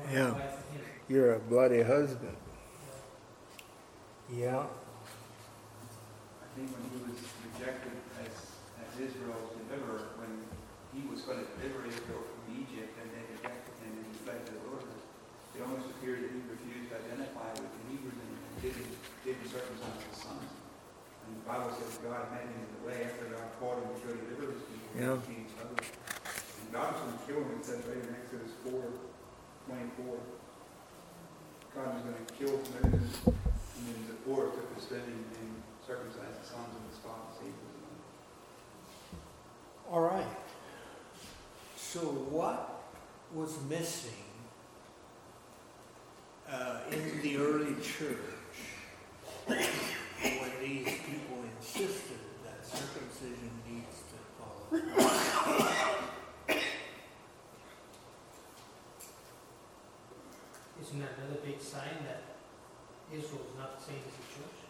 I 0.02 0.06
think 0.06 0.30
more 0.32 0.40
Yeah. 0.40 0.50
you're 1.08 1.34
a 1.34 1.38
bloody 1.38 1.82
husband. 1.82 2.36
Yeah. 4.30 4.62
I 4.62 6.46
think 6.54 6.70
when 6.70 6.86
he 6.86 6.98
was 7.02 7.18
rejected 7.50 7.98
as, 8.22 8.30
as 8.78 8.90
Israel's 8.94 9.50
deliverer, 9.58 10.14
when 10.22 10.46
he 10.94 11.02
was 11.10 11.26
going 11.26 11.42
to 11.42 11.46
deliver 11.58 11.82
Israel 11.86 12.22
from 12.22 12.38
Egypt 12.54 12.94
and 12.94 13.10
they 13.10 13.26
rejected 13.34 13.74
him 13.82 13.90
and 13.98 14.06
he 14.06 14.14
fled 14.22 14.38
to 14.46 14.52
the 14.54 14.62
wilderness, 14.70 15.02
it 15.54 15.66
almost 15.66 15.90
appeared 15.98 16.22
that 16.22 16.30
he 16.30 16.40
refused 16.46 16.94
to 16.94 17.02
identify 17.02 17.50
with 17.58 17.70
the 17.74 17.82
Hebrews 17.90 18.14
and 18.22 18.30
didn't, 18.62 18.90
didn't 19.26 19.46
circumcise 19.50 19.98
his 19.98 20.18
sons. 20.22 20.46
And 21.26 21.30
the 21.34 21.44
Bible 21.50 21.74
says 21.74 21.98
God 21.98 22.30
met 22.30 22.46
him 22.46 22.54
in 22.54 22.70
the 22.78 22.82
way 22.86 22.98
after 23.10 23.26
God 23.34 23.50
called 23.58 23.82
him 23.82 23.90
to 23.98 24.02
go 24.06 24.14
deliver 24.14 24.54
his 24.54 24.62
people 24.62 24.90
Yeah. 24.94 25.18
other. 25.18 25.82
And 25.82 26.66
God 26.70 26.86
was 26.94 27.02
going 27.02 27.18
to 27.18 27.22
kill 27.26 27.40
him, 27.42 27.50
it 27.58 27.66
says 27.66 27.82
right 27.82 27.98
in 27.98 28.14
Exodus 28.14 28.54
4, 28.62 28.78
24. 28.78 30.22
God 31.74 31.86
was 31.98 32.02
going 32.06 32.14
to 32.14 32.26
kill 32.38 32.54
Moses 32.78 33.49
and 33.80 33.94
then 33.96 34.06
Zipporah 34.06 34.50
took 34.52 34.74
the 34.76 34.80
sin 34.80 35.00
and, 35.00 35.24
and 35.40 35.62
circumcised 35.86 36.42
the 36.42 36.46
sons 36.46 36.76
of 36.76 36.82
the 36.90 36.96
spot 36.96 37.32
and 37.32 37.46
saved. 37.46 37.56
All 39.90 40.02
right. 40.02 40.26
So, 41.76 41.98
what 41.98 42.84
was 43.34 43.58
missing 43.68 44.12
uh, 46.48 46.78
in 46.92 47.20
the 47.22 47.36
early 47.38 47.74
church 47.82 48.16
when 49.46 50.50
these 50.60 50.86
people 50.86 51.42
insisted 51.56 52.20
that 52.44 52.64
circumcision 52.64 53.50
needs 53.68 54.02
to 54.06 54.16
follow? 54.38 54.80
Isn't 60.80 61.00
that 61.00 61.10
another 61.18 61.40
big 61.44 61.60
sign 61.60 62.04
that 62.06 62.22
Israel 63.12 63.42
is 63.50 63.58
not 63.58 63.76
the 63.76 63.84
same 63.84 63.98
as 64.06 64.14
the 64.14 64.22
church? 64.38 64.60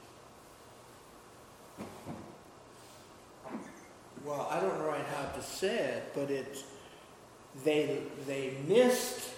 Well, 4.31 4.47
I 4.49 4.61
don't 4.61 4.79
know 4.79 4.87
right 4.87 5.05
how 5.17 5.25
to 5.25 5.43
say 5.43 5.75
it, 5.75 6.13
but 6.15 6.31
it's 6.31 6.63
they 7.65 7.99
they 8.29 8.55
missed 8.69 9.29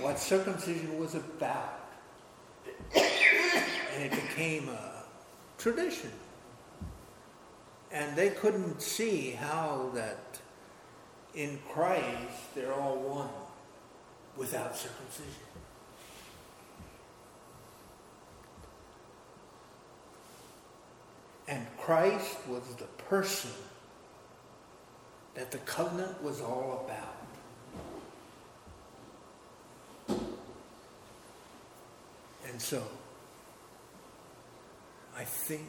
what 0.00 0.18
circumcision 0.18 0.98
was 0.98 1.14
about, 1.14 1.80
and 2.94 4.02
it 4.02 4.10
became 4.10 4.70
a 4.70 5.04
tradition, 5.58 6.10
and 7.92 8.16
they 8.16 8.30
couldn't 8.30 8.80
see 8.80 9.32
how 9.32 9.90
that 9.92 10.40
in 11.34 11.58
Christ 11.70 12.54
they're 12.54 12.72
all 12.72 12.96
one 12.96 13.28
without 14.34 14.74
circumcision. 14.74 15.44
And 21.46 21.66
Christ 21.76 22.38
was 22.48 22.62
the 22.76 22.86
person 23.10 23.50
that 25.34 25.50
the 25.50 25.58
covenant 25.58 26.22
was 26.22 26.40
all 26.40 26.86
about. 26.86 27.20
And 32.48 32.60
so, 32.60 32.82
I 35.16 35.24
think 35.24 35.68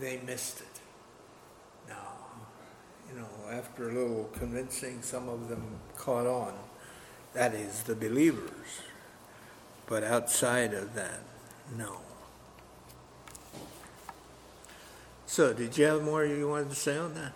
they 0.00 0.20
missed 0.24 0.60
it. 0.60 0.80
Now, 1.88 2.12
you 3.10 3.18
know, 3.18 3.28
after 3.50 3.90
a 3.90 3.92
little 3.92 4.30
convincing, 4.32 5.02
some 5.02 5.28
of 5.28 5.48
them 5.48 5.64
caught 5.96 6.26
on. 6.26 6.54
That 7.32 7.54
is, 7.54 7.82
the 7.82 7.96
believers. 7.96 8.82
But 9.86 10.04
outside 10.04 10.72
of 10.72 10.94
that, 10.94 11.20
no. 11.76 11.98
So, 15.26 15.52
did 15.52 15.76
you 15.76 15.86
have 15.86 16.02
more 16.02 16.24
you 16.24 16.48
wanted 16.48 16.70
to 16.70 16.76
say 16.76 16.96
on 16.96 17.14
that? 17.14 17.32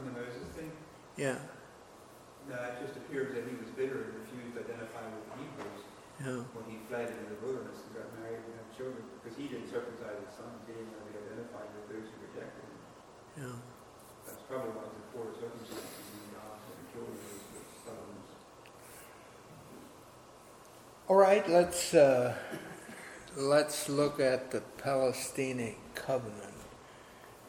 On 0.00 0.08
the 0.08 0.16
Moses 0.16 0.48
thing, 0.56 0.72
Yeah, 1.20 1.36
no, 2.48 2.56
it 2.56 2.80
just 2.80 2.96
appears 2.96 3.36
that 3.36 3.44
he 3.44 3.52
was 3.60 3.68
bitter 3.76 4.08
and 4.08 4.24
refused 4.24 4.56
to 4.56 4.64
identify 4.64 5.04
with 5.12 5.28
the 5.28 5.34
Hebrews 5.44 5.82
yeah, 6.24 6.40
when 6.56 6.64
he 6.72 6.80
fled 6.88 7.12
into 7.12 7.36
the 7.36 7.40
wilderness 7.44 7.84
and 7.84 8.00
got 8.00 8.08
married 8.16 8.40
and 8.40 8.56
had 8.56 8.68
children, 8.72 9.04
because 9.20 9.36
he 9.36 9.44
didn't 9.52 9.68
circumcise 9.68 10.16
his 10.24 10.32
sons, 10.40 10.56
he 10.64 10.72
didn't 10.72 10.88
want 10.96 11.04
to 11.04 11.12
be 11.12 11.20
identified 11.20 11.68
with 11.76 11.84
those 11.92 12.08
who 12.08 12.16
rejected 12.32 12.64
him. 12.64 12.80
yeah. 13.44 13.60
That's 14.24 14.40
probably 14.48 14.72
why 14.72 14.88
the 14.88 15.04
poor 15.12 15.36
circumcision 15.36 15.84
and 15.84 16.28
God 16.32 16.56
and 16.64 16.84
children 16.96 17.16
was 17.20 17.44
the 17.44 17.64
sons. 17.84 18.24
All 21.12 21.20
right, 21.20 21.44
let's 21.44 21.92
uh, 21.92 22.32
let's 23.36 23.88
look 23.92 24.16
at 24.16 24.48
the 24.50 24.64
Palestinic 24.80 25.76
covenant. 25.94 26.56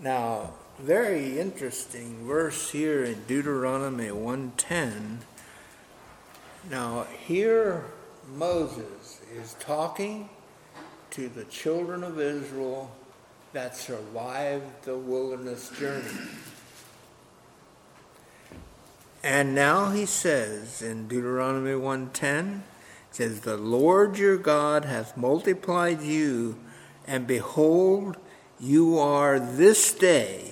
Now, 0.03 0.51
very 0.80 1.39
interesting 1.39 2.26
verse 2.26 2.72
here 2.72 3.03
in 3.03 3.24
Deuteronomy 3.28 4.09
1:10. 4.11 5.19
Now, 6.69 7.05
here 7.26 7.86
Moses 8.36 9.19
is 9.36 9.55
talking 9.59 10.30
to 11.11 11.28
the 11.28 11.43
children 11.45 12.03
of 12.03 12.19
Israel 12.19 12.91
that 13.53 13.76
survived 13.76 14.84
the 14.84 14.97
wilderness 14.97 15.69
journey. 15.78 16.30
And 19.24 19.53
now 19.53 19.91
he 19.91 20.05
says 20.05 20.82
in 20.82 21.07
Deuteronomy 21.07 21.74
1:10 21.74 22.61
says, 23.11 23.41
The 23.41 23.57
Lord 23.57 24.17
your 24.17 24.38
God 24.38 24.86
hath 24.86 25.17
multiplied 25.17 26.01
you, 26.01 26.57
and 27.05 27.28
behold, 27.28 28.17
you 28.59 28.97
are 28.97 29.39
this 29.39 29.93
day 29.93 30.50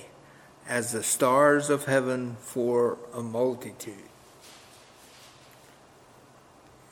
as 0.68 0.92
the 0.92 1.02
stars 1.02 1.70
of 1.70 1.84
heaven 1.84 2.36
for 2.40 2.98
a 3.14 3.22
multitude. 3.22 3.94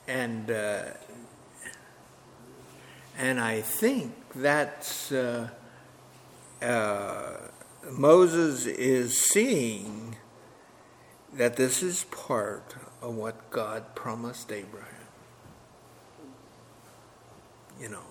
And 0.07 0.51
uh, 0.51 0.85
and 3.16 3.41
I 3.41 3.61
think 3.61 4.14
that's 4.35 5.12
uh, 5.12 5.51
uh, 6.62 7.37
Moses 7.91 8.66
is 8.66 9.19
seeing 9.19 10.16
that 11.35 11.57
this 11.57 11.83
is 11.83 12.05
part 12.05 12.77
of 13.03 13.14
what 13.14 13.51
God 13.51 13.95
promised 13.95 14.51
Abraham 14.51 14.99
you 17.81 17.89
know. 17.89 18.03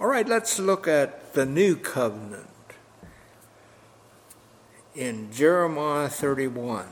All 0.00 0.08
right, 0.08 0.26
let's 0.26 0.58
look 0.58 0.88
at 0.88 1.34
the 1.34 1.46
new 1.46 1.76
covenant 1.76 2.48
in 4.94 5.32
Jeremiah 5.32 6.08
31. 6.08 6.86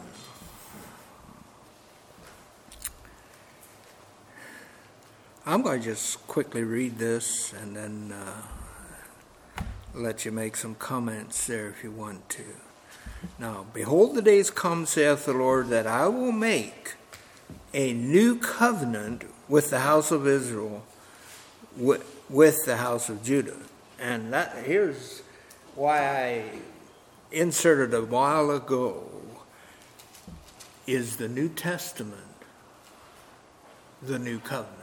I'm 5.47 5.63
going 5.63 5.81
to 5.81 5.85
just 5.85 6.27
quickly 6.27 6.63
read 6.63 6.99
this 6.99 7.53
and 7.53 7.77
then 7.77 8.13
uh, 8.13 9.63
let 9.95 10.25
you 10.25 10.33
make 10.33 10.57
some 10.57 10.75
comments 10.77 11.47
there 11.47 11.69
if 11.69 11.83
you 11.83 11.91
want 11.91 12.29
to. 12.31 12.45
Now, 13.39 13.67
behold, 13.75 14.15
the 14.15 14.23
days 14.23 14.51
come, 14.51 14.87
saith 14.87 15.27
the 15.27 15.33
Lord, 15.33 15.69
that 15.69 15.87
I 15.87 16.09
will 16.09 16.33
make 16.33 16.95
a 17.75 17.93
new 17.93 18.37
covenant 18.37 19.25
with 19.49 19.71
the 19.71 19.81
house 19.81 20.11
of 20.11 20.27
Israel, 20.27 20.85
with, 21.77 22.05
with 22.31 22.65
the 22.65 22.79
house 22.79 23.09
of 23.09 23.23
Judah. 23.23 23.57
And 23.99 24.33
that 24.33 24.65
here's 24.65 25.23
why 25.75 25.99
I 25.99 26.45
inserted 27.33 27.95
a 27.95 28.05
while 28.05 28.51
ago 28.51 29.07
is 30.87 31.17
the 31.17 31.29
New 31.29 31.49
Testament 31.49 32.31
the 34.03 34.19
new 34.19 34.39
covenant. 34.39 34.77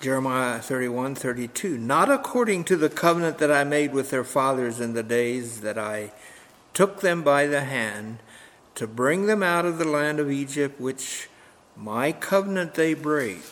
Jeremiah 0.00 0.60
31 0.60 1.14
32. 1.14 1.78
Not 1.78 2.10
according 2.10 2.64
to 2.64 2.76
the 2.76 2.90
covenant 2.90 3.38
that 3.38 3.50
I 3.50 3.64
made 3.64 3.94
with 3.94 4.10
their 4.10 4.24
fathers 4.24 4.80
in 4.80 4.92
the 4.92 5.02
days 5.02 5.62
that 5.62 5.78
I 5.78 6.12
took 6.74 7.00
them 7.00 7.22
by 7.22 7.46
the 7.46 7.62
hand 7.62 8.18
to 8.74 8.86
bring 8.86 9.26
them 9.26 9.42
out 9.42 9.64
of 9.64 9.78
the 9.78 9.86
land 9.86 10.20
of 10.20 10.30
Egypt, 10.30 10.78
which 10.78 11.30
my 11.76 12.12
covenant 12.12 12.74
they 12.74 12.92
break, 12.92 13.42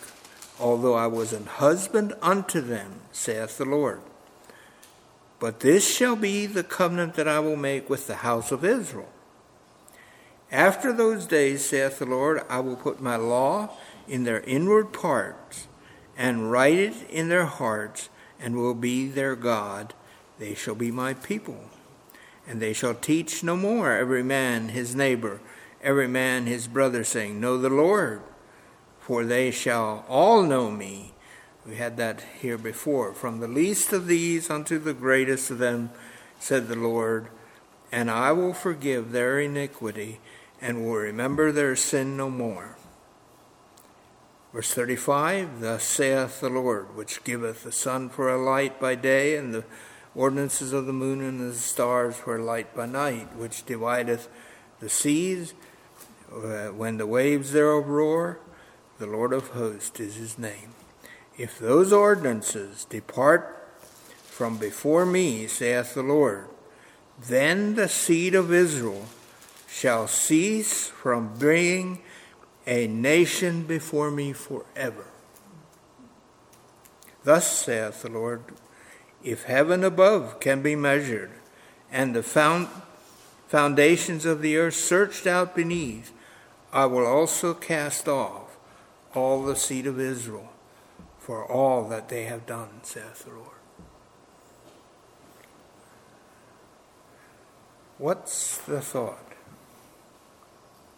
although 0.60 0.94
I 0.94 1.06
was 1.06 1.32
an 1.32 1.46
husband 1.46 2.12
unto 2.20 2.60
them, 2.60 3.00
saith 3.12 3.56
the 3.56 3.64
Lord. 3.64 4.02
But 5.42 5.58
this 5.58 5.92
shall 5.92 6.14
be 6.14 6.46
the 6.46 6.62
covenant 6.62 7.14
that 7.14 7.26
I 7.26 7.40
will 7.40 7.56
make 7.56 7.90
with 7.90 8.06
the 8.06 8.14
house 8.14 8.52
of 8.52 8.64
Israel. 8.64 9.08
After 10.52 10.92
those 10.92 11.26
days, 11.26 11.64
saith 11.64 11.98
the 11.98 12.06
Lord, 12.06 12.42
I 12.48 12.60
will 12.60 12.76
put 12.76 13.02
my 13.02 13.16
law 13.16 13.70
in 14.06 14.22
their 14.22 14.42
inward 14.42 14.92
parts, 14.92 15.66
and 16.16 16.52
write 16.52 16.76
it 16.76 16.94
in 17.10 17.28
their 17.28 17.46
hearts, 17.46 18.08
and 18.38 18.54
will 18.54 18.76
be 18.76 19.08
their 19.08 19.34
God. 19.34 19.94
They 20.38 20.54
shall 20.54 20.76
be 20.76 20.92
my 20.92 21.12
people. 21.12 21.64
And 22.46 22.62
they 22.62 22.72
shall 22.72 22.94
teach 22.94 23.42
no 23.42 23.56
more 23.56 23.90
every 23.90 24.22
man 24.22 24.68
his 24.68 24.94
neighbor, 24.94 25.40
every 25.82 26.06
man 26.06 26.46
his 26.46 26.68
brother, 26.68 27.02
saying, 27.02 27.40
Know 27.40 27.58
the 27.58 27.68
Lord, 27.68 28.22
for 29.00 29.24
they 29.24 29.50
shall 29.50 30.04
all 30.08 30.44
know 30.44 30.70
me. 30.70 31.11
We 31.66 31.76
had 31.76 31.96
that 31.98 32.22
here 32.40 32.58
before. 32.58 33.12
From 33.12 33.38
the 33.38 33.48
least 33.48 33.92
of 33.92 34.06
these 34.06 34.50
unto 34.50 34.78
the 34.78 34.94
greatest 34.94 35.50
of 35.50 35.58
them, 35.58 35.90
said 36.40 36.66
the 36.66 36.76
Lord, 36.76 37.28
and 37.92 38.10
I 38.10 38.32
will 38.32 38.54
forgive 38.54 39.12
their 39.12 39.38
iniquity 39.38 40.18
and 40.60 40.84
will 40.84 40.94
remember 40.94 41.52
their 41.52 41.76
sin 41.76 42.16
no 42.16 42.30
more. 42.30 42.76
Verse 44.52 44.74
35 44.74 45.60
Thus 45.60 45.84
saith 45.84 46.40
the 46.40 46.50
Lord, 46.50 46.96
which 46.96 47.24
giveth 47.24 47.62
the 47.62 47.72
sun 47.72 48.08
for 48.08 48.28
a 48.28 48.42
light 48.42 48.80
by 48.80 48.94
day, 48.94 49.36
and 49.36 49.54
the 49.54 49.64
ordinances 50.14 50.72
of 50.72 50.86
the 50.86 50.92
moon 50.92 51.22
and 51.22 51.40
the 51.40 51.54
stars 51.54 52.16
for 52.16 52.36
a 52.36 52.44
light 52.44 52.74
by 52.74 52.86
night, 52.86 53.34
which 53.36 53.64
divideth 53.64 54.28
the 54.80 54.88
seas 54.88 55.54
uh, 56.32 56.68
when 56.68 56.98
the 56.98 57.06
waves 57.06 57.52
thereof 57.52 57.86
roar. 57.86 58.40
The 58.98 59.06
Lord 59.06 59.32
of 59.32 59.48
hosts 59.48 59.98
is 60.00 60.16
his 60.16 60.38
name. 60.38 60.71
If 61.42 61.58
those 61.58 61.92
ordinances 61.92 62.84
depart 62.84 63.66
from 64.26 64.58
before 64.58 65.04
me, 65.04 65.48
saith 65.48 65.92
the 65.92 66.02
Lord, 66.04 66.46
then 67.20 67.74
the 67.74 67.88
seed 67.88 68.36
of 68.36 68.52
Israel 68.52 69.06
shall 69.68 70.06
cease 70.06 70.86
from 70.86 71.36
being 71.40 72.00
a 72.64 72.86
nation 72.86 73.64
before 73.64 74.12
me 74.12 74.32
forever. 74.32 75.06
Thus 77.24 77.50
saith 77.64 78.02
the 78.02 78.10
Lord, 78.10 78.44
if 79.24 79.42
heaven 79.42 79.82
above 79.82 80.38
can 80.38 80.62
be 80.62 80.76
measured, 80.76 81.32
and 81.90 82.14
the 82.14 82.22
found, 82.22 82.68
foundations 83.48 84.24
of 84.24 84.42
the 84.42 84.56
earth 84.56 84.74
searched 84.74 85.26
out 85.26 85.56
beneath, 85.56 86.12
I 86.72 86.86
will 86.86 87.04
also 87.04 87.52
cast 87.52 88.06
off 88.06 88.56
all 89.12 89.42
the 89.42 89.56
seed 89.56 89.88
of 89.88 89.98
Israel 89.98 90.51
for 91.22 91.44
all 91.44 91.88
that 91.88 92.08
they 92.08 92.24
have 92.24 92.44
done, 92.46 92.68
saith 92.82 93.24
the 93.24 93.30
Lord. 93.30 93.48
What's 97.98 98.58
the 98.58 98.80
thought? 98.80 99.28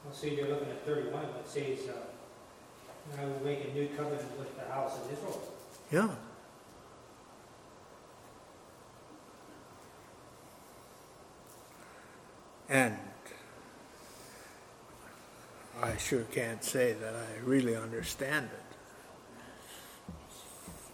Well, 0.03 0.15
see, 0.15 0.35
you're 0.35 0.49
looking 0.49 0.71
at 0.71 0.87
thirty-one, 0.87 1.25
it 1.25 1.47
says, 1.47 1.91
uh, 1.91 3.21
I 3.21 3.25
will 3.27 3.45
make 3.45 3.67
a 3.67 3.75
new 3.75 3.89
covenant 3.89 4.39
with 4.39 4.57
the 4.57 4.65
house 4.73 4.97
of 4.97 5.13
Israel. 5.13 5.43
Yeah. 5.93 6.09
And 12.71 12.97
I 15.83 15.99
sure 15.99 16.23
can't 16.33 16.65
say 16.65 16.95
that 16.95 17.15
I 17.15 17.45
really 17.45 17.77
understand 17.77 18.49
it. 18.51 18.64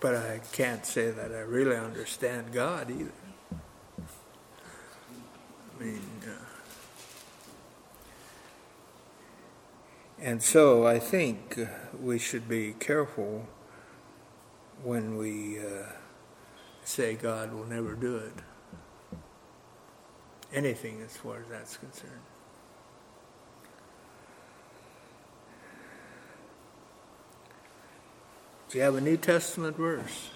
But 0.00 0.16
I 0.16 0.40
can't 0.52 0.84
say 0.86 1.10
that 1.10 1.30
I 1.30 1.40
really 1.40 1.76
understand 1.76 2.52
God 2.52 2.90
either. 2.90 3.12
I 5.78 5.82
mean, 5.82 6.00
uh, 6.26 6.30
and 10.18 10.42
so 10.42 10.86
I 10.86 10.98
think 10.98 11.58
we 12.00 12.18
should 12.18 12.48
be 12.48 12.74
careful 12.78 13.46
when 14.82 15.18
we 15.18 15.58
uh, 15.58 15.84
say 16.84 17.14
God 17.14 17.52
will 17.52 17.66
never 17.66 17.94
do 17.94 18.16
it. 18.16 18.32
Anything 20.52 21.02
as 21.02 21.16
far 21.16 21.40
as 21.40 21.48
that's 21.50 21.76
concerned. 21.76 22.29
Do 28.70 28.78
you 28.78 28.84
have 28.84 28.94
a 28.94 29.00
New 29.00 29.16
Testament 29.16 29.76
verse? 29.76 30.30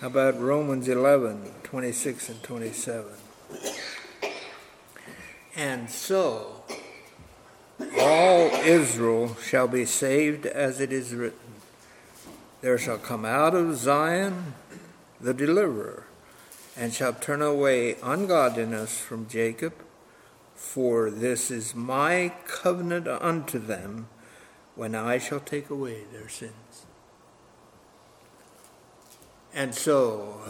How 0.00 0.06
about 0.06 0.40
Romans 0.40 0.86
11, 0.86 1.50
26 1.64 2.28
and 2.28 2.42
27? 2.44 3.06
And 5.56 5.90
so, 5.90 6.62
all 7.98 8.50
Israel 8.62 9.34
shall 9.42 9.66
be 9.66 9.84
saved 9.84 10.46
as 10.46 10.80
it 10.80 10.92
is 10.92 11.12
written. 11.12 11.38
There 12.60 12.78
shall 12.78 12.98
come 12.98 13.24
out 13.24 13.56
of 13.56 13.74
Zion 13.74 14.54
the 15.20 15.34
deliverer, 15.34 16.05
and 16.76 16.92
shall 16.92 17.14
turn 17.14 17.40
away 17.40 17.96
ungodliness 18.02 18.98
from 18.98 19.26
Jacob, 19.28 19.72
for 20.54 21.10
this 21.10 21.50
is 21.50 21.74
my 21.74 22.32
covenant 22.46 23.08
unto 23.08 23.58
them 23.58 24.08
when 24.74 24.94
I 24.94 25.16
shall 25.18 25.40
take 25.40 25.70
away 25.70 26.04
their 26.12 26.28
sins. 26.28 26.84
And 29.54 29.74
so, 29.74 30.42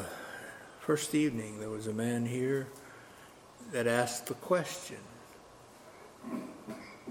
first 0.81 1.15
evening, 1.15 1.61
there 1.61 1.71
was 1.71 1.87
a 1.87 1.93
man 1.93 2.27
here 2.27 2.67
that 3.71 3.87
asked 3.87 4.27
the 4.27 4.35
question. 4.35 4.99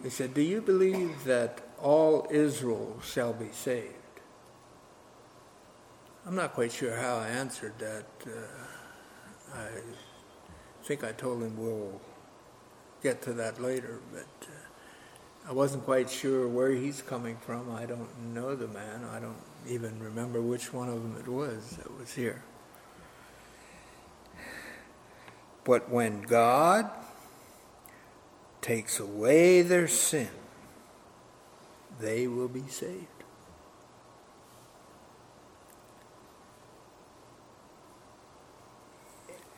He 0.03 0.09
said, 0.09 0.33
Do 0.33 0.41
you 0.41 0.59
believe 0.59 1.23
that 1.23 1.61
all 1.81 2.27
Israel 2.29 2.99
shall 3.01 3.31
be 3.31 3.49
saved? 3.53 3.93
I'm 6.27 6.35
not 6.35 6.53
quite 6.53 6.73
sure 6.73 6.97
how 6.97 7.17
I 7.17 7.29
answered 7.29 7.73
that. 7.79 8.05
Uh, 8.25 8.74
I 9.53 9.67
think 10.83 11.03
I 11.03 11.11
told 11.11 11.41
him 11.41 11.57
we'll 11.57 12.01
get 13.01 13.21
to 13.23 13.33
that 13.33 13.61
later, 13.61 13.99
but 14.11 14.47
uh, 14.47 15.49
I 15.49 15.53
wasn't 15.53 15.83
quite 15.85 16.09
sure 16.09 16.47
where 16.47 16.71
he's 16.71 17.01
coming 17.01 17.37
from. 17.37 17.73
I 17.73 17.85
don't 17.85 18.33
know 18.33 18.55
the 18.55 18.67
man. 18.67 19.03
I 19.11 19.19
don't 19.19 19.41
even 19.67 20.01
remember 20.01 20.41
which 20.41 20.73
one 20.73 20.89
of 20.89 20.95
them 20.95 21.15
it 21.19 21.27
was 21.27 21.77
that 21.77 21.97
was 21.97 22.13
here. 22.13 22.43
But 25.63 25.89
when 25.89 26.21
God 26.21 26.89
takes 28.61 28.99
away 28.99 29.61
their 29.61 29.87
sin, 29.87 30.29
they 31.99 32.27
will 32.27 32.47
be 32.47 32.67
saved. 32.67 33.14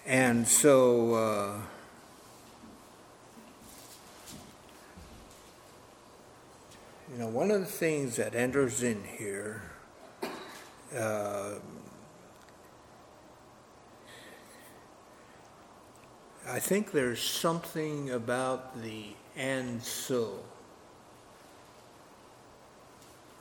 And 0.07 0.47
so, 0.47 1.13
uh, 1.13 1.61
you 7.11 7.19
know, 7.19 7.27
one 7.27 7.51
of 7.51 7.59
the 7.59 7.65
things 7.65 8.15
that 8.15 8.33
enters 8.33 8.83
in 8.83 9.03
here 9.03 9.63
uh, 10.95 11.55
I 16.49 16.59
think 16.59 16.93
there's 16.93 17.21
something 17.21 18.11
about 18.11 18.81
the 18.81 19.07
and 19.35 19.83
so 19.83 20.39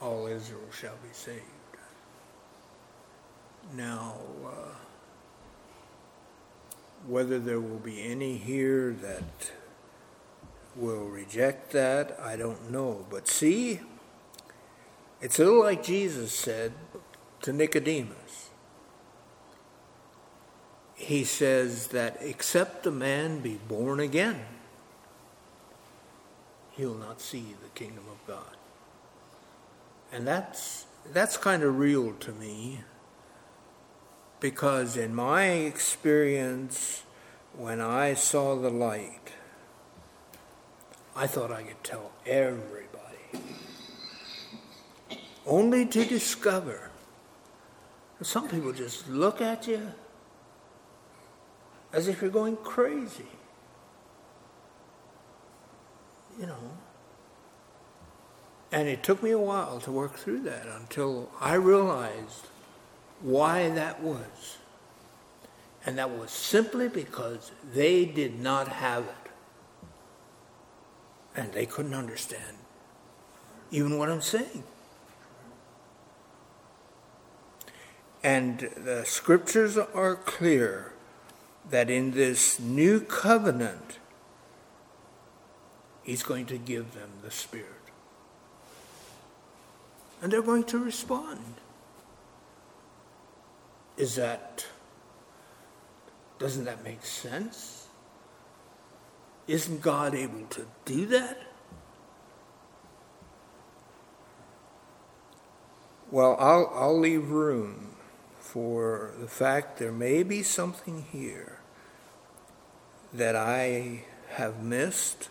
all 0.03 0.27
Israel 0.27 0.61
shall 0.73 0.97
be 1.03 1.13
saved. 1.13 1.43
Now, 3.75 4.17
uh, 4.45 4.51
whether 7.07 7.39
there 7.39 7.61
will 7.61 7.79
be 7.79 8.03
any 8.03 8.37
here 8.37 8.93
that 9.01 9.53
will 10.75 11.07
reject 11.07 11.73
that, 11.73 12.19
I 12.21 12.37
don't 12.37 12.71
know. 12.71 13.07
But 13.11 13.29
see, 13.29 13.81
it's 15.21 15.39
a 15.39 15.45
little 15.45 15.63
like 15.63 15.83
Jesus 15.83 16.33
said 16.33 16.73
to 17.43 17.53
Nicodemus. 17.53 18.51
He 20.95 21.25
says 21.25 21.89
that 21.89 22.17
except 22.21 22.87
a 22.87 22.91
man 22.91 23.41
be 23.41 23.59
born 23.69 24.01
again, 24.01 24.41
he'll 26.73 26.95
not 26.95 27.21
see 27.21 27.55
the 27.63 27.69
kingdom 27.79 28.05
of 28.11 28.27
God. 28.27 28.57
And 30.13 30.27
that's 30.27 30.87
that's 31.13 31.37
kind 31.37 31.63
of 31.63 31.79
real 31.79 32.15
to 32.15 32.33
me 32.33 32.81
because 34.41 34.97
in 34.97 35.15
my 35.15 35.47
experience 35.47 37.03
when 37.57 37.81
I 37.81 38.15
saw 38.15 38.55
the 38.57 38.71
light 38.71 39.33
I 41.15 41.27
thought 41.27 41.51
I 41.51 41.63
could 41.63 41.83
tell 41.83 42.13
everybody 42.27 42.87
only 45.47 45.87
to 45.87 46.05
discover 46.05 46.91
that 48.19 48.25
some 48.25 48.49
people 48.49 48.73
just 48.73 49.09
look 49.09 49.41
at 49.41 49.67
you 49.67 49.93
as 51.93 52.09
if 52.09 52.21
you're 52.21 52.31
going 52.31 52.57
crazy. 52.57 53.25
You 56.39 56.47
know. 56.47 56.71
And 58.73 58.89
it 58.89 59.03
took 59.03 59.23
me 59.23 59.31
a 59.31 59.39
while 59.39 59.81
to 59.81 59.93
work 59.93 60.17
through 60.17 60.41
that 60.41 60.67
until 60.67 61.31
I 61.41 61.55
realized 61.55 62.49
why 63.21 63.69
that 63.71 64.03
was. 64.03 64.59
And 65.85 65.99
that 65.99 66.11
was 66.11 66.31
simply 66.31 66.89
because 66.89 67.53
they 67.73 68.05
did 68.05 68.41
not 68.41 68.69
have 68.69 69.05
it. 69.05 69.31
And 71.37 71.53
they 71.53 71.67
couldn't 71.67 71.95
understand 71.95 72.57
even 73.71 73.99
what 73.99 74.09
I'm 74.09 74.23
saying. 74.23 74.65
And 78.23 78.59
the 78.77 79.05
scriptures 79.05 79.77
are 79.77 80.17
clear 80.17 80.93
that 81.71 81.91
in 81.91 82.13
this 82.13 82.59
new 82.59 83.01
covenant, 83.01 83.99
He's 86.03 86.23
going 86.23 86.47
to 86.47 86.59
give 86.59 86.95
them 86.95 87.11
the 87.23 87.31
Spirit. 87.31 87.67
And 90.23 90.33
they're 90.33 90.43
going 90.43 90.65
to 90.65 90.79
respond. 90.79 91.55
Is 93.97 94.17
that, 94.17 94.67
doesn't 96.39 96.65
that 96.65 96.85
make 96.85 97.05
sense? 97.05 97.87
Isn't 99.47 99.81
God 99.81 100.15
able 100.15 100.47
to 100.51 100.67
do 100.85 101.07
that? 101.07 101.39
Well, 106.11 106.37
I'll, 106.39 106.71
I'll 106.75 106.99
leave 106.99 107.31
room 107.31 107.97
for 108.39 109.13
the 109.19 109.27
fact 109.27 109.79
there 109.79 109.93
may 109.93 110.23
be 110.23 110.43
something 110.43 111.07
here 111.11 111.61
that 113.13 113.35
I 113.35 114.05
have 114.31 114.63
missed 114.63 115.31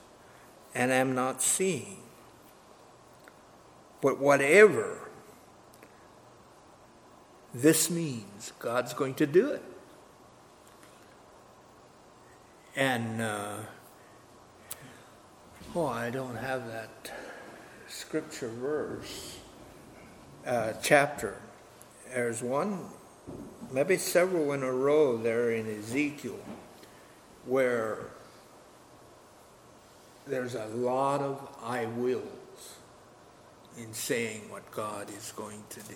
and 0.74 0.91
am 0.91 1.16
not 1.16 1.41
seeing. 1.41 1.99
But 4.01 4.20
whatever 4.20 5.05
this 7.56 7.89
means, 7.89 8.51
God's 8.60 8.93
going 8.93 9.14
to 9.16 9.26
do 9.26 9.49
it. 9.49 9.64
And, 12.76 13.22
uh, 13.22 13.58
oh, 15.74 15.86
I 15.88 16.10
don't 16.10 16.36
have 16.36 16.68
that 16.68 17.12
scripture 17.88 18.49
verse, 18.49 19.39
uh, 20.45 20.74
chapter. 20.84 21.38
There's 22.14 22.43
one 22.43 22.80
maybe 23.72 23.97
several 23.97 24.51
in 24.51 24.62
a 24.62 24.72
row 24.72 25.16
there 25.16 25.51
in 25.51 25.68
Ezekiel, 25.80 26.39
where 27.45 28.10
there's 30.28 30.56
a 30.56 30.66
lot 30.68 31.22
of 31.22 31.47
I 31.64 31.86
wills 31.86 32.76
in 33.78 33.93
saying 33.93 34.49
what 34.49 34.70
God 34.72 35.10
is 35.10 35.32
going 35.36 35.64
to 35.70 35.80
do. 35.82 35.95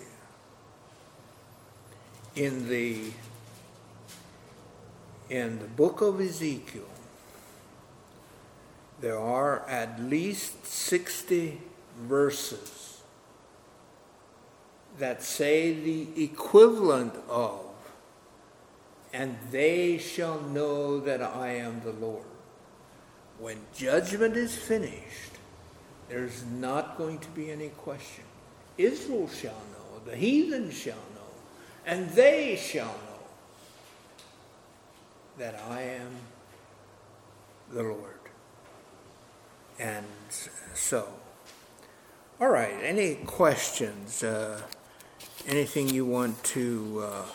In 2.34 2.68
the 2.68 3.12
in 5.28 5.58
the 5.60 5.66
book 5.66 6.00
of 6.00 6.20
Ezekiel, 6.20 6.88
there 9.00 9.18
are 9.18 9.66
at 9.68 10.00
least 10.00 10.66
60 10.66 11.60
verses 12.00 13.00
that 14.98 15.22
say 15.22 15.72
the 15.72 16.24
equivalent 16.24 17.14
of, 17.28 17.60
and 19.12 19.36
they 19.50 19.98
shall 19.98 20.40
know 20.40 21.00
that 21.00 21.22
I 21.22 21.52
am 21.52 21.80
the 21.82 21.92
Lord. 21.92 22.24
when 23.38 23.56
judgment 23.74 24.36
is 24.36 24.54
finished, 24.54 25.32
there's 26.08 26.44
not 26.44 26.98
going 26.98 27.18
to 27.18 27.28
be 27.30 27.50
any 27.50 27.68
question. 27.70 28.24
Israel 28.76 29.28
shall 29.28 29.52
know, 29.52 30.10
the 30.10 30.16
heathen 30.16 30.70
shall 30.70 30.94
know, 30.94 31.09
and 31.90 32.08
they 32.10 32.54
shall 32.54 32.86
know 32.86 33.24
that 35.38 35.60
I 35.68 35.82
am 35.82 36.12
the 37.72 37.82
Lord. 37.82 38.20
And 39.80 40.06
so, 40.72 41.08
all 42.40 42.48
right, 42.48 42.74
any 42.80 43.16
questions? 43.26 44.22
Uh, 44.22 44.62
anything 45.48 45.88
you 45.88 46.04
want 46.04 46.42
to 46.44 47.02
uh, 47.04 47.26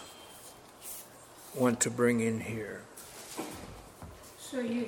want 1.54 1.82
to 1.82 1.90
bring 1.90 2.22
in 2.22 2.40
here? 2.40 2.84
So 4.40 4.62
you, 4.62 4.88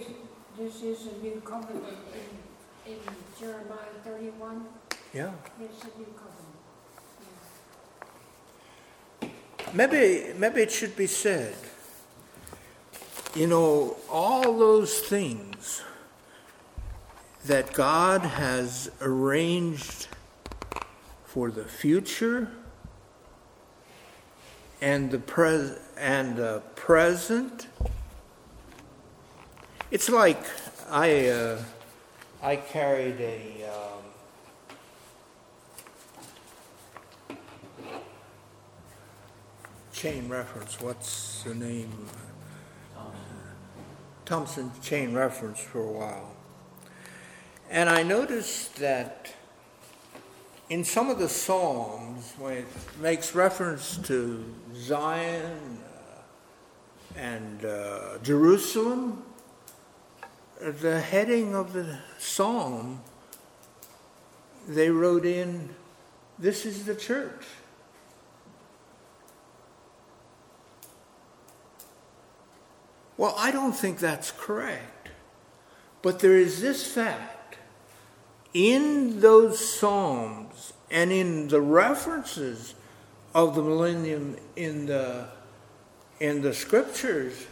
this 0.58 0.82
is 0.82 1.08
a 1.08 1.22
new 1.22 1.42
covenant 1.44 1.84
in, 2.86 2.94
in 2.94 3.00
Jeremiah 3.38 3.98
thirty-one? 4.06 4.66
Yeah. 5.14 5.32
It's 5.60 5.84
a 5.84 5.88
new 6.00 6.06
covenant. 6.16 6.37
Maybe 9.74 10.34
maybe 10.38 10.62
it 10.62 10.72
should 10.72 10.96
be 10.96 11.08
said. 11.08 11.56
You 13.36 13.48
know, 13.48 13.98
all 14.10 14.58
those 14.58 15.00
things 15.00 15.84
that 17.46 17.74
God 17.74 18.22
has 18.22 18.90
arranged 19.02 20.08
for 21.26 21.52
the 21.52 21.66
future 21.66 22.50
and 24.82 25.12
the 25.12 25.20
pres 25.20 25.78
and 25.98 26.36
the 26.36 26.62
present. 26.76 27.68
It's 29.92 30.10
like 30.10 30.42
I 30.90 31.28
uh, 31.28 31.62
I 32.42 32.56
carried 32.56 33.20
a 33.20 33.70
um, 33.70 33.97
chain 39.98 40.30
reference. 40.30 40.80
What's 40.80 41.42
the 41.42 41.56
name? 41.56 41.92
Thompson 44.26 44.70
chain 44.80 45.12
reference 45.16 45.60
for 45.60 45.82
a 45.82 45.92
while. 45.92 46.36
And 47.72 47.90
I 47.90 48.04
noticed 48.04 48.76
that 48.76 49.34
in 50.70 50.84
some 50.84 51.10
of 51.10 51.18
the 51.18 51.28
Psalms, 51.28 52.34
when 52.38 52.58
it 52.58 52.68
makes 53.02 53.34
reference 53.34 53.98
to 54.04 54.46
Zion 54.76 55.80
uh, 55.82 57.20
and 57.20 57.66
uh, 57.66 58.20
Jerusalem, 58.22 59.24
the 60.62 61.02
heading 61.02 61.56
of 61.56 61.74
the 61.74 61.98
psalm, 62.20 63.02
they 64.68 64.92
wrote 64.92 65.26
in, 65.26 65.74
This 66.38 66.68
is 66.68 66.86
the 66.86 66.94
church. 66.94 67.46
Well, 73.18 73.34
I 73.38 73.52
don't 73.52 73.74
think 73.74 74.00
that's 74.00 74.32
correct. 74.32 75.10
But 76.02 76.20
there 76.20 76.38
is 76.38 76.62
this 76.62 76.86
fact 76.86 77.58
in 78.54 79.20
those 79.20 79.60
Psalms 79.80 80.74
and 80.90 81.12
in 81.12 81.48
the 81.48 81.62
references 81.62 82.76
of 83.34 83.56
the 83.56 83.62
millennium 83.62 84.38
in 84.56 84.86
the, 84.86 85.28
in 86.20 86.42
the 86.42 86.54
scriptures, 86.54 87.46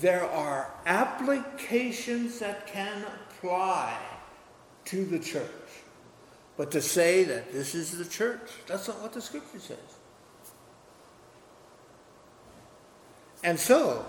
there 0.00 0.24
are 0.24 0.70
applications 0.86 2.38
that 2.38 2.66
can 2.66 3.04
apply 3.04 3.98
to 4.84 5.04
the 5.04 5.18
church. 5.18 5.48
But 6.56 6.70
to 6.72 6.80
say 6.80 7.24
that 7.24 7.52
this 7.52 7.74
is 7.74 7.96
the 7.96 8.04
church, 8.04 8.50
that's 8.66 8.88
not 8.88 9.00
what 9.00 9.12
the 9.12 9.20
scripture 9.20 9.58
says. 9.58 9.76
And 13.44 13.58
so, 13.58 14.04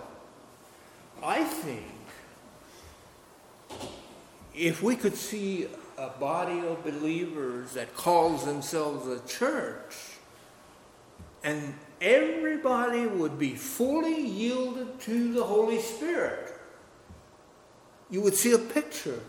I 1.23 1.43
think 1.43 1.85
if 4.55 4.81
we 4.81 4.95
could 4.95 5.15
see 5.15 5.67
a 5.97 6.09
body 6.09 6.59
of 6.59 6.83
believers 6.83 7.73
that 7.73 7.95
calls 7.95 8.45
themselves 8.45 9.07
a 9.07 9.25
church, 9.27 9.95
and 11.43 11.73
everybody 12.01 13.05
would 13.07 13.37
be 13.37 13.55
fully 13.55 14.21
yielded 14.21 14.99
to 15.01 15.33
the 15.33 15.43
Holy 15.43 15.79
Spirit, 15.79 16.53
you 18.09 18.21
would 18.21 18.35
see 18.35 18.53
a 18.53 18.57
picture 18.57 19.19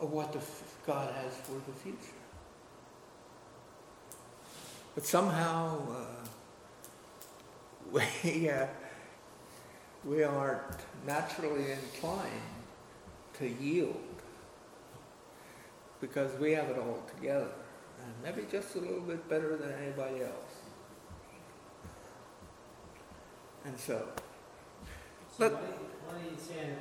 of 0.00 0.10
what 0.12 0.32
the, 0.32 0.40
God 0.86 1.12
has 1.14 1.34
for 1.42 1.52
the 1.52 1.76
future. 1.82 2.16
But 4.94 5.04
somehow, 5.04 5.78
uh, 5.90 6.19
we, 7.92 8.48
uh, 8.50 8.66
we 10.04 10.22
aren't 10.22 10.80
naturally 11.06 11.72
inclined 11.72 12.30
to 13.38 13.48
yield 13.48 14.00
because 16.00 16.38
we 16.38 16.52
have 16.52 16.68
it 16.70 16.78
all 16.78 17.02
together 17.16 17.50
and 18.02 18.12
maybe 18.22 18.46
just 18.50 18.74
a 18.76 18.78
little 18.78 19.00
bit 19.00 19.28
better 19.28 19.56
than 19.56 19.72
anybody 19.72 20.22
else. 20.22 20.54
And 23.64 23.78
so, 23.78 24.08
So 25.36 25.50
what 25.50 25.52
are 25.52 25.66
you, 25.66 25.74
what 26.06 26.16
are 26.16 26.24
you 26.24 26.36
saying, 26.38 26.76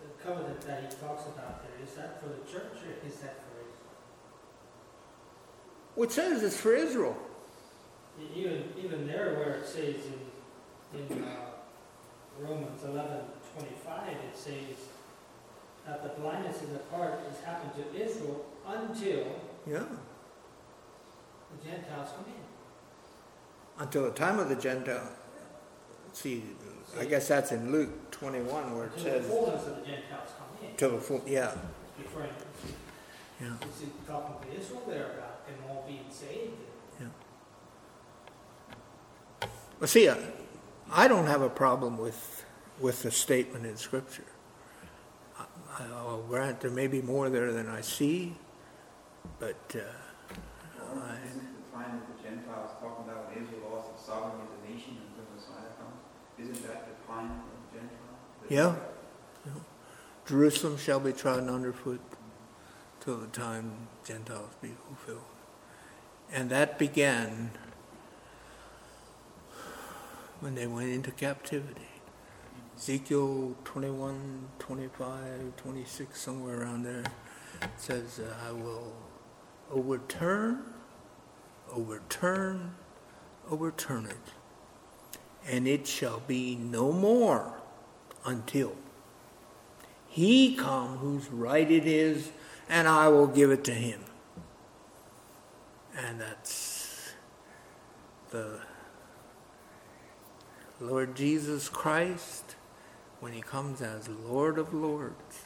the 0.00 0.24
covenant 0.24 0.60
that 0.62 0.80
he 0.80 0.86
talks 1.06 1.26
about 1.26 1.62
there, 1.62 1.86
is 1.86 1.94
that 1.94 2.22
for 2.22 2.28
the 2.28 2.50
church 2.50 2.78
or 2.82 3.06
is 3.06 3.16
that 3.16 3.36
for 3.44 3.60
Israel? 3.60 3.92
which 5.94 6.10
says 6.10 6.42
it's 6.42 6.56
for 6.56 6.74
Israel. 6.74 7.16
Even, 8.34 8.64
even 8.82 9.06
there 9.06 9.34
where 9.34 9.56
it 9.56 9.66
says 9.66 10.06
in, 10.06 10.31
in 10.94 11.24
uh, 11.24 11.26
Romans 12.40 12.82
eleven 12.84 13.20
twenty-five, 13.54 14.08
it 14.12 14.36
says 14.36 14.76
that 15.86 16.02
the 16.02 16.20
blindness 16.20 16.62
in 16.62 16.72
the 16.72 16.80
heart 16.96 17.20
has 17.28 17.40
happened 17.44 17.72
to 17.76 18.04
Israel 18.04 18.44
until 18.66 19.24
Yeah. 19.66 19.84
the 21.50 21.68
Gentiles 21.70 22.08
come 22.16 22.24
in. 22.26 23.82
Until 23.82 24.04
the 24.04 24.10
time 24.12 24.38
of 24.38 24.48
the 24.48 24.54
Gentile. 24.56 25.08
See, 26.12 26.44
I 26.98 27.04
guess 27.06 27.28
that's 27.28 27.52
in 27.52 27.72
Luke 27.72 28.10
21 28.10 28.76
where 28.76 28.84
it 28.86 28.92
Until 28.96 29.04
the 29.12 29.18
says, 29.20 29.26
fullness 29.30 29.66
of 29.66 29.76
the 29.76 29.82
Gentiles 29.86 30.28
come 30.38 30.68
in. 30.68 30.76
till 30.76 30.90
the 30.90 30.98
full, 30.98 31.22
yeah, 31.26 31.52
Referring, 31.98 32.28
yeah. 33.40 33.46
is 33.48 33.80
he 33.80 33.86
talking 34.06 34.50
to 34.50 34.60
Israel 34.60 34.82
there 34.86 35.06
about 35.12 35.46
them 35.46 35.56
all 35.70 35.84
being 35.86 36.04
saved? 36.10 36.52
Well, 39.80 39.88
see, 39.88 40.08
I, 40.08 40.16
I 40.92 41.08
don't 41.08 41.26
have 41.26 41.40
a 41.40 41.48
problem 41.48 41.96
with, 41.96 42.44
with 42.78 43.02
the 43.02 43.10
statement 43.10 43.64
in 43.64 43.76
Scripture. 43.76 44.24
I, 45.38 45.84
I'll 45.90 46.22
grant 46.28 46.60
there 46.60 46.70
may 46.70 46.86
be 46.86 47.00
more 47.00 47.30
there 47.30 47.50
than 47.50 47.68
I 47.68 47.80
see, 47.80 48.34
but 49.38 49.56
uh, 49.74 49.78
I, 51.00 51.16
time 51.72 52.00
that 52.00 52.16
the 52.16 52.22
Gentiles 52.22 52.70
talking 52.80 53.10
about 53.10 53.30
when 53.30 53.42
Israel 53.42 53.70
lost 53.72 53.90
its 53.94 54.04
sovereignty 54.04 54.44
as 54.44 54.70
a 54.70 54.74
nation 54.74 54.96
until 55.08 55.24
the 55.24 55.40
Messiah 55.40 55.72
comes? 55.80 55.96
Isn't 56.38 56.68
that 56.68 56.86
the 56.86 57.12
time 57.12 57.30
of 57.30 57.38
the 57.72 57.78
Gentiles? 57.78 58.50
Yeah. 58.50 58.74
Jerusalem 60.26 60.76
shall 60.76 61.00
be 61.00 61.12
trodden 61.12 61.48
underfoot 61.48 62.00
till 63.00 63.16
the 63.16 63.26
time 63.28 63.88
Gentiles 64.04 64.50
be 64.60 64.70
fulfilled. 64.86 65.24
And 66.30 66.48
that 66.50 66.78
began 66.78 67.50
when 70.42 70.56
they 70.56 70.66
went 70.66 70.90
into 70.90 71.12
captivity. 71.12 71.86
Ezekiel 72.76 73.54
21, 73.62 74.48
25, 74.58 75.56
26, 75.56 76.20
somewhere 76.20 76.62
around 76.62 76.82
there 76.82 77.04
says, 77.76 78.18
uh, 78.18 78.34
I 78.48 78.50
will 78.50 78.92
overturn, 79.70 80.64
overturn, 81.72 82.74
overturn 83.48 84.06
it, 84.06 84.32
and 85.48 85.68
it 85.68 85.86
shall 85.86 86.20
be 86.26 86.56
no 86.56 86.90
more 86.90 87.60
until 88.24 88.74
he 90.08 90.56
come 90.56 90.96
whose 90.96 91.28
right 91.30 91.70
it 91.70 91.86
is, 91.86 92.32
and 92.68 92.88
I 92.88 93.06
will 93.06 93.28
give 93.28 93.52
it 93.52 93.62
to 93.64 93.72
him. 93.72 94.00
And 95.96 96.20
that's 96.20 97.12
the 98.30 98.58
Lord 100.82 101.14
Jesus 101.14 101.68
Christ 101.68 102.56
when 103.20 103.32
he 103.32 103.40
comes 103.40 103.80
as 103.80 104.08
Lord 104.08 104.58
of 104.58 104.74
Lords, 104.74 105.44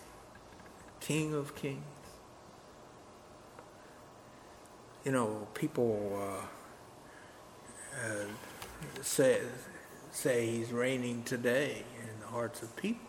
King 1.01 1.35
of 1.35 1.55
Kings. 1.55 1.83
You 5.05 5.13
know, 5.13 5.47
people 5.53 6.19
uh, 6.19 6.47
uh, 8.03 9.03
say 9.03 9.41
say 10.11 10.47
he's 10.47 10.73
reigning 10.73 11.23
today 11.23 11.85
in 12.01 12.21
the 12.21 12.27
hearts 12.29 12.63
of 12.63 12.75
people. 12.75 13.07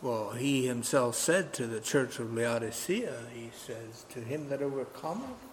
Well, 0.00 0.30
he 0.30 0.68
himself 0.68 1.16
said 1.16 1.52
to 1.54 1.66
the 1.66 1.80
church 1.80 2.20
of 2.20 2.32
Laodicea, 2.32 3.12
he 3.34 3.50
says, 3.52 4.06
To 4.10 4.20
him 4.20 4.48
that 4.50 4.62
overcometh, 4.62 5.44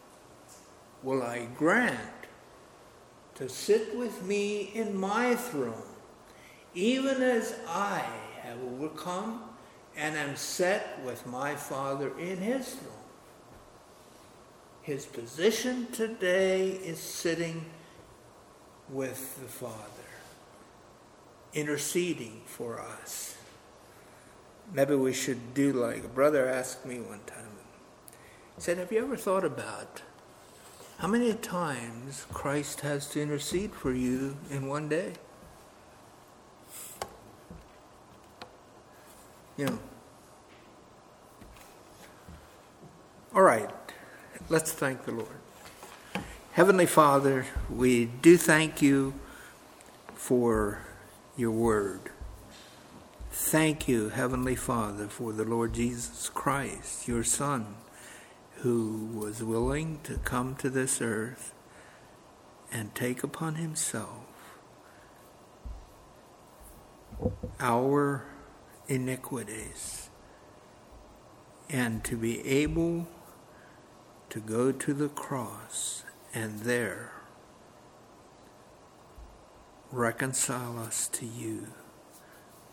will 1.01 1.23
I 1.23 1.47
grant 1.57 2.14
to 3.35 3.49
sit 3.49 3.95
with 3.97 4.23
me 4.23 4.71
in 4.73 4.97
my 4.97 5.35
throne, 5.35 5.83
even 6.73 7.21
as 7.21 7.55
I 7.67 8.03
have 8.41 8.57
overcome 8.63 9.43
and 9.97 10.15
am 10.15 10.35
set 10.35 10.99
with 11.05 11.25
my 11.25 11.55
Father 11.55 12.17
in 12.17 12.37
his 12.37 12.75
throne. 12.75 12.91
His 14.81 15.05
position 15.05 15.87
today 15.91 16.69
is 16.69 16.99
sitting 16.99 17.65
with 18.89 19.41
the 19.41 19.47
Father, 19.47 19.73
interceding 21.53 22.41
for 22.45 22.79
us. 22.79 23.35
Maybe 24.73 24.95
we 24.95 25.13
should 25.13 25.53
do 25.53 25.73
like 25.73 26.03
a 26.03 26.07
brother 26.07 26.47
asked 26.47 26.85
me 26.85 26.99
one 26.99 27.21
time. 27.25 27.45
He 28.55 28.61
said, 28.61 28.77
Have 28.77 28.91
you 28.91 28.99
ever 28.99 29.17
thought 29.17 29.43
about 29.43 30.01
how 30.97 31.07
many 31.07 31.33
times 31.33 32.25
Christ 32.33 32.81
has 32.81 33.07
to 33.09 33.21
intercede 33.21 33.73
for 33.73 33.91
you 33.93 34.37
in 34.49 34.67
one 34.67 34.87
day? 34.89 35.13
You 39.57 39.65
know. 39.65 39.79
All 43.33 43.41
right, 43.41 43.69
let's 44.49 44.71
thank 44.71 45.03
the 45.05 45.11
Lord. 45.11 45.27
Heavenly 46.53 46.85
Father, 46.85 47.45
we 47.69 48.05
do 48.05 48.37
thank 48.37 48.81
you 48.81 49.13
for 50.13 50.79
your 51.35 51.51
word. 51.51 52.11
Thank 53.29 53.89
you, 53.89 54.07
Heavenly 54.09 54.55
Father, 54.55 55.07
for 55.07 55.33
the 55.33 55.43
Lord 55.43 55.73
Jesus 55.73 56.29
Christ, 56.29 57.09
your 57.09 57.25
Son, 57.25 57.75
who 58.65 59.11
was 59.13 59.43
willing 59.43 59.99
to 60.01 60.17
come 60.17 60.55
to 60.55 60.71
this 60.71 60.99
earth 60.99 61.53
and 62.71 62.95
take 62.95 63.23
upon 63.23 63.53
himself 63.53 64.57
our 67.59 68.25
iniquities 68.87 70.09
and 71.69 72.03
to 72.03 72.17
be 72.17 72.43
able 72.43 73.05
to 74.29 74.39
go 74.39 74.71
to 74.71 74.95
the 74.95 75.09
cross 75.09 76.03
and 76.33 76.61
there 76.61 77.11
reconcile 79.91 80.79
us 80.79 81.07
to 81.07 81.27
you 81.27 81.67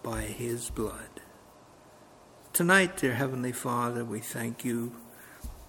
by 0.03 0.23
his 0.23 0.71
blood. 0.71 1.21
Tonight, 2.55 2.97
dear 2.97 3.13
Heavenly 3.13 3.53
Father, 3.53 4.07
we 4.07 4.21
thank 4.21 4.65
you 4.65 4.97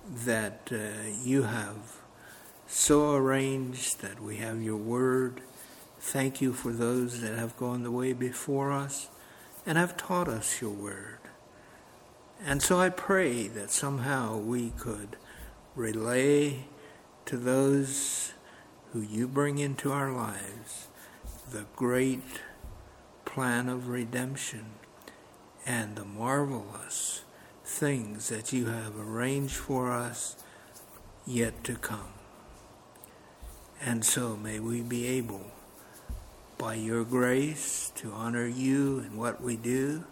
that 0.06 0.70
uh, 0.72 1.10
you 1.24 1.44
have 1.44 1.98
so 2.68 3.14
arranged 3.14 4.02
that 4.02 4.22
we 4.22 4.38
have 4.38 4.62
your 4.62 4.78
word. 4.78 5.42
Thank 6.00 6.42
you 6.42 6.54
for 6.54 6.72
those 6.72 7.22
that 7.22 7.38
have 7.38 7.58
gone 7.58 7.84
the 7.84 7.92
way 7.92 8.14
before 8.14 8.72
us 8.72 9.10
and 9.66 9.78
have 9.78 9.96
taught 9.96 10.28
us 10.28 10.62
your 10.62 10.72
word. 10.72 11.20
And 12.46 12.62
so 12.62 12.80
I 12.80 12.90
pray 12.90 13.48
that 13.48 13.72
somehow 13.72 14.38
we 14.38 14.72
could 14.72 15.16
relay 15.76 16.66
to 17.26 17.38
those 17.38 18.34
who 18.92 19.02
you 19.02 19.28
bring 19.28 19.58
into 19.58 19.92
our 19.92 20.12
lives 20.12 20.88
the 21.52 21.66
great 21.76 22.42
plan 23.26 23.70
of 23.70 23.88
redemption 23.88 24.66
and 25.66 25.96
the 25.96 26.06
marvelous 26.06 27.23
things 27.64 28.30
that 28.30 28.52
you 28.52 28.66
have 28.66 29.00
arranged 29.00 29.56
for 29.56 29.92
us 29.92 30.36
yet 31.26 31.64
to 31.64 31.76
come. 31.76 32.14
And 33.82 34.04
so 34.06 34.36
may 34.36 34.60
we 34.60 34.82
be 34.82 35.08
able, 35.08 35.52
by 36.58 36.76
your 36.76 37.04
grace, 37.04 37.92
to 37.96 38.12
honor 38.12 38.48
you 38.48 39.00
in 39.00 39.18
what 39.18 39.42
we 39.42 39.58
do, 39.58 40.04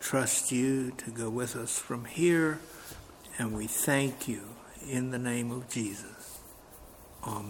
trust 0.00 0.52
you 0.52 0.92
to 0.92 1.10
go 1.10 1.28
with 1.28 1.56
us 1.56 1.78
from 1.78 2.04
here, 2.04 2.60
and 3.38 3.54
we 3.54 3.66
thank 3.66 4.28
you 4.28 4.42
in 4.88 5.10
the 5.10 5.18
name 5.18 5.50
of 5.50 5.68
Jesus. 5.68 6.40
Amen. 7.24 7.46